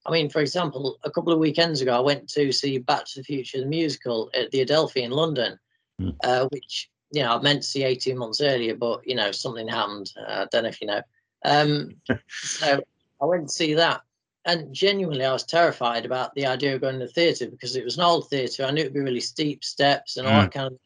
I 0.10 0.12
mean, 0.12 0.30
for 0.30 0.42
example, 0.42 0.98
a 1.04 1.12
couple 1.12 1.32
of 1.32 1.40
weekends 1.40 1.82
ago, 1.82 1.96
I 1.96 2.00
went 2.00 2.28
to 2.30 2.52
see 2.52 2.80
Back 2.80 3.06
to 3.06 3.20
the 3.20 3.24
Future 3.24 3.60
the 3.60 3.68
musical 3.68 4.32
at 4.34 4.50
the 4.50 4.62
Adelphi 4.62 5.04
in 5.04 5.12
London, 5.12 5.60
mm. 6.02 6.16
uh, 6.24 6.48
which 6.52 6.90
you 7.12 7.22
know 7.22 7.38
I 7.38 7.42
meant 7.42 7.62
to 7.62 7.68
see 7.68 7.84
18 7.84 8.18
months 8.18 8.42
earlier, 8.42 8.76
but 8.76 9.08
you 9.08 9.14
know 9.14 9.32
something 9.32 9.68
happened. 9.68 10.12
Uh, 10.20 10.24
I 10.32 10.46
don't 10.52 10.64
know 10.64 10.70
if 10.70 10.82
you 10.82 10.88
know. 10.88 11.02
Um, 11.46 11.96
so 12.28 12.82
I 13.22 13.26
went 13.26 13.50
to 13.50 13.54
see 13.54 13.76
that, 13.76 14.02
and 14.46 14.74
genuinely 14.74 15.26
I 15.26 15.32
was 15.32 15.44
terrified 15.44 16.06
about 16.06 16.34
the 16.34 16.48
idea 16.48 16.74
of 16.74 16.82
going 16.82 16.98
to 17.00 17.06
the 17.06 17.12
theatre 17.12 17.48
because 17.48 17.76
it 17.76 17.86
was 17.86 17.98
an 17.98 18.04
old 18.04 18.30
theatre. 18.30 18.66
I 18.66 18.72
knew 18.72 18.82
it'd 18.82 18.94
be 18.94 19.02
really 19.02 19.22
steep 19.22 19.64
steps 19.64 20.18
and 20.18 20.28
all 20.28 20.34
mm. 20.34 20.42
that 20.42 20.52
kind 20.52 20.74
of 20.74 20.80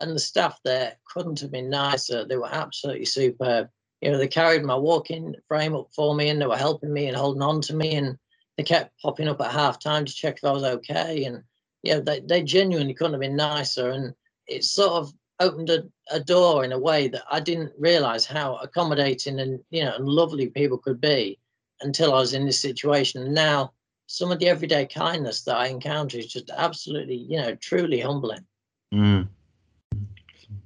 and 0.00 0.16
the 0.16 0.20
staff 0.20 0.58
there 0.64 0.94
couldn't 1.04 1.40
have 1.40 1.52
been 1.52 1.68
nicer. 1.68 2.24
They 2.24 2.38
were 2.38 2.48
absolutely 2.50 3.04
superb. 3.04 3.68
You 4.00 4.10
know, 4.10 4.16
they 4.16 4.28
carried 4.28 4.64
my 4.64 4.74
walking 4.74 5.34
frame 5.46 5.76
up 5.76 5.88
for 5.94 6.14
me 6.14 6.30
and 6.30 6.40
they 6.40 6.46
were 6.46 6.56
helping 6.56 6.90
me 6.90 7.06
and 7.06 7.16
holding 7.16 7.42
on 7.42 7.60
to 7.60 7.76
me 7.76 7.96
and 7.96 8.18
they 8.60 8.64
kept 8.64 9.00
popping 9.00 9.26
up 9.26 9.40
at 9.40 9.50
half 9.50 9.78
time 9.78 10.04
to 10.04 10.12
check 10.12 10.36
if 10.36 10.44
I 10.44 10.52
was 10.52 10.64
okay. 10.64 11.24
And 11.24 11.42
yeah, 11.82 12.00
they, 12.00 12.20
they 12.20 12.42
genuinely 12.42 12.92
couldn't 12.92 13.14
have 13.14 13.20
been 13.22 13.34
nicer. 13.34 13.88
And 13.88 14.14
it 14.46 14.64
sort 14.64 14.92
of 14.92 15.14
opened 15.40 15.70
a, 15.70 15.84
a 16.10 16.20
door 16.20 16.62
in 16.62 16.72
a 16.72 16.78
way 16.78 17.08
that 17.08 17.22
I 17.30 17.40
didn't 17.40 17.72
realize 17.78 18.26
how 18.26 18.56
accommodating 18.56 19.40
and 19.40 19.60
you 19.70 19.82
know 19.82 19.94
and 19.96 20.06
lovely 20.06 20.50
people 20.50 20.76
could 20.76 21.00
be 21.00 21.38
until 21.80 22.12
I 22.12 22.18
was 22.18 22.34
in 22.34 22.44
this 22.44 22.60
situation. 22.60 23.22
And 23.22 23.34
now 23.34 23.72
some 24.08 24.30
of 24.30 24.38
the 24.38 24.48
everyday 24.48 24.84
kindness 24.84 25.40
that 25.44 25.56
I 25.56 25.68
encounter 25.68 26.18
is 26.18 26.26
just 26.26 26.50
absolutely, 26.54 27.16
you 27.16 27.38
know, 27.38 27.54
truly 27.54 28.00
humbling. 28.00 28.44
Mm. 28.92 29.26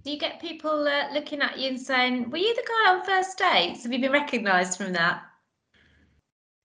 Do 0.03 0.11
you 0.11 0.19
get 0.19 0.41
people 0.41 0.89
uh, 0.89 1.13
looking 1.13 1.43
at 1.43 1.61
you 1.61 1.69
and 1.69 1.81
saying, 1.81 2.31
"Were 2.31 2.39
you 2.39 2.57
the 2.57 2.67
guy 2.67 2.93
on 2.93 3.05
first 3.05 3.39
dates?" 3.39 3.85
Have 3.85 3.93
you 3.93 4.01
been 4.01 4.11
recognised 4.11 4.79
from 4.79 4.93
that? 4.95 5.23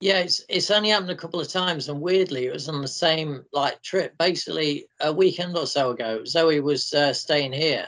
Yeah, 0.00 0.20
it's 0.20 0.42
it's 0.48 0.70
only 0.70 0.88
happened 0.90 1.10
a 1.10 1.16
couple 1.16 1.40
of 1.40 1.48
times, 1.48 1.88
and 1.88 2.00
weirdly, 2.00 2.46
it 2.46 2.52
was 2.52 2.68
on 2.68 2.80
the 2.80 2.88
same 2.88 3.44
like 3.52 3.82
trip. 3.82 4.16
Basically, 4.18 4.86
a 5.00 5.12
weekend 5.12 5.56
or 5.56 5.66
so 5.66 5.90
ago, 5.90 6.24
Zoe 6.24 6.60
was 6.60 6.92
uh, 6.94 7.12
staying 7.12 7.52
here, 7.52 7.86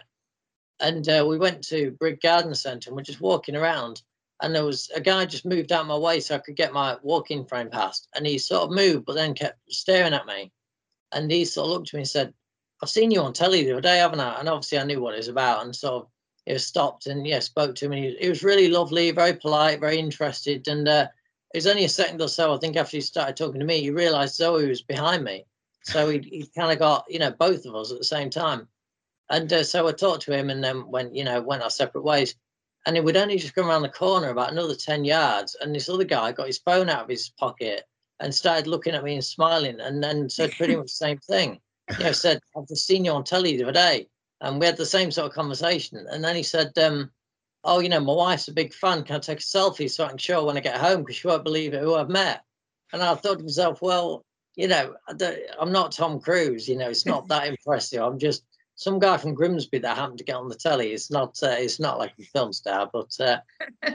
and 0.81 1.09
uh, 1.09 1.25
we 1.27 1.38
went 1.38 1.64
to 1.68 1.92
Brigg 1.92 2.20
Garden 2.20 2.55
Centre, 2.55 2.90
and 2.90 2.96
we're 2.96 3.03
just 3.03 3.20
walking 3.22 3.57
around, 3.57 4.03
and 4.42 4.55
there 4.55 4.64
was 4.64 4.90
a 4.94 5.01
guy 5.01 5.25
just 5.25 5.46
moved 5.46 5.72
out 5.72 5.83
of 5.83 5.87
my 5.87 5.96
way 5.96 6.20
so 6.20 6.35
I 6.35 6.38
could 6.38 6.57
get 6.57 6.72
my 6.72 6.98
walking 7.03 7.46
frame 7.46 7.70
past. 7.70 8.09
And 8.14 8.27
he 8.27 8.38
sort 8.38 8.64
of 8.64 8.77
moved, 8.77 9.07
but 9.07 9.14
then 9.14 9.35
kept 9.35 9.59
staring 9.70 10.12
at 10.12 10.27
me. 10.27 10.53
And 11.12 11.31
he 11.31 11.44
sort 11.44 11.66
of 11.66 11.72
looked 11.72 11.88
at 11.90 11.94
me 11.94 12.01
and 12.01 12.09
said, 12.09 12.35
I've 12.83 12.90
seen 12.90 13.12
you 13.12 13.20
on 13.20 13.33
telly 13.33 13.62
the 13.64 13.72
other 13.72 13.81
day, 13.81 13.98
haven't 13.98 14.20
I? 14.20 14.40
And 14.40 14.48
obviously 14.48 14.79
I 14.79 14.85
knew 14.85 15.01
what 15.01 15.14
it 15.14 15.18
was 15.18 15.29
about 15.29 15.64
and 15.64 15.75
sort 15.77 16.03
of 16.03 16.09
he 16.46 16.59
stopped 16.59 17.07
and 17.07 17.25
yeah, 17.25 17.38
spoke 17.38 17.77
to 17.77 17.85
him. 17.85 17.92
And 17.92 18.05
he, 18.05 18.16
he 18.20 18.29
was 18.29 18.42
really 18.42 18.68
lovely, 18.68 19.12
very 19.12 19.35
polite, 19.35 19.79
very 19.79 19.98
interested. 19.98 20.66
And 20.66 20.88
uh, 20.88 21.07
it 21.53 21.59
was 21.59 21.67
only 21.67 21.85
a 21.85 21.88
second 21.88 22.21
or 22.21 22.29
so, 22.29 22.55
I 22.55 22.59
think, 22.59 22.77
after 22.77 22.97
he 22.97 23.01
started 23.01 23.37
talking 23.37 23.61
to 23.61 23.67
me, 23.67 23.81
he 23.81 23.91
realized 23.91 24.37
Zoe 24.37 24.69
was 24.69 24.83
behind 24.83 25.25
me. 25.25 25.45
So 25.83 26.09
he, 26.09 26.19
he 26.19 26.47
kind 26.57 26.73
of 26.73 26.79
got, 26.79 27.05
you 27.09 27.19
know, 27.19 27.31
both 27.31 27.67
of 27.67 27.75
us 27.75 27.91
at 27.93 27.99
the 27.99 28.05
same 28.05 28.31
time. 28.31 28.69
And 29.29 29.53
uh, 29.53 29.65
so 29.65 29.88
I 29.88 29.93
talked 29.93 30.23
to 30.23 30.37
him 30.37 30.51
and 30.51 30.62
then 30.62 30.88
went, 30.88 31.15
you 31.15 31.25
know, 31.25 31.41
went 31.41 31.62
our 31.62 31.71
separate 31.71 32.05
ways 32.05 32.35
and 32.87 32.97
it 32.97 33.05
would 33.05 33.17
only 33.17 33.38
just 33.38 33.55
come 33.55 33.69
around 33.69 33.83
the 33.83 33.88
corner 33.88 34.31
about 34.31 34.53
another 34.53 34.75
10 34.75 35.05
yards 35.05 35.57
and 35.61 35.75
this 35.75 35.88
other 35.88 36.05
guy 36.05 36.33
got 36.33 36.49
his 36.49 36.59
phone 36.59 36.88
out 36.88 37.05
of 37.05 37.09
his 37.09 37.31
pocket 37.31 37.85
and 38.23 38.35
started 38.35 38.67
looking 38.67 38.95
at 38.95 39.05
me 39.05 39.15
and 39.15 39.25
smiling, 39.25 39.81
and 39.81 40.03
then 40.03 40.31
said 40.31 40.53
pretty 40.53 40.77
much 40.77 40.87
the 40.87 40.91
same 40.91 41.19
thing. 41.19 41.61
You 41.99 42.05
know, 42.05 42.12
said, 42.12 42.41
"I've 42.57 42.69
just 42.69 42.87
seen 42.87 43.05
you 43.05 43.11
on 43.11 43.25
telly 43.25 43.57
the 43.57 43.65
other 43.65 43.73
day," 43.73 44.09
and 44.41 44.61
we 44.61 44.67
had 44.67 44.77
the 44.77 44.87
same 44.87 45.11
sort 45.11 45.27
of 45.29 45.35
conversation. 45.35 46.07
And 46.09 46.23
then 46.23 46.37
he 46.37 46.45
said, 46.45 46.77
um, 46.79 47.11
"Oh, 47.64 47.81
you 47.81 47.88
know, 47.88 48.01
my 48.01 48.12
wife's 48.12 48.48
a 48.48 48.53
big 48.53 48.75
fan. 48.75 49.05
Can 49.05 49.16
I 49.16 49.18
take 49.18 49.38
a 49.38 49.42
selfie 49.42 49.90
so 49.90 50.05
I 50.05 50.09
can 50.09 50.18
show 50.18 50.40
her 50.40 50.46
when 50.46 50.57
I 50.57 50.61
get 50.61 50.77
home? 50.77 51.01
Because 51.01 51.16
she 51.16 51.27
won't 51.27 51.44
believe 51.44 51.75
it 51.75 51.81
who 51.81 51.94
I've 51.94 52.09
met." 52.09 52.42
And 52.92 53.03
I 53.03 53.14
thought 53.14 53.38
to 53.38 53.44
myself, 53.44 53.81
well, 53.81 54.25
you 54.55 54.68
know, 54.68 54.94
I'm 55.59 55.72
not 55.72 55.92
Tom 55.92 56.20
Cruise. 56.20 56.68
You 56.68 56.77
know, 56.77 56.90
it's 56.90 57.07
not 57.07 57.29
that 57.29 57.46
impressive. 57.48 58.03
I'm 58.03 58.18
just 58.18 58.44
some 58.77 58.98
guy 58.98 59.16
from 59.16 59.35
Grimsby 59.35 59.79
that 59.79 59.96
happened 59.96 60.18
to 60.18 60.25
get 60.25 60.37
on 60.37 60.48
the 60.48 60.55
telly. 60.55 60.92
It's 60.92 61.11
not. 61.11 61.38
Uh, 61.42 61.57
it's 61.59 61.81
not 61.81 61.98
like 61.98 62.12
a 62.18 62.22
film 62.25 62.53
star, 62.53 62.90
but 62.92 63.14
uh, 63.20 63.38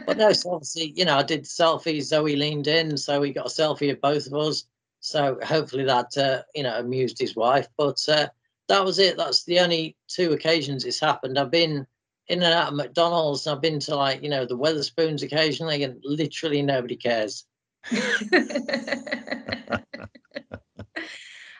but 0.05 0.17
no. 0.17 0.31
So 0.33 0.53
obviously, 0.53 0.93
you 0.95 1.05
know, 1.05 1.17
I 1.17 1.23
did 1.23 1.43
selfies. 1.43 2.03
Zoe 2.03 2.35
leaned 2.35 2.67
in, 2.67 2.97
so 2.97 3.19
we 3.19 3.33
got 3.33 3.47
a 3.47 3.49
selfie 3.49 3.91
of 3.91 4.01
both 4.01 4.27
of 4.27 4.33
us. 4.33 4.65
So 4.99 5.37
hopefully 5.43 5.83
that 5.85 6.17
uh, 6.17 6.43
you 6.55 6.63
know 6.63 6.77
amused 6.79 7.19
his 7.19 7.35
wife. 7.35 7.67
But 7.77 8.03
uh, 8.07 8.27
that 8.67 8.85
was 8.85 8.99
it. 8.99 9.17
That's 9.17 9.43
the 9.43 9.59
only 9.59 9.95
two 10.07 10.31
occasions 10.31 10.85
it's 10.85 10.99
happened. 10.99 11.37
I've 11.37 11.51
been 11.51 11.85
in 12.29 12.43
and 12.43 12.53
out 12.53 12.69
of 12.69 12.73
McDonald's. 12.75 13.47
I've 13.47 13.61
been 13.61 13.79
to 13.81 13.95
like 13.95 14.23
you 14.23 14.29
know 14.29 14.45
the 14.45 14.57
Wetherspoons 14.57 15.23
occasionally, 15.23 15.83
and 15.83 15.99
literally 16.03 16.61
nobody 16.61 16.95
cares. 16.95 17.45
what 17.89 18.03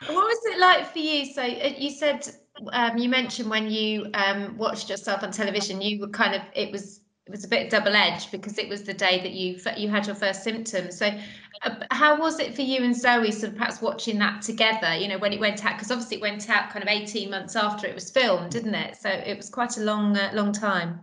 was 0.08 0.40
it 0.46 0.58
like 0.58 0.92
for 0.92 0.98
you? 0.98 1.26
So 1.32 1.42
uh, 1.42 1.72
you 1.76 1.90
said 1.90 2.28
um, 2.72 2.98
you 2.98 3.08
mentioned 3.08 3.50
when 3.50 3.70
you 3.70 4.10
um, 4.14 4.56
watched 4.56 4.90
yourself 4.90 5.22
on 5.22 5.30
television, 5.30 5.80
you 5.80 6.00
were 6.00 6.08
kind 6.08 6.34
of 6.34 6.42
it 6.54 6.72
was 6.72 7.00
it 7.28 7.32
was 7.32 7.44
a 7.44 7.48
bit 7.48 7.68
double 7.68 7.94
edged 7.94 8.30
because 8.30 8.56
it 8.56 8.70
was 8.70 8.84
the 8.84 8.94
day 8.94 9.20
that 9.20 9.32
you 9.32 9.60
you 9.76 9.90
had 9.90 10.06
your 10.06 10.16
first 10.16 10.42
symptoms. 10.42 10.96
So 10.96 11.10
uh, 11.62 11.74
how 11.90 12.18
was 12.18 12.40
it 12.40 12.54
for 12.54 12.62
you 12.62 12.82
and 12.82 12.96
Zoe, 12.96 13.30
sort 13.30 13.52
of 13.52 13.58
perhaps 13.58 13.82
watching 13.82 14.18
that 14.20 14.40
together? 14.40 14.94
You 14.94 15.08
know, 15.08 15.18
when 15.18 15.34
it 15.34 15.38
went 15.38 15.62
out 15.62 15.74
because 15.74 15.90
obviously 15.90 16.16
it 16.16 16.22
went 16.22 16.48
out 16.48 16.70
kind 16.70 16.82
of 16.82 16.88
eighteen 16.88 17.30
months 17.30 17.54
after 17.54 17.86
it 17.86 17.94
was 17.94 18.10
filmed, 18.10 18.50
didn't 18.50 18.74
it? 18.74 18.96
So 18.96 19.10
it 19.10 19.36
was 19.36 19.50
quite 19.50 19.76
a 19.76 19.82
long 19.82 20.16
uh, 20.16 20.30
long 20.32 20.52
time. 20.52 21.00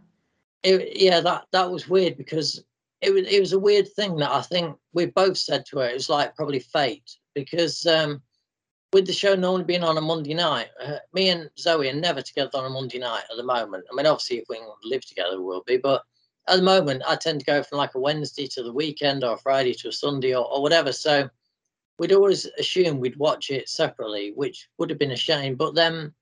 It, 0.64 0.98
yeah, 1.00 1.22
that 1.22 1.46
that 1.52 1.70
was 1.70 1.88
weird 1.88 2.18
because 2.18 2.64
it 3.02 3.14
was 3.14 3.28
it 3.28 3.40
was 3.40 3.54
a 3.54 3.60
weird 3.60 3.88
thing 3.94 4.16
that 4.16 4.32
I 4.32 4.42
think 4.42 4.76
we 4.94 5.06
both 5.06 5.38
said 5.38 5.64
to 5.68 5.78
her. 5.78 5.86
It 5.86 5.94
was 5.94 6.10
like 6.10 6.36
probably 6.36 6.58
fate 6.60 7.18
because 7.36 7.86
um, 7.86 8.24
with 8.94 9.06
the 9.06 9.14
show 9.14 9.36
normally 9.36 9.66
being 9.66 9.84
on 9.84 9.98
a 9.98 10.02
Monday 10.02 10.34
night, 10.34 10.70
uh, 10.84 10.98
me 11.14 11.30
and 11.30 11.52
Zoe 11.60 11.88
are 11.88 11.94
never 11.94 12.24
together 12.24 12.58
on 12.58 12.66
a 12.66 12.70
Monday 12.70 12.98
night 12.98 13.26
at 13.30 13.38
the 13.38 13.44
moment. 13.44 13.84
I 13.92 13.96
mean, 13.96 14.08
obviously, 14.08 14.38
if 14.38 14.46
we 14.50 14.60
live 14.84 15.06
together, 15.06 15.38
we 15.38 15.44
will 15.44 15.64
be. 15.68 15.78
But 15.78 16.02
at 16.48 16.58
the 16.58 16.62
moment, 16.62 17.04
I 17.08 17.16
tend 17.16 17.40
to 17.40 17.46
go 17.46 17.64
from 17.64 17.80
like 17.80 17.96
a 17.96 18.00
Wednesday 18.00 18.48
to 18.48 18.64
the 18.64 18.74
weekend 18.74 19.24
or 19.24 19.38
Friday 19.38 19.74
to 19.76 19.90
a 19.90 19.92
Sunday 19.92 20.36
or, 20.36 20.46
or 20.46 20.62
whatever. 20.62 20.92
So 20.92 21.30
we'd 21.98 22.12
always 22.12 22.46
assume 22.60 23.00
we'd 23.00 23.18
watch 23.18 23.50
it 23.50 23.68
separately, 23.70 24.32
which 24.36 24.70
would 24.78 24.90
have 24.90 25.00
been 25.00 25.12
a 25.12 25.18
shame. 25.18 25.56
But 25.56 25.76
then 25.76 26.14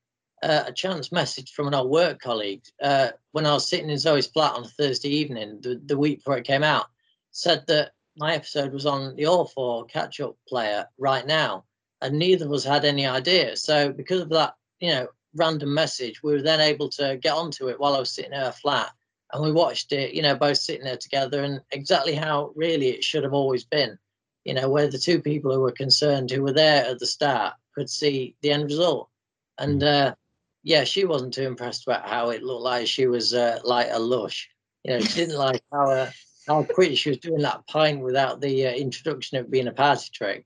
uh, 0.42 0.64
a 0.68 0.74
chance 0.74 1.12
message 1.12 1.52
from 1.52 1.68
an 1.68 1.74
old 1.74 1.90
work 1.90 2.20
colleague 2.20 2.64
uh, 2.82 3.10
when 3.32 3.46
I 3.46 3.54
was 3.54 3.68
sitting 3.68 3.90
in 3.90 3.98
Zoe's 3.98 4.28
flat 4.28 4.54
on 4.54 4.64
a 4.64 4.68
Thursday 4.68 5.10
evening, 5.10 5.60
the, 5.62 5.82
the 5.86 5.98
week 5.98 6.20
before 6.20 6.38
it 6.38 6.48
came 6.48 6.64
out, 6.64 6.88
said 7.32 7.66
that 7.68 7.92
my 8.16 8.36
episode 8.36 8.74
was 8.74 8.86
on 8.86 9.16
the 9.16 9.26
All 9.26 9.46
4 9.46 9.86
catch 9.86 10.20
up 10.20 10.38
player 10.48 10.86
right 10.98 11.26
now. 11.26 11.66
And 12.02 12.20
neither 12.20 12.46
of 12.46 12.52
us 12.52 12.66
had 12.66 12.86
any 12.86 13.08
idea. 13.08 13.56
So, 13.56 13.92
because 13.92 14.22
of 14.22 14.30
that, 14.30 14.56
you 14.80 14.90
know, 14.90 15.08
random 15.36 15.74
message, 15.74 16.22
we 16.22 16.34
were 16.34 16.42
then 16.42 16.60
able 16.60 16.90
to 16.90 17.18
get 17.18 17.34
onto 17.34 17.70
it 17.70 17.80
while 17.80 17.96
I 17.96 18.00
was 18.00 18.12
sitting 18.12 18.34
in 18.34 18.40
her 18.40 18.52
flat. 18.52 18.92
And 19.34 19.44
we 19.44 19.52
watched 19.52 19.92
it, 19.92 20.14
you 20.14 20.22
know, 20.22 20.36
both 20.36 20.58
sitting 20.58 20.86
there 20.86 20.98
together 20.98 21.44
and 21.44 21.60
exactly 21.72 22.14
how 22.14 22.52
really 22.56 22.90
it 22.90 23.04
should 23.04 23.24
have 23.24 23.34
always 23.34 23.64
been, 23.66 23.98
you 24.46 24.54
know, 24.54 24.70
where 24.70 24.88
the 24.88 25.00
two 25.00 25.20
people 25.20 25.52
who 25.52 25.62
were 25.62 25.72
concerned, 25.72 26.30
who 26.30 26.44
were 26.44 26.54
there 26.54 26.86
at 26.86 27.00
the 27.00 27.08
start, 27.08 27.56
could 27.74 27.90
see 27.90 28.36
the 28.42 28.52
end 28.52 28.66
result. 28.66 29.10
And, 29.58 29.82
mm. 29.82 30.12
uh, 30.12 30.16
yeah, 30.64 30.84
she 30.84 31.04
wasn't 31.06 31.34
too 31.34 31.44
impressed 31.44 31.88
about 31.88 32.08
how 32.08 32.30
it 32.30 32.44
looked 32.44 32.64
like 32.64 32.88
she 32.88 33.08
was 33.08 33.34
uh, 33.34 33.60
like 33.64 33.88
a 33.92 34.00
lush. 34.00 34.50
You 34.84 34.94
know, 34.94 35.00
she 35.00 35.16
didn't 35.16 35.38
like 35.38 35.62
how 35.72 35.90
uh, 35.90 36.12
how 36.48 36.64
quick 36.64 36.98
she 36.98 37.10
was 37.10 37.20
doing 37.20 37.42
that 37.42 37.66
pint 37.68 38.02
without 38.02 38.42
the 38.42 38.68
uh, 38.68 38.72
introduction 38.72 39.38
of 39.38 39.52
being 39.52 39.68
a 39.68 39.72
party 39.72 40.10
trick. 40.14 40.46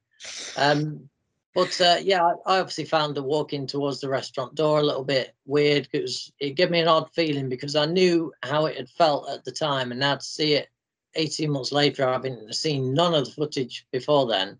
Um, 0.55 1.09
but 1.57 1.81
uh, 1.81 1.97
yeah, 2.03 2.23
I, 2.45 2.59
obviously 2.59 2.85
found 2.85 3.15
the 3.15 3.23
walking 3.23 3.65
towards 3.65 3.99
the 3.99 4.09
restaurant 4.09 4.53
door 4.53 4.77
a 4.77 4.83
little 4.83 5.03
bit 5.03 5.33
weird 5.47 5.89
because 5.91 6.31
it 6.39 6.51
gave 6.51 6.69
me 6.69 6.81
an 6.81 6.87
odd 6.87 7.09
feeling 7.15 7.49
because 7.49 7.75
I 7.75 7.87
knew 7.87 8.31
how 8.43 8.67
it 8.67 8.77
had 8.77 8.91
felt 8.91 9.27
at 9.27 9.43
the 9.43 9.51
time, 9.51 9.89
and 9.89 9.99
now 9.99 10.17
to 10.17 10.23
see 10.23 10.53
it 10.53 10.69
18 11.15 11.49
months 11.49 11.71
later, 11.71 12.07
having 12.07 12.53
seen 12.53 12.93
none 12.93 13.15
of 13.15 13.25
the 13.25 13.31
footage 13.31 13.87
before 13.91 14.27
then, 14.27 14.59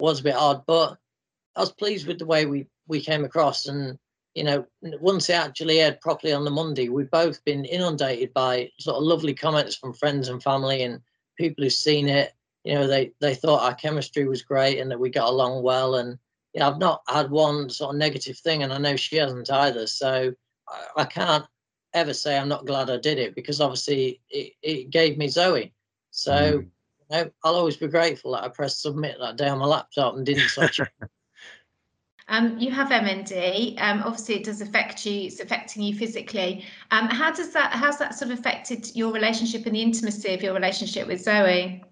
was 0.00 0.20
a 0.20 0.24
bit 0.24 0.34
odd. 0.34 0.66
But 0.66 0.98
I 1.56 1.60
was 1.60 1.72
pleased 1.72 2.06
with 2.06 2.18
the 2.18 2.26
way 2.26 2.44
we 2.44 2.66
we 2.88 3.00
came 3.00 3.24
across 3.24 3.64
and 3.64 3.98
you 4.34 4.44
know, 4.44 4.66
once 5.00 5.30
it 5.30 5.34
actually 5.36 5.80
aired 5.80 6.00
properly 6.02 6.34
on 6.34 6.44
the 6.44 6.50
Monday, 6.50 6.90
we've 6.90 7.10
both 7.10 7.42
been 7.46 7.64
inundated 7.64 8.34
by 8.34 8.70
sort 8.80 8.96
of 8.96 9.04
lovely 9.04 9.32
comments 9.32 9.76
from 9.76 9.94
friends 9.94 10.28
and 10.28 10.42
family 10.42 10.82
and 10.82 11.00
people 11.38 11.64
who've 11.64 11.72
seen 11.72 12.06
it. 12.06 12.34
You 12.64 12.74
know, 12.74 12.86
they 12.86 13.12
they 13.20 13.34
thought 13.34 13.62
our 13.62 13.74
chemistry 13.74 14.26
was 14.26 14.42
great 14.42 14.78
and 14.78 14.90
that 14.90 15.00
we 15.00 15.08
got 15.08 15.30
along 15.30 15.62
well. 15.62 15.94
And 15.94 16.18
you 16.54 16.60
know, 16.60 16.68
I've 16.68 16.78
not 16.78 17.02
had 17.08 17.30
one 17.30 17.68
sort 17.68 17.94
of 17.94 17.98
negative 17.98 18.38
thing, 18.38 18.62
and 18.62 18.72
I 18.72 18.78
know 18.78 18.96
she 18.96 19.16
hasn't 19.16 19.50
either. 19.50 19.86
So 19.86 20.32
I, 20.68 21.02
I 21.02 21.04
can't 21.04 21.44
ever 21.92 22.14
say 22.14 22.38
I'm 22.38 22.48
not 22.48 22.66
glad 22.66 22.90
I 22.90 22.96
did 22.96 23.18
it 23.18 23.34
because 23.34 23.60
obviously 23.60 24.20
it, 24.30 24.52
it 24.62 24.90
gave 24.90 25.18
me 25.18 25.28
Zoe. 25.28 25.72
So 26.10 26.32
mm. 26.32 26.52
you 26.62 26.66
know, 27.10 27.30
I'll 27.42 27.56
always 27.56 27.76
be 27.76 27.88
grateful 27.88 28.32
that 28.32 28.44
I 28.44 28.48
pressed 28.48 28.82
submit 28.82 29.16
that 29.20 29.36
day 29.36 29.48
on 29.48 29.58
my 29.58 29.66
laptop 29.66 30.14
and 30.14 30.24
didn't 30.24 30.48
switch 30.48 30.80
it. 30.80 30.88
Um, 32.28 32.58
you 32.58 32.70
have 32.70 32.88
MND. 32.88 33.78
Um, 33.82 34.02
obviously, 34.02 34.36
it 34.36 34.44
does 34.44 34.62
affect 34.62 35.04
you. 35.04 35.26
It's 35.26 35.40
affecting 35.40 35.82
you 35.82 35.94
physically. 35.94 36.64
Um, 36.90 37.06
how 37.08 37.30
does 37.30 37.52
that? 37.52 37.72
How's 37.72 37.98
that 37.98 38.14
sort 38.14 38.30
of 38.30 38.38
affected 38.38 38.96
your 38.96 39.12
relationship 39.12 39.66
and 39.66 39.76
the 39.76 39.82
intimacy 39.82 40.32
of 40.32 40.42
your 40.42 40.54
relationship 40.54 41.06
with 41.06 41.20
Zoe? 41.20 41.84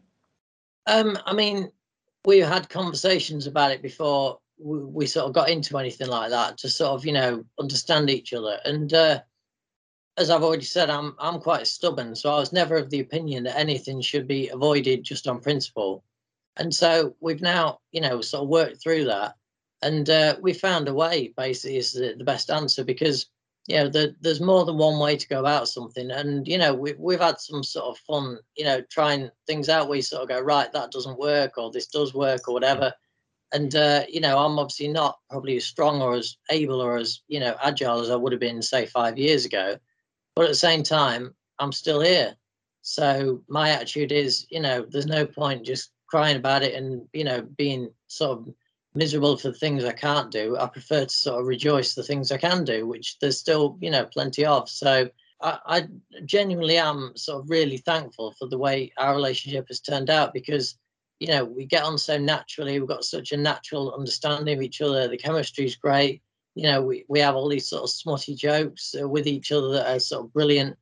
Um, 0.87 1.19
I 1.27 1.35
mean, 1.35 1.71
we 2.25 2.39
had 2.39 2.71
conversations 2.71 3.47
about 3.47 3.73
it 3.73 3.83
before 3.83 4.39
we, 4.59 4.79
we, 4.79 5.07
sort 5.07 5.27
of 5.27 5.33
got 5.33 5.51
into 5.51 5.79
anything 5.79 6.09
like 6.09 6.31
that 6.31 6.59
to 6.59 6.69
sort 6.69 6.93
of, 6.93 7.07
you 7.07 7.13
know, 7.13 7.45
understand 7.59 8.11
each 8.11 8.33
other. 8.33 8.59
And 8.65 8.93
uh, 8.93 9.21
as 10.17 10.31
I've 10.31 10.43
already 10.43 10.65
said, 10.65 10.91
I'm 10.91 11.15
I'm 11.19 11.41
quite 11.41 11.67
stubborn, 11.67 12.15
so 12.15 12.33
I 12.33 12.39
was 12.39 12.53
never 12.53 12.77
of 12.77 12.91
the 12.91 13.01
opinion 13.01 13.45
that 13.45 13.59
anything 13.59 14.01
should 14.01 14.29
be 14.29 14.49
avoided 14.49 15.05
just 15.05 15.27
on 15.27 15.41
principle. 15.41 16.05
And 16.57 16.75
so 16.75 17.17
we've 17.21 17.41
now, 17.41 17.81
you 17.93 18.01
know, 18.01 18.21
sort 18.21 18.43
of 18.43 18.49
worked 18.49 18.83
through 18.83 19.05
that 19.07 19.37
and 19.83 20.09
uh, 20.09 20.37
we 20.41 20.53
found 20.53 20.89
a 20.89 20.95
way 20.95 21.33
basically 21.37 21.77
is 21.77 21.93
the, 21.93 22.15
the 22.17 22.25
best 22.25 22.51
answer 22.51 22.85
because 22.85 23.27
you 23.67 23.77
know 23.77 23.89
the, 23.89 24.15
there's 24.21 24.41
more 24.41 24.65
than 24.65 24.77
one 24.77 24.99
way 24.99 25.17
to 25.17 25.29
go 25.29 25.39
about 25.39 25.69
something 25.69 26.11
and 26.11 26.49
you 26.49 26.59
know 26.59 26.73
we, 26.75 26.95
we've 26.99 27.21
had 27.21 27.39
some 27.39 27.63
sort 27.63 27.87
of 27.87 27.99
fun 27.99 28.39
you 28.57 28.65
know 28.65 28.81
trying 28.91 29.31
things 29.47 29.69
out 29.69 29.89
We 29.89 30.01
sort 30.01 30.23
of 30.23 30.29
go 30.29 30.41
right 30.41 30.73
that 30.73 30.91
doesn't 30.91 31.19
work 31.19 31.59
or 31.59 31.71
this 31.71 31.87
does 31.87 32.15
work 32.15 32.49
or 32.49 32.55
whatever 32.55 32.93
and 33.53 33.75
uh, 33.75 34.05
you 34.09 34.21
know 34.21 34.39
i'm 34.39 34.59
obviously 34.59 34.89
not 34.89 35.19
probably 35.31 35.57
as 35.57 35.65
strong 35.65 36.01
or 36.01 36.15
as 36.15 36.37
able 36.51 36.81
or 36.81 36.97
as 36.97 37.21
you 37.29 37.41
know 37.41 37.57
agile 37.63 38.01
as 38.01 38.11
i 38.11 38.17
would 38.17 38.33
have 38.33 38.41
been 38.41 38.63
say 38.63 38.87
five 38.87 39.19
years 39.19 39.45
ago 39.45 39.77
but 40.35 40.45
at 40.45 40.49
the 40.49 40.55
same 40.55 40.83
time 40.83 41.35
i'm 41.59 41.73
still 41.73 42.01
here 42.01 42.35
so 42.83 43.43
my 43.49 43.71
attitude 43.71 44.13
is 44.13 44.47
you 44.51 44.61
know 44.61 44.85
there's 44.89 45.07
no 45.07 45.27
point 45.27 45.65
just 45.65 45.91
crying 46.07 46.37
about 46.37 46.63
it 46.63 46.75
and 46.75 47.07
you 47.13 47.25
know 47.25 47.43
being 47.57 47.91
sort 48.09 48.39
of 48.39 48.55
miserable 48.95 49.37
for 49.37 49.49
the 49.49 49.59
things 49.59 49.85
I 49.85 49.93
can't 49.93 50.31
do. 50.31 50.57
I 50.59 50.67
prefer 50.67 51.05
to 51.05 51.11
sort 51.11 51.41
of 51.41 51.47
rejoice 51.47 51.95
the 51.95 52.03
things 52.03 52.31
I 52.31 52.37
can 52.37 52.65
do, 52.65 52.87
which 52.87 53.19
there's 53.21 53.39
still, 53.39 53.79
you 53.81 53.91
know, 53.91 54.05
plenty 54.05 54.45
of. 54.45 54.69
So 54.69 55.09
I, 55.41 55.59
I 55.67 55.89
genuinely 56.25 56.79
am 56.79 57.13
sort 57.17 57.43
of 57.43 57.51
really 57.51 57.79
thankful 57.79 58.35
for 58.39 58.47
the 58.49 58.59
way 58.59 58.93
our 58.99 59.15
relationship 59.15 59.69
has 59.69 59.81
turned 59.81 60.11
out 60.11 60.33
because, 60.33 60.77
you 61.23 61.29
know, 61.29 61.45
we 61.45 61.65
get 61.65 61.85
on 61.85 61.99
so 61.99 62.19
naturally. 62.19 62.81
We've 62.81 62.89
got 62.89 63.05
such 63.05 63.31
a 63.31 63.37
natural 63.37 63.95
understanding 63.95 64.57
of 64.57 64.61
each 64.61 64.81
other. 64.81 65.07
The 65.07 65.17
chemistry 65.17 65.65
is 65.65 65.77
great. 65.77 66.21
You 66.57 66.65
know, 66.65 66.83
we, 66.83 67.05
we 67.07 67.21
have 67.21 67.37
all 67.37 67.49
these 67.49 67.69
sort 67.69 67.85
of 67.85 67.91
smutty 67.91 68.35
jokes 68.35 68.93
uh, 69.01 69.09
with 69.09 69.29
each 69.29 69.53
other 69.53 69.71
that 69.71 69.89
are 69.89 70.01
sort 70.01 70.25
of 70.25 70.33
brilliant. 70.33 70.77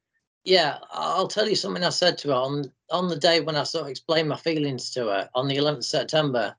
Yeah, 0.45 0.79
I'll 0.93 1.29
tell 1.29 1.47
you 1.47 1.57
something 1.57 1.85
I 1.85 1.91
said 1.91 2.17
to 2.19 2.29
her 2.29 2.35
on 2.35 2.73
on 2.91 3.09
the 3.09 3.19
day 3.19 3.43
when 3.43 3.55
I 3.55 3.65
sort 3.65 3.83
of 3.83 3.91
explained 3.91 4.31
my 4.31 4.37
feelings 4.39 4.91
to 4.93 5.09
her 5.09 5.29
on 5.35 5.47
the 5.47 5.57
11th 5.57 5.85
September, 5.85 6.57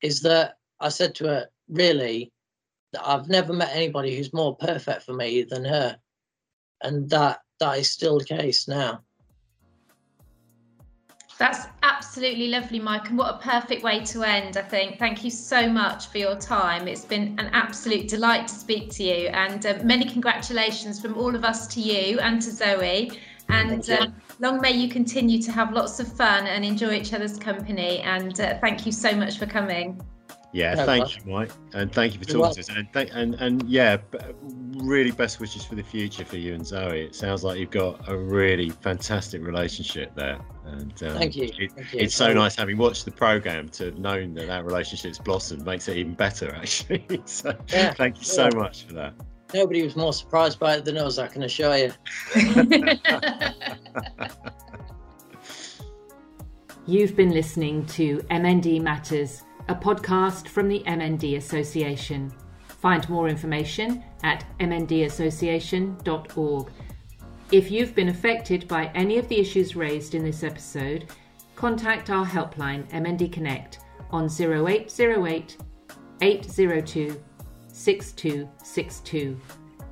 is 0.00 0.22
that 0.22 0.56
I 0.80 0.88
said 0.88 1.14
to 1.16 1.26
her, 1.26 1.48
really, 1.68 2.32
I've 2.98 3.28
never 3.28 3.52
met 3.52 3.76
anybody 3.76 4.16
who's 4.16 4.32
more 4.32 4.56
perfect 4.56 5.02
for 5.02 5.12
me 5.12 5.42
than 5.42 5.66
her. 5.66 5.98
And 6.82 7.10
that 7.10 7.40
that 7.58 7.76
is 7.76 7.90
still 7.90 8.18
the 8.18 8.24
case 8.24 8.66
now. 8.66 9.02
That's 11.40 11.68
absolutely 11.82 12.48
lovely, 12.48 12.78
Mike, 12.78 13.08
and 13.08 13.16
what 13.16 13.34
a 13.34 13.38
perfect 13.38 13.82
way 13.82 14.04
to 14.04 14.24
end, 14.24 14.58
I 14.58 14.60
think. 14.60 14.98
Thank 14.98 15.24
you 15.24 15.30
so 15.30 15.70
much 15.70 16.08
for 16.08 16.18
your 16.18 16.36
time. 16.36 16.86
It's 16.86 17.06
been 17.06 17.34
an 17.38 17.48
absolute 17.54 18.08
delight 18.08 18.46
to 18.48 18.54
speak 18.54 18.90
to 18.90 19.02
you, 19.02 19.28
and 19.28 19.64
uh, 19.64 19.78
many 19.82 20.04
congratulations 20.04 21.00
from 21.00 21.16
all 21.16 21.34
of 21.34 21.42
us 21.42 21.66
to 21.68 21.80
you 21.80 22.20
and 22.20 22.42
to 22.42 22.50
Zoe. 22.50 23.18
And 23.48 23.88
long 24.38 24.60
may 24.60 24.72
you 24.72 24.90
continue 24.90 25.40
to 25.40 25.50
have 25.50 25.72
lots 25.72 25.98
of 25.98 26.12
fun 26.14 26.46
and 26.46 26.62
enjoy 26.62 26.92
each 26.92 27.14
other's 27.14 27.38
company. 27.38 28.00
And 28.00 28.38
uh, 28.38 28.58
thank 28.60 28.84
you 28.84 28.92
so 28.92 29.16
much 29.16 29.38
for 29.38 29.46
coming. 29.46 29.98
Yeah, 30.52 30.74
No, 30.74 30.84
thank 30.84 31.04
well- 31.04 31.12
you, 31.12 31.32
Mike, 31.32 31.52
and 31.72 31.90
thank 31.90 32.12
you 32.12 32.18
for 32.18 32.26
talking 32.26 32.54
to 32.54 32.60
us. 32.60 32.68
And, 32.68 32.92
th- 32.92 33.10
and 33.14 33.34
and 33.36 33.62
yeah, 33.66 33.96
b- 33.96 34.18
really 34.74 35.12
best 35.12 35.40
wishes 35.40 35.64
for 35.64 35.74
the 35.74 35.82
future 35.82 36.24
for 36.24 36.36
you 36.36 36.52
and 36.52 36.66
Zoe. 36.66 37.00
It 37.06 37.14
sounds 37.14 37.44
like 37.44 37.58
you've 37.58 37.70
got 37.70 38.08
a 38.08 38.16
really 38.16 38.68
fantastic 38.68 39.42
relationship 39.42 40.14
there. 40.14 40.38
And 40.72 41.02
um, 41.02 41.18
Thank 41.18 41.34
you. 41.36 41.50
it- 41.58 41.72
Thank 41.72 41.92
you. 41.92 42.00
it's 42.00 42.14
so 42.14 42.32
nice 42.32 42.54
having 42.56 42.78
watched 42.78 43.04
the 43.04 43.10
program 43.10 43.68
to 43.70 43.86
have 43.86 43.98
known 43.98 44.34
that 44.34 44.46
that 44.46 44.64
relationship's 44.64 45.18
blossomed 45.18 45.66
makes 45.66 45.88
it 45.88 45.96
even 45.96 46.14
better, 46.14 46.54
actually. 46.60 47.04
so 47.24 47.52
Yeah, 47.68 47.92
thank 47.94 48.18
you 48.18 48.24
so 48.24 48.44
yeah. 48.44 48.56
much 48.58 48.84
for 48.84 48.92
that. 48.94 49.14
Nobody 49.52 49.82
was 49.82 49.96
more 49.96 50.12
surprised 50.12 50.60
by 50.60 50.76
it 50.76 50.84
than 50.84 50.96
us, 50.96 51.18
I 51.18 51.26
can 51.26 51.42
assure 51.42 51.76
you. 51.76 51.92
You've 56.86 57.16
been 57.16 57.32
listening 57.32 57.84
to 57.86 58.18
MND 58.30 58.80
Matters, 58.80 59.42
a 59.68 59.74
podcast 59.74 60.46
from 60.48 60.68
the 60.68 60.84
MND 60.86 61.36
Association. 61.36 62.32
Find 62.68 63.06
more 63.08 63.28
information 63.28 64.04
at 64.22 64.44
mndassociation.org. 64.60 66.70
If 67.52 67.70
you've 67.70 67.94
been 67.96 68.10
affected 68.10 68.68
by 68.68 68.92
any 68.94 69.18
of 69.18 69.26
the 69.28 69.40
issues 69.40 69.74
raised 69.74 70.14
in 70.14 70.22
this 70.22 70.44
episode, 70.44 71.06
contact 71.56 72.08
our 72.08 72.24
helpline 72.24 72.88
MND 72.90 73.32
Connect 73.32 73.80
on 74.12 74.26
0808 74.26 75.56
802 76.22 77.20
6262 77.72 79.40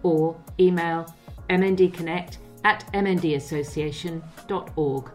or 0.04 0.40
email 0.60 1.12
mndconnect 1.50 2.36
at 2.62 2.86
mndassociation.org. 2.92 5.10